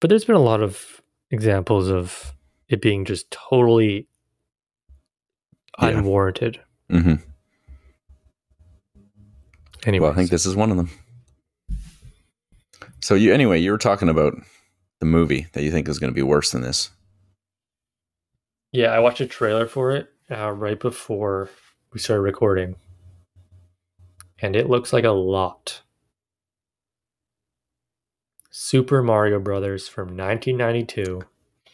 but 0.00 0.08
there's 0.08 0.24
been 0.24 0.36
a 0.36 0.40
lot 0.40 0.62
of 0.62 1.02
examples 1.30 1.88
of 1.88 2.32
it 2.68 2.80
being 2.80 3.04
just 3.04 3.30
totally 3.30 4.08
Yeah. 5.80 5.88
unwarranted. 5.90 6.60
hmm 6.90 7.14
Anyway, 9.86 10.02
Well, 10.04 10.12
I 10.12 10.16
think 10.16 10.30
this 10.30 10.44
is 10.46 10.54
one 10.56 10.70
of 10.70 10.76
them. 10.76 10.90
So 13.00 13.14
you 13.14 13.32
anyway, 13.32 13.60
you 13.60 13.70
were 13.70 13.78
talking 13.78 14.08
about 14.08 14.34
the 14.98 15.06
movie 15.06 15.46
that 15.52 15.62
you 15.62 15.70
think 15.70 15.88
is 15.88 15.98
going 15.98 16.10
to 16.10 16.14
be 16.14 16.22
worse 16.22 16.50
than 16.50 16.62
this. 16.62 16.90
Yeah, 18.72 18.88
I 18.88 18.98
watched 18.98 19.20
a 19.20 19.26
trailer 19.26 19.66
for 19.68 19.92
it 19.92 20.08
uh, 20.30 20.50
right 20.50 20.78
before 20.78 21.48
we 21.92 22.00
started 22.00 22.22
recording, 22.22 22.74
and 24.40 24.56
it 24.56 24.68
looks 24.68 24.92
like 24.92 25.04
a 25.04 25.10
lot. 25.10 25.82
Super 28.50 29.02
Mario 29.02 29.38
Brothers 29.38 29.86
from 29.86 30.08
1992. 30.16 31.22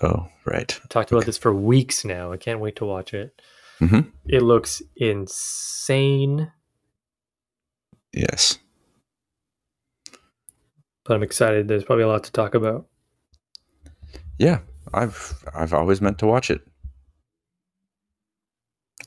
Oh, 0.02 0.28
right. 0.44 0.78
Talked 0.90 1.12
about 1.12 1.24
this 1.24 1.38
for 1.38 1.54
weeks 1.54 2.04
now. 2.04 2.32
I 2.32 2.36
can't 2.36 2.60
wait 2.60 2.76
to 2.76 2.84
watch 2.84 3.14
it. 3.14 3.40
Mhm. 3.80 4.10
It 4.26 4.42
looks 4.42 4.82
insane, 4.96 6.52
Yes. 8.12 8.58
but 11.04 11.14
I'm 11.14 11.22
excited. 11.22 11.66
There's 11.68 11.84
probably 11.84 12.04
a 12.04 12.08
lot 12.08 12.24
to 12.24 12.32
talk 12.32 12.54
about. 12.54 12.86
Yeah, 14.38 14.58
I've 14.94 15.34
I've 15.54 15.72
always 15.74 16.00
meant 16.00 16.18
to 16.20 16.26
watch 16.26 16.50
it. 16.50 16.60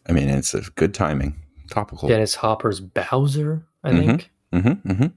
I 0.07 0.11
mean, 0.11 0.29
it's 0.29 0.53
a 0.53 0.61
good 0.75 0.93
timing. 0.93 1.35
Topical. 1.69 2.07
Dennis 2.09 2.35
Hopper's 2.35 2.79
Bowser, 2.79 3.65
I 3.83 3.91
Mhm. 3.91 4.05
think. 4.05 4.31
Mm-hmm, 4.53 4.91
mm-hmm. 4.91 5.07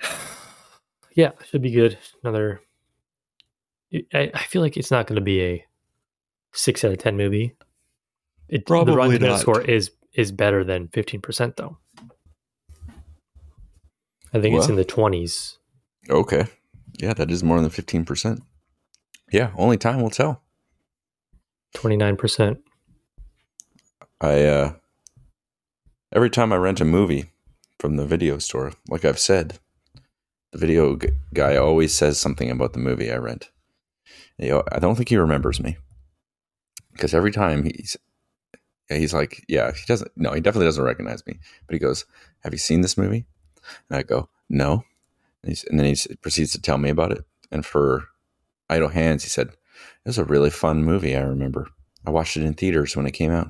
Yeah, 1.14 1.30
should 1.48 1.62
be 1.62 1.70
good. 1.70 1.96
Another. 2.22 2.60
I, 4.12 4.30
I 4.34 4.42
feel 4.42 4.60
like 4.60 4.76
it's 4.76 4.90
not 4.90 5.06
going 5.06 5.16
to 5.16 5.22
be 5.22 5.40
a 5.42 5.64
six 6.52 6.84
out 6.84 6.92
of 6.92 6.98
ten 6.98 7.16
movie. 7.16 7.54
It, 8.48 8.58
the 8.58 8.64
Probably 8.64 8.94
Rotten 8.94 9.14
Tomato 9.14 9.32
not. 9.32 9.40
score 9.40 9.60
is 9.60 9.90
is 10.14 10.32
better 10.32 10.64
than 10.64 10.88
fifteen 10.88 11.20
percent 11.20 11.56
though. 11.56 11.78
I 14.32 14.40
think 14.40 14.56
it's 14.56 14.68
in 14.68 14.76
the 14.76 14.84
twenties. 14.84 15.58
Okay. 16.08 16.46
Yeah, 16.98 17.14
that 17.14 17.30
is 17.30 17.42
more 17.42 17.60
than 17.60 17.70
fifteen 17.70 18.04
percent. 18.04 18.42
Yeah, 19.32 19.50
only 19.56 19.76
time 19.76 20.00
will 20.00 20.10
tell. 20.10 20.42
Twenty 21.74 21.96
nine 21.96 22.16
percent. 22.16 22.58
I 24.20 24.44
uh 24.44 24.72
every 26.12 26.30
time 26.30 26.52
I 26.52 26.56
rent 26.56 26.80
a 26.80 26.84
movie 26.84 27.26
from 27.78 27.96
the 27.96 28.06
video 28.06 28.38
store, 28.38 28.72
like 28.88 29.04
I've 29.04 29.18
said, 29.18 29.58
the 30.52 30.58
video 30.58 30.96
g- 30.96 31.08
guy 31.34 31.56
always 31.56 31.92
says 31.94 32.18
something 32.18 32.50
about 32.50 32.72
the 32.72 32.78
movie 32.78 33.10
I 33.12 33.16
rent. 33.16 33.50
You 34.38 34.48
know, 34.50 34.62
I 34.72 34.78
don't 34.78 34.96
think 34.96 35.08
he 35.08 35.16
remembers 35.16 35.60
me 35.60 35.76
because 36.92 37.12
every 37.12 37.32
time 37.32 37.64
he's 37.64 37.96
yeah, 38.90 38.96
he's 38.96 39.14
like, 39.14 39.44
yeah, 39.48 39.72
he 39.72 39.84
doesn't. 39.86 40.10
No, 40.16 40.32
he 40.32 40.40
definitely 40.40 40.66
doesn't 40.66 40.84
recognize 40.84 41.26
me. 41.26 41.38
But 41.66 41.74
he 41.74 41.78
goes, 41.78 42.04
"Have 42.40 42.52
you 42.52 42.58
seen 42.58 42.82
this 42.82 42.96
movie?" 42.96 43.26
And 43.88 43.98
I 43.98 44.02
go, 44.02 44.28
"No." 44.48 44.84
And, 45.42 45.62
and 45.68 45.78
then 45.78 45.86
he 45.86 46.14
proceeds 46.16 46.52
to 46.52 46.60
tell 46.60 46.78
me 46.78 46.90
about 46.90 47.12
it. 47.12 47.24
And 47.50 47.64
for 47.64 48.04
idle 48.70 48.88
hands, 48.88 49.24
he 49.24 49.28
said, 49.30 49.48
"It 49.48 49.56
was 50.06 50.18
a 50.18 50.24
really 50.24 50.50
fun 50.50 50.84
movie. 50.84 51.16
I 51.16 51.22
remember. 51.22 51.68
I 52.06 52.10
watched 52.10 52.36
it 52.36 52.44
in 52.44 52.54
theaters 52.54 52.96
when 52.96 53.06
it 53.06 53.12
came 53.12 53.32
out." 53.32 53.48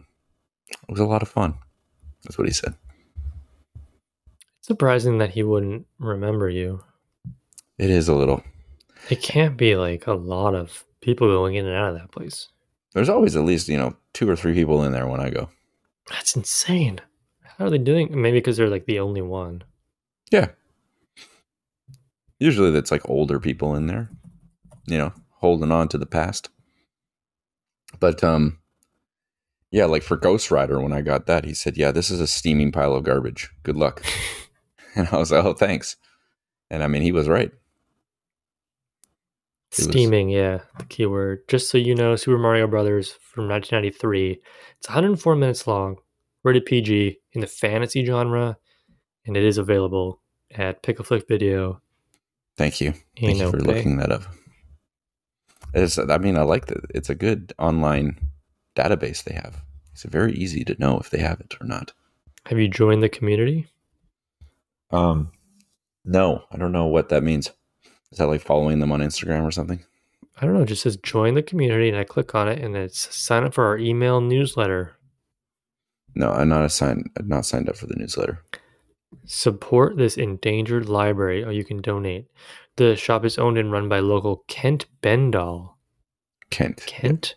It 0.68 0.91
was 0.91 1.01
a 1.01 1.07
lot 1.07 1.22
of 1.22 1.28
fun. 1.28 1.55
That's 2.24 2.39
what 2.39 2.47
he 2.47 2.53
said. 2.53 2.74
It's 4.59 4.68
surprising 4.68 5.18
that 5.18 5.30
he 5.30 5.43
wouldn't 5.43 5.87
remember 5.99 6.49
you. 6.49 6.82
It 7.78 7.91
is 7.91 8.09
a 8.09 8.14
little. 8.14 8.43
It 9.11 9.22
can't 9.22 9.57
be 9.57 9.76
like 9.76 10.07
a 10.07 10.14
lot 10.14 10.55
of 10.55 10.84
people 11.01 11.28
going 11.28 11.55
in 11.55 11.66
and 11.66 11.76
out 11.76 11.91
of 11.91 11.99
that 11.99 12.11
place. 12.11 12.49
There's 12.97 13.11
always 13.11 13.36
at 13.36 13.44
least, 13.44 13.68
you 13.68 13.76
know, 13.76 13.94
two 14.14 14.26
or 14.26 14.36
three 14.36 14.55
people 14.55 14.82
in 14.82 14.92
there 14.92 15.07
when 15.07 15.20
I 15.20 15.28
go. 15.28 15.51
That's 16.09 16.34
insane. 16.34 17.03
How 17.42 17.66
are 17.66 17.70
they 17.70 17.76
doing? 17.76 18.09
Maybe 18.22 18.38
because 18.38 18.57
they're 18.57 18.70
like 18.70 18.86
the 18.86 19.01
only 19.01 19.20
one. 19.20 19.64
Yeah. 20.30 20.49
Usually 22.40 22.70
that's 22.70 22.90
like 22.90 23.07
older 23.07 23.38
people 23.38 23.74
in 23.74 23.86
there, 23.86 24.09
you 24.86 24.97
know, 24.97 25.12
holding 25.28 25.70
on 25.70 25.88
to 25.88 25.99
the 25.99 26.07
past. 26.07 26.49
But 28.01 28.24
um 28.24 28.61
yeah, 29.70 29.84
like 29.84 30.03
for 30.03 30.16
Ghost 30.16 30.51
Rider 30.51 30.80
when 30.80 30.94
I 30.94 31.03
got 31.03 31.26
that, 31.26 31.44
he 31.44 31.53
said, 31.53 31.76
"Yeah, 31.76 31.90
this 31.90 32.09
is 32.09 32.18
a 32.18 32.26
steaming 32.26 32.72
pile 32.72 32.94
of 32.94 33.05
garbage. 33.05 33.51
Good 33.62 33.76
luck." 33.76 34.03
and 34.94 35.07
I 35.12 35.18
was 35.18 35.30
like, 35.30 35.44
"Oh, 35.44 35.53
thanks." 35.53 35.97
And 36.70 36.82
I 36.82 36.86
mean, 36.86 37.03
he 37.03 37.12
was 37.12 37.28
right. 37.28 37.51
Was- 39.79 39.87
Steaming, 39.87 40.29
yeah, 40.31 40.61
the 40.79 40.85
keyword. 40.85 41.47
Just 41.49 41.68
so 41.70 41.79
you 41.79 41.95
know, 41.95 42.16
Super 42.16 42.39
Mario 42.39 42.66
Brothers 42.66 43.12
from 43.12 43.49
1993. 43.49 44.41
It's 44.79 44.89
104 44.89 45.37
minutes 45.37 45.66
long, 45.66 45.97
rated 46.43 46.66
PG 46.66 47.18
in 47.33 47.41
the 47.41 47.47
fantasy 47.47 48.05
genre, 48.05 48.57
and 49.27 49.37
it 49.37 49.45
is 49.45 49.59
available 49.59 50.20
at 50.51 50.83
Pick 50.83 50.99
a 51.01 51.05
Flick 51.05 51.29
Video. 51.29 51.81
Thank 52.57 52.81
you. 52.81 52.95
Thank 53.20 53.39
you 53.39 53.51
for 53.51 53.59
looking 53.61 53.99
that 53.99 54.12
up. 54.12 54.22
It's, 55.74 55.99
I 55.99 56.18
mean, 56.18 56.39
I 56.39 56.43
like 56.43 56.66
that. 56.66 56.87
It's 56.95 57.11
a 57.11 57.14
good 57.14 57.53
online 57.59 58.18
database 58.74 59.24
they 59.24 59.35
have. 59.35 59.62
It's 59.93 60.05
very 60.05 60.33
easy 60.35 60.64
to 60.64 60.77
know 60.79 60.99
if 60.99 61.11
they 61.11 61.18
have 61.18 61.41
it 61.41 61.55
or 61.61 61.66
not. 61.66 61.93
Have 62.47 62.59
you 62.59 62.68
joined 62.68 63.03
the 63.03 63.09
community? 63.09 63.68
Um, 64.91 65.33
no, 66.05 66.45
I 66.51 66.57
don't 66.57 66.72
know 66.72 66.87
what 66.87 67.09
that 67.09 67.22
means. 67.22 67.51
Is 68.13 68.19
that 68.19 68.27
like 68.27 68.41
following 68.41 68.81
them 68.81 68.93
on 68.93 69.01
Instagram 69.01 69.45
or 69.45 69.51
something? 69.51 69.85
I 70.41 70.45
don't 70.45 70.55
know. 70.55 70.63
It 70.63 70.67
just 70.67 70.83
says 70.83 70.97
join 70.99 71.35
the 71.35 71.43
community, 71.43 71.89
and 71.89 71.97
I 71.97 72.05
click 72.05 72.35
on 72.35 72.49
it, 72.49 72.63
and 72.63 72.77
it's 72.77 73.15
sign 73.15 73.45
up 73.45 73.55
for 73.55 73.65
our 73.65 73.79
email 73.79 74.21
newsletter. 74.21 74.97
No, 76.15 76.31
I'm 76.31 76.49
not 76.49 76.65
assigned. 76.65 77.11
I'm 77.19 77.29
not 77.29 77.47
signed 77.47 77.69
up 77.69 77.77
for 77.77 77.87
the 77.87 77.97
newsletter. 77.97 78.43
Support 79.25 79.97
this 79.97 80.17
endangered 80.17 80.89
library, 80.89 81.45
or 81.45 81.53
you 81.53 81.65
can 81.65 81.81
donate. 81.81 82.27
The 82.77 82.97
shop 82.97 83.25
is 83.25 83.39
owned 83.39 83.59
and 83.59 83.73
run 83.73 83.89
by 83.89 84.01
local 84.01 84.45
Kent 84.49 84.87
Bendall. 85.03 85.75
Kent. 86.51 86.85
Kent 86.87 87.35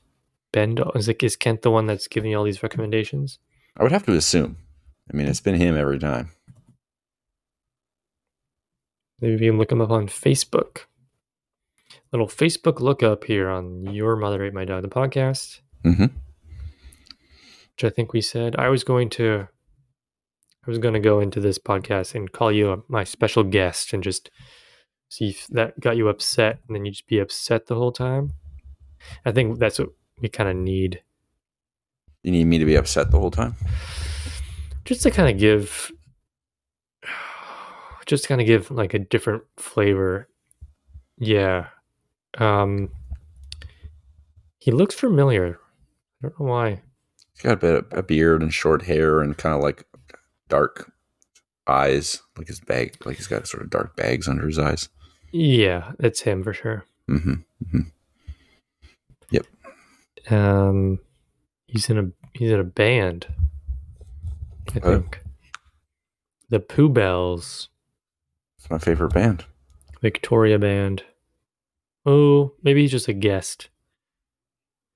Bendall 0.51 0.95
is 0.95 1.07
it 1.07 1.21
is 1.23 1.35
Kent 1.35 1.61
the 1.61 1.71
one 1.71 1.85
that's 1.85 2.07
giving 2.07 2.31
you 2.31 2.37
all 2.37 2.43
these 2.43 2.63
recommendations? 2.63 3.39
I 3.77 3.83
would 3.83 3.91
have 3.91 4.05
to 4.05 4.13
assume. 4.13 4.57
I 5.11 5.15
mean, 5.15 5.27
it's 5.27 5.39
been 5.39 5.55
him 5.55 5.77
every 5.77 5.99
time. 5.99 6.31
Maybe 9.21 9.45
you 9.45 9.51
can 9.51 9.59
look 9.59 9.71
him 9.71 9.81
up 9.81 9.89
on 9.91 10.07
Facebook. 10.07 10.79
Little 12.11 12.27
Facebook 12.27 12.79
lookup 12.79 13.23
here 13.25 13.49
on 13.49 13.93
Your 13.93 14.15
Mother 14.15 14.43
Ate 14.43 14.53
My 14.53 14.65
Dog, 14.65 14.83
the 14.83 14.89
podcast. 14.89 15.61
hmm 15.83 16.05
which 17.75 17.89
I 17.93 17.95
think 17.95 18.11
we 18.11 18.19
said 18.19 18.57
I 18.57 18.67
was 18.67 18.83
going 18.83 19.09
to. 19.11 19.47
I 20.67 20.69
was 20.69 20.79
going 20.79 20.93
to 20.95 20.99
go 20.99 21.21
into 21.21 21.39
this 21.39 21.57
podcast 21.57 22.13
and 22.13 22.29
call 22.29 22.51
you 22.51 22.73
a, 22.73 22.77
my 22.89 23.05
special 23.05 23.41
guest 23.43 23.93
and 23.93 24.03
just 24.03 24.29
see 25.07 25.29
if 25.29 25.47
that 25.47 25.79
got 25.79 25.95
you 25.95 26.09
upset, 26.09 26.59
and 26.67 26.75
then 26.75 26.83
you 26.85 26.91
just 26.91 27.07
be 27.07 27.19
upset 27.19 27.67
the 27.67 27.75
whole 27.75 27.93
time. 27.93 28.33
I 29.25 29.31
think 29.31 29.59
that's 29.59 29.79
what 29.79 29.89
we 30.19 30.27
kind 30.27 30.49
of 30.49 30.57
need, 30.57 31.01
You 32.23 32.31
need 32.33 32.43
me 32.47 32.57
to 32.57 32.65
be 32.65 32.75
upset 32.75 33.11
the 33.11 33.17
whole 33.19 33.31
time? 33.31 33.55
just 34.83 35.01
to 35.03 35.11
kind 35.11 35.29
of 35.33 35.39
give, 35.39 35.91
just 38.09 38.27
kind 38.27 38.41
of 38.41 38.47
give 38.47 38.71
like 38.71 38.93
a 38.93 38.99
different 38.99 39.43
flavor. 39.57 40.27
Yeah, 41.17 41.67
um, 42.37 42.89
he 44.59 44.71
looks 44.71 44.95
familiar. 44.95 45.59
I 46.21 46.27
don't 46.27 46.39
know 46.39 46.45
why. 46.47 46.81
He's 47.33 47.43
got 47.43 47.53
a 47.53 47.57
bit 47.57 47.75
of 47.75 47.85
a 47.91 48.03
beard 48.03 48.41
and 48.41 48.53
short 48.53 48.81
hair 48.81 49.21
and 49.21 49.37
kind 49.37 49.55
of 49.55 49.61
like 49.61 49.85
dark 50.49 50.91
eyes, 51.67 52.21
like 52.37 52.47
his 52.47 52.59
bag, 52.59 52.97
like 53.05 53.17
he's 53.17 53.27
got 53.27 53.47
sort 53.47 53.63
of 53.63 53.69
dark 53.69 53.95
bags 53.95 54.27
under 54.27 54.47
his 54.47 54.57
eyes. 54.59 54.89
Yeah, 55.31 55.91
it's 55.99 56.21
him 56.21 56.43
for 56.43 56.53
sure. 56.53 56.85
Mm-hmm. 57.09 57.33
mm-hmm. 57.63 57.79
Yep. 59.31 59.45
Um, 60.31 60.99
he's 61.67 61.89
in 61.89 61.97
a 61.99 62.11
he's 62.33 62.51
in 62.51 62.59
a 62.59 62.63
band. 62.63 63.27
I 64.75 64.79
Oh. 64.83 64.95
think 64.99 65.21
the 66.49 66.59
Pooh 66.59 66.89
Bells 66.89 67.69
It's 68.59 68.69
my 68.69 68.77
favorite 68.77 69.13
band. 69.13 69.45
Victoria 70.01 70.59
Band. 70.59 71.03
Oh, 72.05 72.53
maybe 72.61 72.81
he's 72.81 72.91
just 72.91 73.07
a 73.07 73.13
guest. 73.13 73.69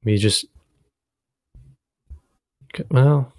Maybe 0.03 0.17
just 0.17 0.45
well, 2.89 3.31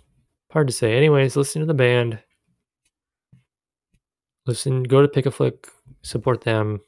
hard 0.51 0.67
to 0.69 0.73
say. 0.73 0.97
Anyways, 0.97 1.37
listen 1.37 1.61
to 1.61 1.67
the 1.67 1.75
band. 1.75 2.21
Listen, 4.47 4.83
go 4.83 5.03
to 5.03 5.09
Pick 5.09 5.27
a 5.27 5.31
Flick, 5.31 5.69
support 6.03 6.43
them. 6.43 6.81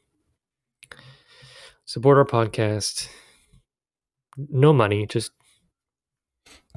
Support 1.85 2.17
our 2.17 2.25
podcast. 2.25 3.07
No 4.37 4.73
money, 4.73 5.05
just 5.07 5.31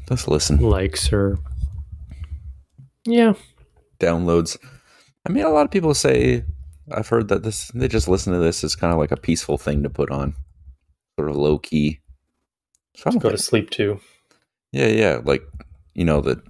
Let's 0.09 0.27
listen. 0.29 0.59
likes 0.59 1.13
or 1.13 1.39
yeah 3.05 3.35
Downloads. 3.99 4.57
I 5.29 5.33
mean, 5.33 5.45
a 5.45 5.51
lot 5.51 5.65
of 5.65 5.71
people 5.71 5.95
say 5.95 6.45
I've 6.91 7.09
heard 7.09 7.29
that 7.29 7.43
this 7.43 7.69
they 7.75 7.89
just 7.89 8.09
listen 8.09 8.33
to 8.33 8.39
this 8.39 8.65
as 8.65 8.75
kind 8.75 8.93
of 8.93 8.99
like 8.99 9.13
a 9.13 9.17
peaceful 9.17 9.59
thing 9.59 9.83
to 9.83 9.91
put 9.91 10.11
on, 10.11 10.35
sort 11.19 11.31
of 11.31 11.37
low 11.37 11.59
key. 11.59 12.01
So 12.97 13.05
I 13.07 13.11
don't 13.11 13.21
go 13.21 13.31
to 13.31 13.39
sleep 13.39 13.71
too 13.71 14.01
yeah, 14.73 14.87
yeah, 14.87 15.21
like 15.25 15.43
you 15.95 16.05
know 16.05 16.21
the 16.21 16.43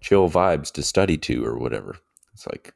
chill 0.00 0.30
vibes 0.30 0.70
to 0.72 0.82
study 0.82 1.16
to 1.18 1.44
or 1.44 1.58
whatever. 1.58 1.96
It's 2.34 2.46
like 2.46 2.74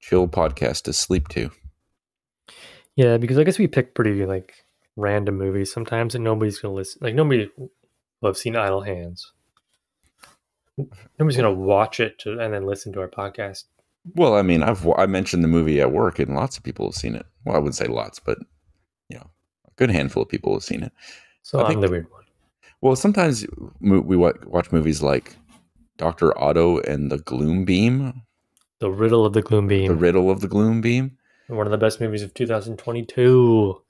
chill 0.00 0.28
podcast 0.28 0.82
to 0.82 0.92
sleep 0.92 1.28
to. 1.28 1.50
yeah 2.96 3.16
because 3.16 3.38
i 3.38 3.44
guess 3.44 3.58
we 3.58 3.68
pick 3.68 3.94
pretty 3.94 4.26
like 4.26 4.64
random 4.96 5.38
movies 5.38 5.72
sometimes 5.72 6.14
and 6.14 6.24
nobody's 6.24 6.58
gonna 6.58 6.74
listen 6.74 6.98
like 7.00 7.14
nobody 7.14 7.48
will 7.56 7.70
have 8.28 8.36
seen 8.36 8.56
idle 8.56 8.80
hands 8.80 9.32
nobody's 11.18 11.36
gonna 11.36 11.52
watch 11.52 12.00
it 12.00 12.18
to, 12.18 12.38
and 12.38 12.52
then 12.52 12.66
listen 12.66 12.92
to 12.92 13.00
our 13.00 13.08
podcast 13.08 13.64
Well, 14.14 14.34
I 14.34 14.42
mean, 14.42 14.62
I've 14.62 14.86
I 14.98 15.06
mentioned 15.06 15.44
the 15.44 15.48
movie 15.48 15.80
at 15.80 15.92
work, 15.92 16.18
and 16.18 16.34
lots 16.34 16.56
of 16.56 16.62
people 16.64 16.86
have 16.86 16.94
seen 16.94 17.14
it. 17.14 17.24
Well, 17.44 17.54
I 17.56 17.58
wouldn't 17.58 17.76
say 17.76 17.86
lots, 17.86 18.18
but 18.18 18.38
you 19.08 19.16
know, 19.18 19.30
a 19.66 19.70
good 19.76 19.90
handful 19.90 20.22
of 20.24 20.28
people 20.28 20.52
have 20.54 20.64
seen 20.64 20.82
it. 20.82 20.92
so 21.42 21.58
I 21.58 21.62
i'm 21.62 21.68
think- 21.68 21.80
the 21.82 21.90
weird 21.90 22.10
one 22.10 22.24
Well, 22.80 22.96
sometimes 22.96 23.46
we 23.80 24.16
watch 24.16 24.72
movies 24.72 25.02
like 25.02 25.36
Doctor 25.98 26.36
Otto 26.38 26.78
and 26.80 27.10
the 27.12 27.18
Gloom 27.18 27.64
Beam, 27.64 28.22
the 28.80 28.90
riddle 28.90 29.24
of 29.24 29.32
the 29.34 29.42
gloom 29.42 29.68
beam 29.68 29.86
the 29.88 29.94
Riddle 29.94 30.30
of 30.30 30.40
the 30.40 30.48
Gloom 30.48 30.80
Beam. 30.80 31.16
one 31.46 31.66
of 31.66 31.70
the 31.70 31.78
best 31.78 32.00
movies 32.00 32.22
of 32.22 32.34
2022 32.34 33.80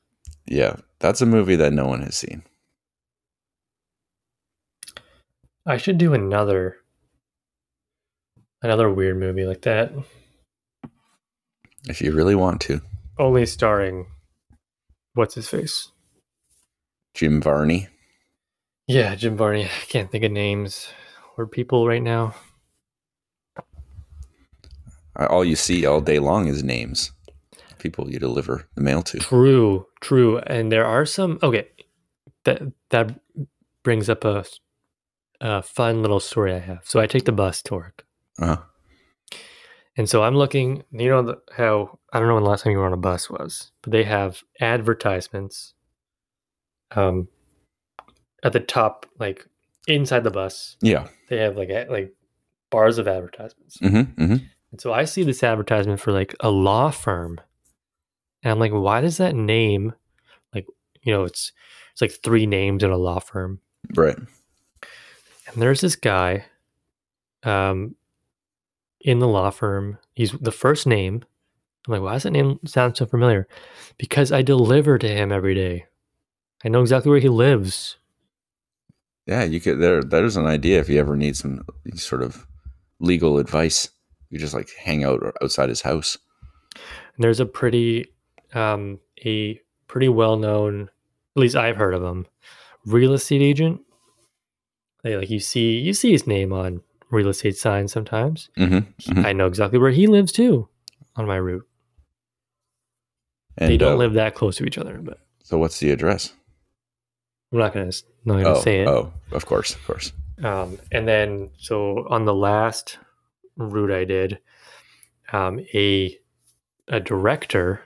Yeah, 0.46 0.76
that's 0.98 1.22
a 1.22 1.26
movie 1.26 1.56
that 1.56 1.72
no 1.72 1.86
one 1.86 2.02
has 2.02 2.16
seen. 2.16 2.42
i 5.64 5.76
should 5.78 5.96
do 5.96 6.12
another 6.12 6.76
another 8.62 8.90
weird 8.90 9.18
movie 9.18 9.44
like 9.44 9.62
that 9.62 9.92
If 11.88 12.00
you 12.00 12.12
really 12.12 12.34
want 12.34 12.60
to, 12.62 12.80
only 13.18 13.44
starring 13.46 14.06
what's 15.14 15.34
his 15.34 15.48
face 15.48 15.90
Jim 17.14 17.40
Varney. 17.42 17.88
yeah 18.86 19.14
jim 19.14 19.36
varney 19.36 19.64
i 19.64 19.84
can't 19.86 20.10
think 20.10 20.24
of 20.24 20.32
names 20.32 20.88
or 21.36 21.46
people 21.46 21.86
right 21.86 22.02
now 22.02 22.34
All 25.28 25.44
you 25.44 25.56
see 25.56 25.84
all 25.84 26.00
day 26.00 26.18
long 26.18 26.48
is 26.48 26.62
names. 26.64 27.12
People 27.78 28.10
you 28.10 28.18
deliver 28.18 28.66
the 28.74 28.80
mail 28.80 29.02
to. 29.02 29.18
True, 29.18 29.86
true. 30.00 30.38
And 30.38 30.72
there 30.72 30.86
are 30.86 31.04
some 31.04 31.38
okay. 31.42 31.68
That 32.44 32.62
that 32.90 33.20
brings 33.84 34.08
up 34.08 34.24
a, 34.24 34.44
a 35.40 35.62
fun 35.62 36.00
little 36.00 36.18
story 36.20 36.54
I 36.54 36.60
have. 36.60 36.80
So 36.84 36.98
I 36.98 37.06
take 37.06 37.24
the 37.26 37.32
bus 37.32 37.60
to 37.64 37.74
work, 37.74 38.06
Uh, 38.38 38.56
and 39.96 40.08
so 40.08 40.22
I'm 40.22 40.36
looking. 40.36 40.84
You 40.90 41.10
know 41.10 41.22
the, 41.22 41.38
how 41.54 41.98
I 42.12 42.18
don't 42.18 42.28
know 42.28 42.34
when 42.34 42.44
the 42.44 42.50
last 42.50 42.64
time 42.64 42.72
you 42.72 42.78
were 42.78 42.86
on 42.86 42.92
a 42.92 42.98
bus 42.98 43.28
was, 43.28 43.72
but 43.82 43.92
they 43.92 44.04
have 44.04 44.42
advertisements. 44.60 45.74
Um, 46.94 47.28
at 48.42 48.52
the 48.52 48.60
top, 48.60 49.06
like 49.18 49.46
inside 49.86 50.24
the 50.24 50.30
bus, 50.30 50.76
yeah. 50.82 51.08
they 51.28 51.38
have 51.38 51.56
like 51.56 51.70
a- 51.70 51.86
like 51.88 52.14
bars 52.70 52.98
of 52.98 53.08
advertisements. 53.08 53.78
Mm-hmm, 53.78 54.22
mm-hmm. 54.22 54.44
And 54.72 54.80
so 54.80 54.92
I 54.92 55.04
see 55.04 55.22
this 55.22 55.42
advertisement 55.42 56.00
for 56.00 56.12
like 56.12 56.34
a 56.40 56.50
law 56.50 56.90
firm. 56.90 57.40
And 58.42 58.50
I'm 58.50 58.58
like, 58.58 58.72
why 58.72 59.00
does 59.00 59.18
that 59.18 59.36
name 59.36 59.92
like 60.54 60.66
you 61.02 61.12
know, 61.12 61.24
it's 61.24 61.52
it's 61.92 62.00
like 62.00 62.12
three 62.22 62.46
names 62.46 62.82
in 62.82 62.90
a 62.90 62.96
law 62.96 63.20
firm. 63.20 63.60
Right. 63.94 64.16
And 64.16 65.56
there's 65.62 65.80
this 65.80 65.96
guy 65.96 66.46
um 67.44 67.94
in 69.03 69.18
the 69.18 69.28
law 69.28 69.50
firm. 69.50 69.98
He's 70.14 70.32
the 70.32 70.53
first 70.53 70.86
name. 70.86 71.22
I'm 71.86 71.92
like, 71.92 72.03
why 72.03 72.12
does 72.14 72.22
that 72.22 72.30
name 72.30 72.61
sound 72.64 72.96
so 72.96 73.07
familiar? 73.07 73.48
Because 73.98 74.30
I 74.32 74.42
deliver 74.42 74.98
to 74.98 75.09
him 75.09 75.32
every 75.32 75.55
day. 75.55 75.86
I 76.64 76.68
know 76.68 76.80
exactly 76.80 77.11
where 77.11 77.20
he 77.20 77.28
lives. 77.28 77.96
Yeah, 79.26 79.44
you 79.44 79.61
could. 79.61 79.80
There, 79.80 80.03
there's 80.03 80.36
an 80.36 80.46
idea 80.46 80.80
if 80.80 80.88
you 80.88 80.98
ever 80.98 81.16
need 81.16 81.36
some 81.36 81.64
sort 81.94 82.22
of 82.22 82.46
legal 83.00 83.38
advice. 83.38 83.88
You 84.30 84.38
just 84.38 84.55
like 84.55 84.70
hang 84.78 85.05
out 85.05 85.20
outside 85.42 85.68
his 85.68 85.82
house. 85.82 86.16
And 86.74 87.24
there's 87.24 87.40
a 87.40 87.46
pretty 87.46 88.07
um 88.55 89.00
a 89.24 89.61
pretty 89.86 90.09
well 90.09 90.36
known 90.36 90.90
at 91.36 91.40
least 91.40 91.57
I've 91.57 91.76
heard 91.76 91.94
of 91.94 92.03
him 92.03 92.26
real 92.86 93.12
estate 93.12 93.42
agent. 93.42 93.80
They 95.03 95.16
like 95.16 95.30
you 95.30 95.40
see 95.40 95.78
you 95.78 95.94
see 95.94 96.12
his 96.12 96.26
name 96.26 96.53
on 96.53 96.82
real 97.12 97.28
estate 97.28 97.56
signs 97.56 97.92
sometimes. 97.92 98.50
Mm-hmm. 98.58 99.12
Mhm. 99.12 99.24
I 99.24 99.32
know 99.32 99.46
exactly 99.46 99.78
where 99.78 99.92
he 99.92 100.08
lives 100.08 100.32
too 100.32 100.68
on 101.14 101.26
my 101.26 101.36
route. 101.36 101.66
And, 103.58 103.70
they 103.70 103.76
don't 103.76 103.92
uh, 103.94 103.96
live 103.96 104.14
that 104.14 104.34
close 104.34 104.56
to 104.56 104.64
each 104.64 104.78
other, 104.78 104.98
but 105.00 105.18
So 105.44 105.58
what's 105.58 105.78
the 105.78 105.90
address? 105.92 106.32
I'm 107.52 107.58
not 107.58 107.74
gonna 107.74 107.92
not 108.24 108.42
gonna 108.42 108.48
oh, 108.56 108.60
say 108.62 108.80
it. 108.80 108.88
oh, 108.88 109.12
of 109.30 109.44
course, 109.46 109.74
of 109.74 109.84
course. 109.84 110.12
Um, 110.42 110.78
and 110.90 111.06
then 111.06 111.50
so 111.58 112.06
on 112.08 112.24
the 112.24 112.34
last 112.34 112.98
route 113.56 113.92
I 113.92 114.04
did, 114.04 114.38
um, 115.32 115.60
a 115.74 116.18
a 116.88 116.98
director, 116.98 117.84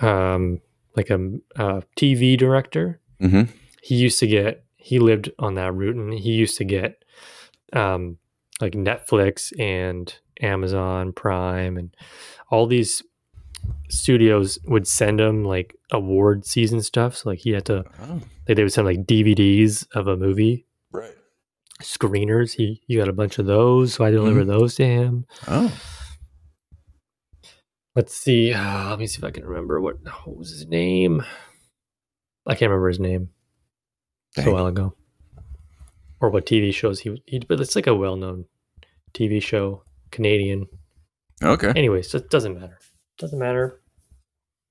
um, 0.00 0.60
like 0.96 1.10
a, 1.10 1.16
a 1.56 1.82
TV 1.96 2.36
director, 2.36 3.00
Mm-hmm. 3.22 3.42
he 3.82 3.94
used 3.94 4.18
to 4.18 4.26
get 4.26 4.64
he 4.76 4.98
lived 4.98 5.30
on 5.38 5.54
that 5.54 5.72
route 5.72 5.94
and 5.96 6.12
he 6.12 6.32
used 6.32 6.58
to 6.58 6.64
get 6.64 7.03
um 7.74 8.18
like 8.60 8.72
Netflix 8.72 9.52
and 9.60 10.14
Amazon 10.40 11.12
Prime 11.12 11.76
and 11.76 11.94
all 12.50 12.66
these 12.66 13.02
studios 13.88 14.58
would 14.66 14.86
send 14.86 15.20
him 15.20 15.44
like 15.44 15.74
award 15.90 16.46
season 16.46 16.82
stuff. 16.82 17.16
So 17.16 17.30
like 17.30 17.40
he 17.40 17.50
had 17.50 17.64
to 17.66 17.84
Oh, 18.00 18.20
like 18.48 18.56
they 18.56 18.62
would 18.62 18.72
send 18.72 18.86
like 18.86 19.04
DVDs 19.04 19.86
of 19.94 20.06
a 20.06 20.16
movie. 20.16 20.66
Right. 20.92 21.14
screeners. 21.82 22.52
He 22.54 22.82
he 22.86 22.96
got 22.96 23.08
a 23.08 23.12
bunch 23.12 23.38
of 23.38 23.46
those. 23.46 23.94
So 23.94 24.04
I 24.04 24.10
delivered 24.10 24.46
those 24.46 24.74
to 24.76 24.86
him. 24.86 25.26
Oh, 25.48 25.72
let's 27.96 28.14
see. 28.14 28.52
Uh, 28.52 28.88
let 28.90 28.98
me 28.98 29.06
see 29.06 29.18
if 29.18 29.24
I 29.24 29.30
can 29.30 29.44
remember 29.44 29.80
what 29.80 29.96
what 30.24 30.36
was 30.36 30.50
his 30.50 30.66
name? 30.66 31.24
I 32.46 32.54
can't 32.54 32.70
remember 32.70 32.88
his 32.88 33.00
name. 33.00 33.30
It's 34.36 34.46
a 34.46 34.50
while 34.50 34.66
ago. 34.66 34.94
Or 36.24 36.30
what 36.30 36.46
TV 36.46 36.72
shows 36.72 37.00
he 37.00 37.22
he 37.26 37.38
but 37.40 37.60
it's 37.60 37.76
like 37.76 37.86
a 37.86 37.94
well 37.94 38.16
known 38.16 38.46
TV 39.12 39.42
show, 39.42 39.82
Canadian. 40.10 40.66
okay. 41.42 41.68
Anyways, 41.76 42.14
it 42.14 42.30
doesn't 42.30 42.58
matter. 42.58 42.78
Doesn't 43.18 43.38
matter. 43.38 43.78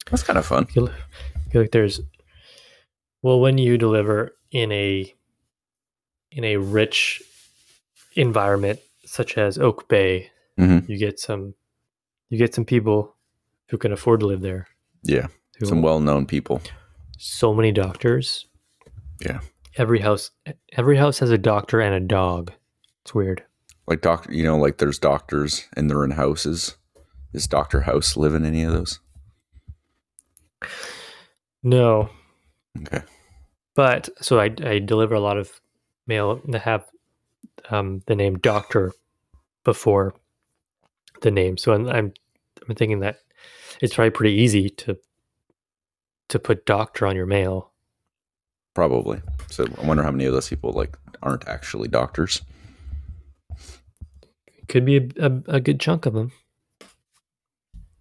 That's 0.09 0.23
kind 0.23 0.39
of 0.39 0.45
fun. 0.47 0.65
I 0.67 0.71
feel, 0.71 0.89
I 0.89 1.49
feel 1.51 1.61
like 1.61 1.71
there's 1.71 2.01
well 3.21 3.39
when 3.39 3.59
you 3.59 3.77
deliver 3.77 4.35
in 4.51 4.71
a 4.71 5.13
in 6.31 6.43
a 6.43 6.57
rich 6.57 7.21
environment 8.15 8.79
such 9.05 9.37
as 9.37 9.59
Oak 9.59 9.87
Bay, 9.87 10.31
Mhm. 10.59 10.89
you 10.89 10.97
get 10.97 11.19
some 11.19 11.53
you 12.29 12.39
get 12.39 12.55
some 12.55 12.65
people 12.65 13.15
who 13.69 13.77
can 13.77 13.91
afford 13.91 14.21
to 14.21 14.25
live 14.25 14.41
there. 14.41 14.65
Yeah, 15.03 15.27
Who, 15.59 15.67
some 15.67 15.83
well-known 15.83 16.25
people. 16.25 16.61
so 17.19 17.53
many 17.53 17.71
doctors. 17.71 18.47
Yeah. 19.23 19.41
Every 19.77 19.99
house 19.99 20.31
every 20.73 20.97
house 20.97 21.19
has 21.19 21.29
a 21.31 21.37
doctor 21.37 21.81
and 21.81 21.95
a 21.95 21.99
dog. 21.99 22.51
It's 23.03 23.13
weird. 23.15 23.43
Like 23.87 24.01
doc, 24.01 24.27
you 24.29 24.43
know, 24.43 24.57
like 24.57 24.77
there's 24.77 24.99
doctors 24.99 25.67
and 25.75 25.89
they're 25.89 26.05
in 26.05 26.11
houses. 26.11 26.77
Is 27.33 27.47
Doctor 27.47 27.81
House 27.81 28.15
live 28.15 28.35
in 28.35 28.45
any 28.45 28.63
of 28.63 28.71
those? 28.71 28.99
No, 31.63 32.09
Okay. 32.77 33.01
but 33.75 34.09
so 34.21 34.39
I 34.39 34.53
I 34.63 34.79
deliver 34.79 35.15
a 35.15 35.19
lot 35.19 35.37
of 35.37 35.59
mail 36.07 36.41
that 36.49 36.61
have 36.61 36.85
um, 37.69 38.01
the 38.05 38.15
name 38.15 38.37
doctor 38.37 38.91
before 39.63 40.13
the 41.21 41.31
name. 41.31 41.57
So 41.57 41.73
I'm, 41.73 41.87
I'm 41.87 42.13
I'm 42.67 42.75
thinking 42.75 42.99
that 42.99 43.17
it's 43.81 43.95
probably 43.95 44.11
pretty 44.11 44.35
easy 44.35 44.69
to 44.69 44.97
to 46.29 46.39
put 46.39 46.65
doctor 46.65 47.05
on 47.07 47.15
your 47.15 47.25
mail. 47.25 47.71
Probably. 48.73 49.21
So 49.49 49.67
I 49.81 49.85
wonder 49.85 50.03
how 50.03 50.11
many 50.11 50.25
of 50.25 50.33
those 50.33 50.49
people 50.49 50.71
like 50.71 50.97
aren't 51.21 51.47
actually 51.47 51.87
doctors. 51.87 52.41
Could 54.67 54.85
be 54.85 54.97
a, 54.97 55.09
a, 55.19 55.43
a 55.47 55.59
good 55.59 55.79
chunk 55.79 56.05
of 56.05 56.13
them. 56.13 56.31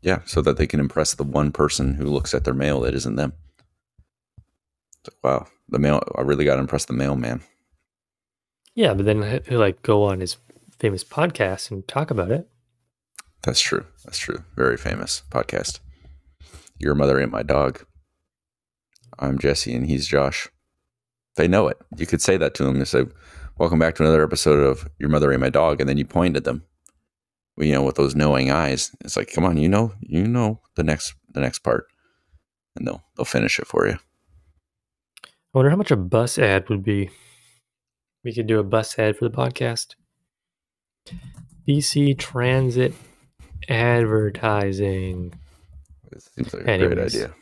Yeah, 0.00 0.20
so 0.24 0.42
that 0.42 0.56
they 0.56 0.66
can 0.66 0.80
impress 0.80 1.14
the 1.14 1.24
one 1.24 1.52
person 1.52 1.94
who 1.94 2.06
looks 2.06 2.34
at 2.34 2.44
their 2.44 2.54
mail 2.54 2.80
that 2.80 2.94
isn't 2.94 3.16
them. 3.16 3.34
So, 5.04 5.12
wow, 5.22 5.46
the 5.68 5.78
mail. 5.78 6.02
I 6.16 6.22
really 6.22 6.44
got 6.44 6.54
to 6.54 6.60
impress 6.60 6.84
the 6.86 6.92
mailman. 6.92 7.42
Yeah, 8.74 8.94
but 8.94 9.04
then 9.04 9.42
he'll 9.48 9.60
like 9.60 9.82
go 9.82 10.04
on 10.04 10.20
his 10.20 10.36
famous 10.78 11.04
podcast 11.04 11.70
and 11.70 11.86
talk 11.86 12.10
about 12.10 12.30
it. 12.30 12.48
That's 13.42 13.60
true. 13.60 13.86
That's 14.04 14.18
true. 14.18 14.44
Very 14.56 14.76
famous 14.76 15.22
podcast. 15.30 15.80
Your 16.78 16.94
mother 16.94 17.20
ain't 17.20 17.30
my 17.30 17.42
dog. 17.42 17.84
I'm 19.18 19.38
Jesse 19.38 19.74
and 19.74 19.86
he's 19.86 20.06
Josh. 20.06 20.48
They 21.36 21.48
know 21.48 21.68
it. 21.68 21.78
You 21.96 22.06
could 22.06 22.20
say 22.22 22.36
that 22.36 22.54
to 22.54 22.64
them 22.64 22.76
and 22.76 22.86
say, 22.88 23.04
Welcome 23.58 23.78
back 23.78 23.94
to 23.96 24.02
another 24.02 24.24
episode 24.24 24.60
of 24.60 24.88
Your 24.98 25.08
Mother 25.08 25.30
Ain't 25.30 25.40
My 25.40 25.50
Dog. 25.50 25.80
And 25.80 25.88
then 25.88 25.98
you 25.98 26.04
point 26.04 26.36
at 26.36 26.44
them. 26.44 26.64
You 27.58 27.72
know, 27.72 27.82
with 27.82 27.96
those 27.96 28.14
knowing 28.14 28.50
eyes. 28.50 28.90
It's 29.04 29.16
like, 29.16 29.30
come 29.30 29.44
on, 29.44 29.58
you 29.58 29.68
know, 29.68 29.92
you 30.00 30.26
know 30.26 30.60
the 30.74 30.82
next 30.82 31.14
the 31.32 31.40
next 31.40 31.58
part. 31.60 31.86
And 32.76 32.86
they'll 32.86 33.02
they'll 33.16 33.26
finish 33.26 33.58
it 33.58 33.66
for 33.66 33.86
you. 33.86 33.98
I 35.22 35.28
wonder 35.58 35.70
how 35.70 35.76
much 35.76 35.90
a 35.90 35.96
bus 35.96 36.38
ad 36.38 36.70
would 36.70 36.82
be. 36.82 37.10
We 38.24 38.32
could 38.32 38.46
do 38.46 38.58
a 38.58 38.64
bus 38.64 38.98
ad 38.98 39.16
for 39.16 39.28
the 39.28 39.36
podcast. 39.36 39.96
BC 41.68 42.18
Transit 42.18 42.94
Advertising. 43.68 45.34
It 46.10 46.22
seems 46.22 46.54
like 46.54 46.64
a 46.64 46.70
Anyways. 46.70 46.94
great 46.94 47.04
idea. 47.06 47.34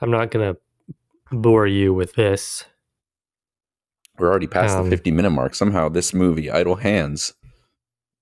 I'm 0.00 0.10
not 0.10 0.30
going 0.30 0.54
to 0.54 1.36
bore 1.36 1.66
you 1.66 1.92
with 1.92 2.14
this. 2.14 2.64
We're 4.22 4.30
already 4.30 4.46
past 4.46 4.76
Um, 4.76 4.84
the 4.84 4.90
50 4.90 5.10
minute 5.10 5.30
mark. 5.30 5.52
Somehow 5.52 5.88
this 5.88 6.14
movie, 6.14 6.48
Idle 6.48 6.76
Hands, 6.76 7.34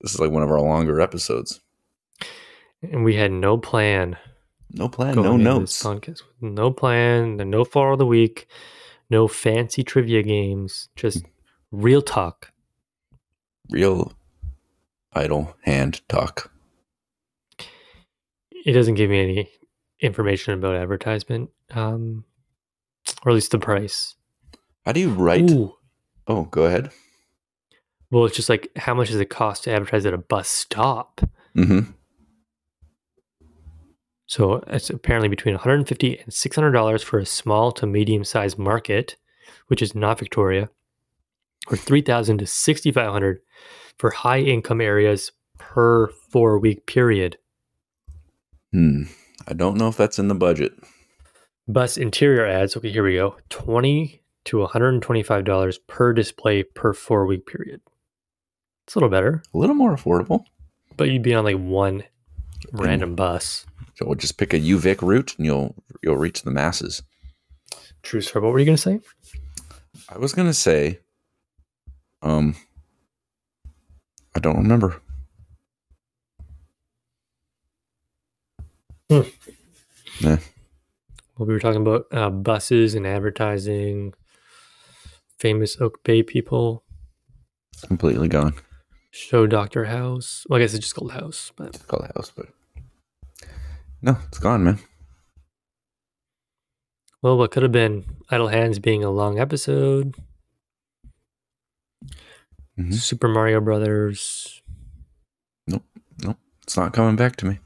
this 0.01 0.15
is 0.15 0.19
like 0.19 0.31
one 0.31 0.43
of 0.43 0.51
our 0.51 0.59
longer 0.63 0.99
episodes. 0.99 1.61
And 2.81 3.05
we 3.05 3.17
had 3.17 3.31
no 3.31 3.59
plan. 3.59 4.17
No 4.73 4.89
plan, 4.89 5.15
no 5.17 5.37
notes. 5.37 5.83
podcast. 5.83 6.23
No 6.41 6.71
plan, 6.71 7.37
no 7.37 7.65
follow 7.67 7.93
of 7.93 7.99
the 7.99 8.07
week, 8.07 8.47
no 9.11 9.29
fancy 9.29 9.83
trivia 9.85 10.23
games, 10.23 10.89
just 10.97 11.27
real 11.71 12.01
talk. 12.01 12.51
Real 13.69 14.15
idle 15.13 15.55
hand 15.65 16.01
talk. 16.09 16.51
It 18.65 18.73
doesn't 18.73 18.95
give 18.95 19.11
me 19.11 19.21
any 19.23 19.51
information 20.01 20.55
about 20.55 20.77
advertisement, 20.77 21.51
um, 21.73 22.25
or 23.23 23.33
at 23.33 23.35
least 23.35 23.51
the 23.51 23.59
price. 23.59 24.15
How 24.87 24.93
do 24.93 25.01
you 25.01 25.11
write? 25.11 25.51
Ooh. 25.51 25.75
Oh, 26.31 26.45
go 26.45 26.63
ahead. 26.63 26.93
Well, 28.13 28.25
it's 28.25 28.37
just 28.37 28.49
like 28.49 28.71
how 28.77 28.95
much 28.95 29.09
does 29.09 29.19
it 29.19 29.31
cost 29.31 29.65
to 29.65 29.73
advertise 29.73 30.07
at 30.07 30.15
a 30.15 30.19
bus 30.19 30.49
stop? 30.49 31.21
Mm-hmm. 31.57 31.91
So 34.29 34.63
it's 34.69 34.91
apparently 34.91 35.29
between 35.29 35.55
150 35.55 36.19
and 36.21 36.33
600 36.33 36.71
dollars 36.71 37.03
for 37.03 37.19
a 37.19 37.27
small 37.27 37.73
to 37.73 37.85
medium 37.85 38.23
sized 38.23 38.59
market, 38.59 39.17
which 39.67 39.83
is 39.83 39.97
not 39.97 40.21
Victoria, 40.21 40.71
or 41.67 41.77
3,000 41.77 42.39
to 42.39 42.47
6,500 42.47 43.41
for 43.99 44.11
high 44.11 44.39
income 44.39 44.81
areas 44.81 45.33
per 45.59 46.07
four 46.07 46.61
week 46.61 46.87
period. 46.87 47.39
Hmm. 48.73 49.03
I 49.49 49.55
don't 49.55 49.77
know 49.77 49.89
if 49.89 49.97
that's 49.97 50.21
in 50.21 50.29
the 50.29 50.37
budget. 50.37 50.75
Bus 51.67 51.97
interior 51.97 52.47
ads. 52.47 52.77
Okay, 52.77 52.93
here 52.93 53.03
we 53.03 53.17
go. 53.17 53.35
20 53.49 54.21
to 54.47 54.59
125 54.61 55.45
dollars 55.45 55.79
per 55.79 56.13
display 56.13 56.63
per 56.63 56.93
four 56.93 57.27
week 57.27 57.47
period. 57.47 57.81
It's 58.87 58.95
a 58.95 58.99
little 58.99 59.09
better, 59.11 59.43
A 59.55 59.59
little 59.59 59.75
more 59.77 59.95
affordable. 59.95 60.45
but 60.97 61.11
you'd 61.11 61.23
be 61.23 61.35
on 61.35 61.45
like 61.45 61.57
one 61.57 62.03
random 62.73 63.15
bus. 63.15 63.67
So 63.95 64.07
we'll 64.07 64.15
just 64.17 64.39
pick 64.39 64.53
a 64.55 64.59
UVic 64.59 65.03
route 65.03 65.35
and 65.37 65.47
you'll 65.47 65.75
you'll 66.03 66.17
reach 66.17 66.43
the 66.43 66.51
masses. 66.51 67.03
True 68.03 68.21
story. 68.23 68.43
What 68.45 68.53
were 68.53 68.59
you 68.59 68.65
going 68.65 68.77
to 68.77 68.83
say? 68.83 69.01
I 70.09 70.17
was 70.19 70.33
gonna 70.33 70.55
say, 70.55 70.99
um, 72.23 72.57
I 74.35 74.41
don't 74.41 74.57
remember. 74.57 75.01
Hmm. 79.11 79.21
Nah. 80.23 80.37
Well, 81.37 81.47
we 81.47 81.53
were 81.55 81.61
talking 81.61 81.81
about 81.83 82.07
uh, 82.13 82.31
buses 82.31 82.95
and 82.95 83.07
advertising, 83.07 84.15
famous 85.41 85.81
Oak 85.81 86.05
Bay 86.05 86.23
people, 86.23 86.85
It's 87.73 87.83
completely 87.87 88.29
gone. 88.29 88.55
show 89.11 89.47
Doctor 89.47 89.87
House. 89.87 90.47
Well, 90.49 90.59
I 90.59 90.63
guess 90.63 90.75
it's 90.75 90.85
just 90.85 90.95
called 90.95 91.13
House, 91.13 91.51
but 91.57 91.69
It's 91.75 91.85
called 91.85 92.07
house, 92.15 92.31
but 92.37 92.47
no, 94.03 94.17
it's 94.29 94.39
gone, 94.39 94.63
man. 94.65 94.79
well, 97.23 97.37
what 97.37 97.51
could 97.51 97.63
have 97.63 97.73
been 97.73 98.05
Idle 98.31 98.49
Hands 98.49 98.79
being 98.79 99.03
a 99.05 99.11
long 99.11 99.39
episode, 99.39 100.15
Mhm. 102.79 102.95
Super 102.95 103.29
Mario 103.29 103.61
Brothers. 103.61 104.63
Nope, 105.67 105.85
nope, 106.23 106.39
it's 106.63 106.77
not 106.77 106.93
coming 106.93 107.17
back 107.17 107.37
to 107.37 107.47
me. 107.47 107.59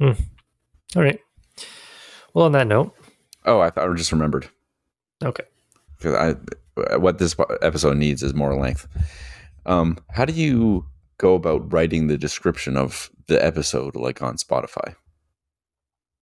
All 0.00 1.02
right. 1.04 1.20
Well, 2.34 2.46
on 2.46 2.52
that 2.52 2.66
note, 2.66 2.96
Oh, 3.44 3.60
I 3.60 3.70
thought 3.70 3.88
I 3.88 3.94
just 3.94 4.10
remembered. 4.12 4.48
okay. 5.22 5.44
Because 6.00 6.14
I 6.14 6.96
what 6.96 7.18
this 7.18 7.36
episode 7.62 7.96
needs 7.96 8.22
is 8.22 8.34
more 8.34 8.54
length. 8.54 8.88
Um, 9.66 9.98
how 10.10 10.24
do 10.24 10.32
you 10.32 10.86
go 11.18 11.34
about 11.34 11.70
writing 11.72 12.06
the 12.06 12.16
description 12.16 12.76
of 12.76 13.10
the 13.26 13.44
episode, 13.44 13.94
like 13.94 14.22
on 14.22 14.36
Spotify? 14.36 14.94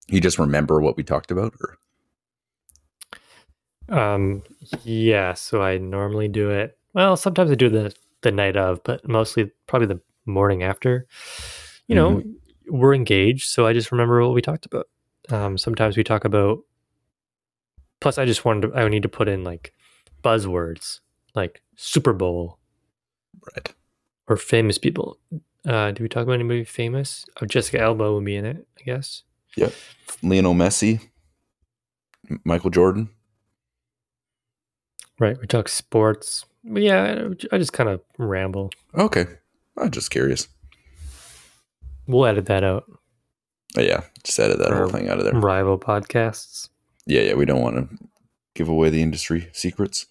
You 0.09 0.21
just 0.21 0.39
remember 0.39 0.81
what 0.81 0.97
we 0.97 1.05
talked 1.05 1.31
about, 1.31 1.55
or 1.61 1.79
Um, 3.89 4.43
yeah. 4.83 5.35
So 5.35 5.63
I 5.63 5.79
normally 5.79 6.29
do 6.29 6.51
it. 6.51 6.77
Well, 6.95 7.17
sometimes 7.17 7.51
I 7.51 7.55
do 7.55 7.69
the 7.69 7.95
the 8.23 8.33
night 8.33 8.57
of, 8.57 8.83
but 8.83 9.07
mostly 9.09 9.53
probably 9.67 9.87
the 9.87 10.01
morning 10.27 10.63
after. 10.63 11.07
You 11.87 11.95
know, 11.95 12.23
we're 12.69 12.95
engaged, 12.95 13.49
so 13.49 13.67
I 13.67 13.73
just 13.73 13.93
remember 13.93 14.23
what 14.23 14.35
we 14.35 14.43
talked 14.43 14.67
about. 14.67 14.89
Um, 15.31 15.57
sometimes 15.57 15.97
we 15.97 16.05
talk 16.05 16.25
about. 16.25 16.59
Plus, 18.01 18.19
I 18.19 18.25
just 18.25 18.45
wanted 18.45 18.69
to. 18.69 18.75
I 18.75 18.83
would 18.83 18.93
need 18.93 19.03
to 19.03 19.09
put 19.09 19.29
in 19.29 19.45
like 19.45 19.75
buzzwords 20.23 21.01
like 21.35 21.63
Super 21.77 22.13
Bowl 22.13 22.59
right? 23.55 23.75
or 24.27 24.37
famous 24.37 24.79
people. 24.79 25.19
Uh, 25.67 25.91
do 25.91 26.03
we 26.03 26.09
talk 26.09 26.23
about 26.23 26.35
anybody 26.35 26.65
famous? 26.65 27.27
Oh, 27.41 27.47
Jessica 27.47 27.81
Alba 27.81 28.13
would 28.13 28.25
be 28.25 28.37
in 28.37 28.45
it, 28.45 28.67
I 28.79 28.83
guess. 28.83 29.23
Lionel 30.23 30.55
Messi, 30.55 31.01
Michael 32.45 32.71
Jordan. 32.71 33.11
Right. 35.19 35.39
We 35.41 35.47
talk 35.47 35.69
sports. 35.69 36.45
But 36.65 36.83
yeah, 36.83 37.29
I, 37.53 37.55
I 37.57 37.59
just 37.59 37.73
kind 37.73 37.89
of 37.89 38.01
ramble. 38.19 38.71
Okay, 38.95 39.27
I'm 39.77 39.91
just 39.91 40.11
curious. 40.11 40.49
We'll 42.07 42.27
edit 42.27 42.47
that 42.47 42.65
out. 42.65 42.85
Oh, 43.77 43.83
yeah, 43.83 44.03
just 44.25 44.39
edit 44.39 44.59
that 44.59 44.73
whole 44.73 44.89
thing 44.89 45.09
out 45.09 45.19
of 45.19 45.25
there. 45.25 45.35
Rival 45.35 45.79
podcasts. 45.79 46.69
Yeah, 47.09 47.23
yeah, 47.23 47.35
we 47.35 47.47
don't 47.47 47.63
want 47.63 47.77
to 47.77 47.99
give 48.55 48.69
away 48.69 48.91
the 48.91 49.03
industry 49.03 49.49
secrets. 49.53 50.05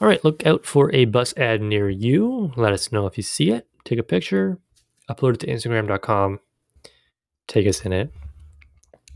All 0.00 0.06
right, 0.08 0.24
look 0.24 0.46
out 0.46 0.64
for 0.64 0.94
a 0.94 1.04
bus 1.06 1.34
ad 1.36 1.60
near 1.60 1.90
you. 1.90 2.52
Let 2.56 2.72
us 2.72 2.92
know 2.92 3.06
if 3.06 3.16
you 3.16 3.22
see 3.24 3.50
it. 3.50 3.66
Take 3.84 3.98
a 3.98 4.04
picture, 4.04 4.58
upload 5.10 5.34
it 5.34 5.40
to 5.40 5.46
Instagram.com. 5.48 6.38
Take 7.48 7.66
us 7.66 7.84
in 7.84 7.92
it. 7.92 8.12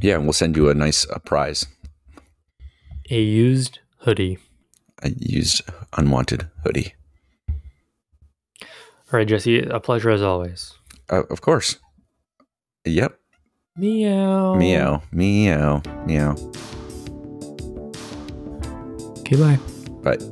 Yeah, 0.01 0.17
and 0.17 0.25
we'll 0.25 0.33
send 0.33 0.57
you 0.57 0.69
a 0.69 0.75
nice 0.75 1.09
uh, 1.09 1.19
prize. 1.21 1.67
A 3.11 3.21
used 3.23 3.79
hoodie. 3.99 4.39
a 5.03 5.11
used 5.11 5.63
unwanted 5.97 6.51
hoodie. 6.65 6.95
All 8.61 9.19
right, 9.19 9.29
Jesse, 9.29 9.61
a 9.61 9.79
pleasure 9.79 10.11
as 10.11 10.21
always. 10.21 10.75
Uh, 11.09 11.23
of 11.31 11.41
course. 11.41 11.79
Yep. 12.85 13.19
Meow. 13.77 14.55
Meow. 14.55 15.03
Meow. 15.11 15.83
Meow. 16.07 16.37
Okay, 19.19 19.35
bye. 19.35 19.59
But 20.01 20.23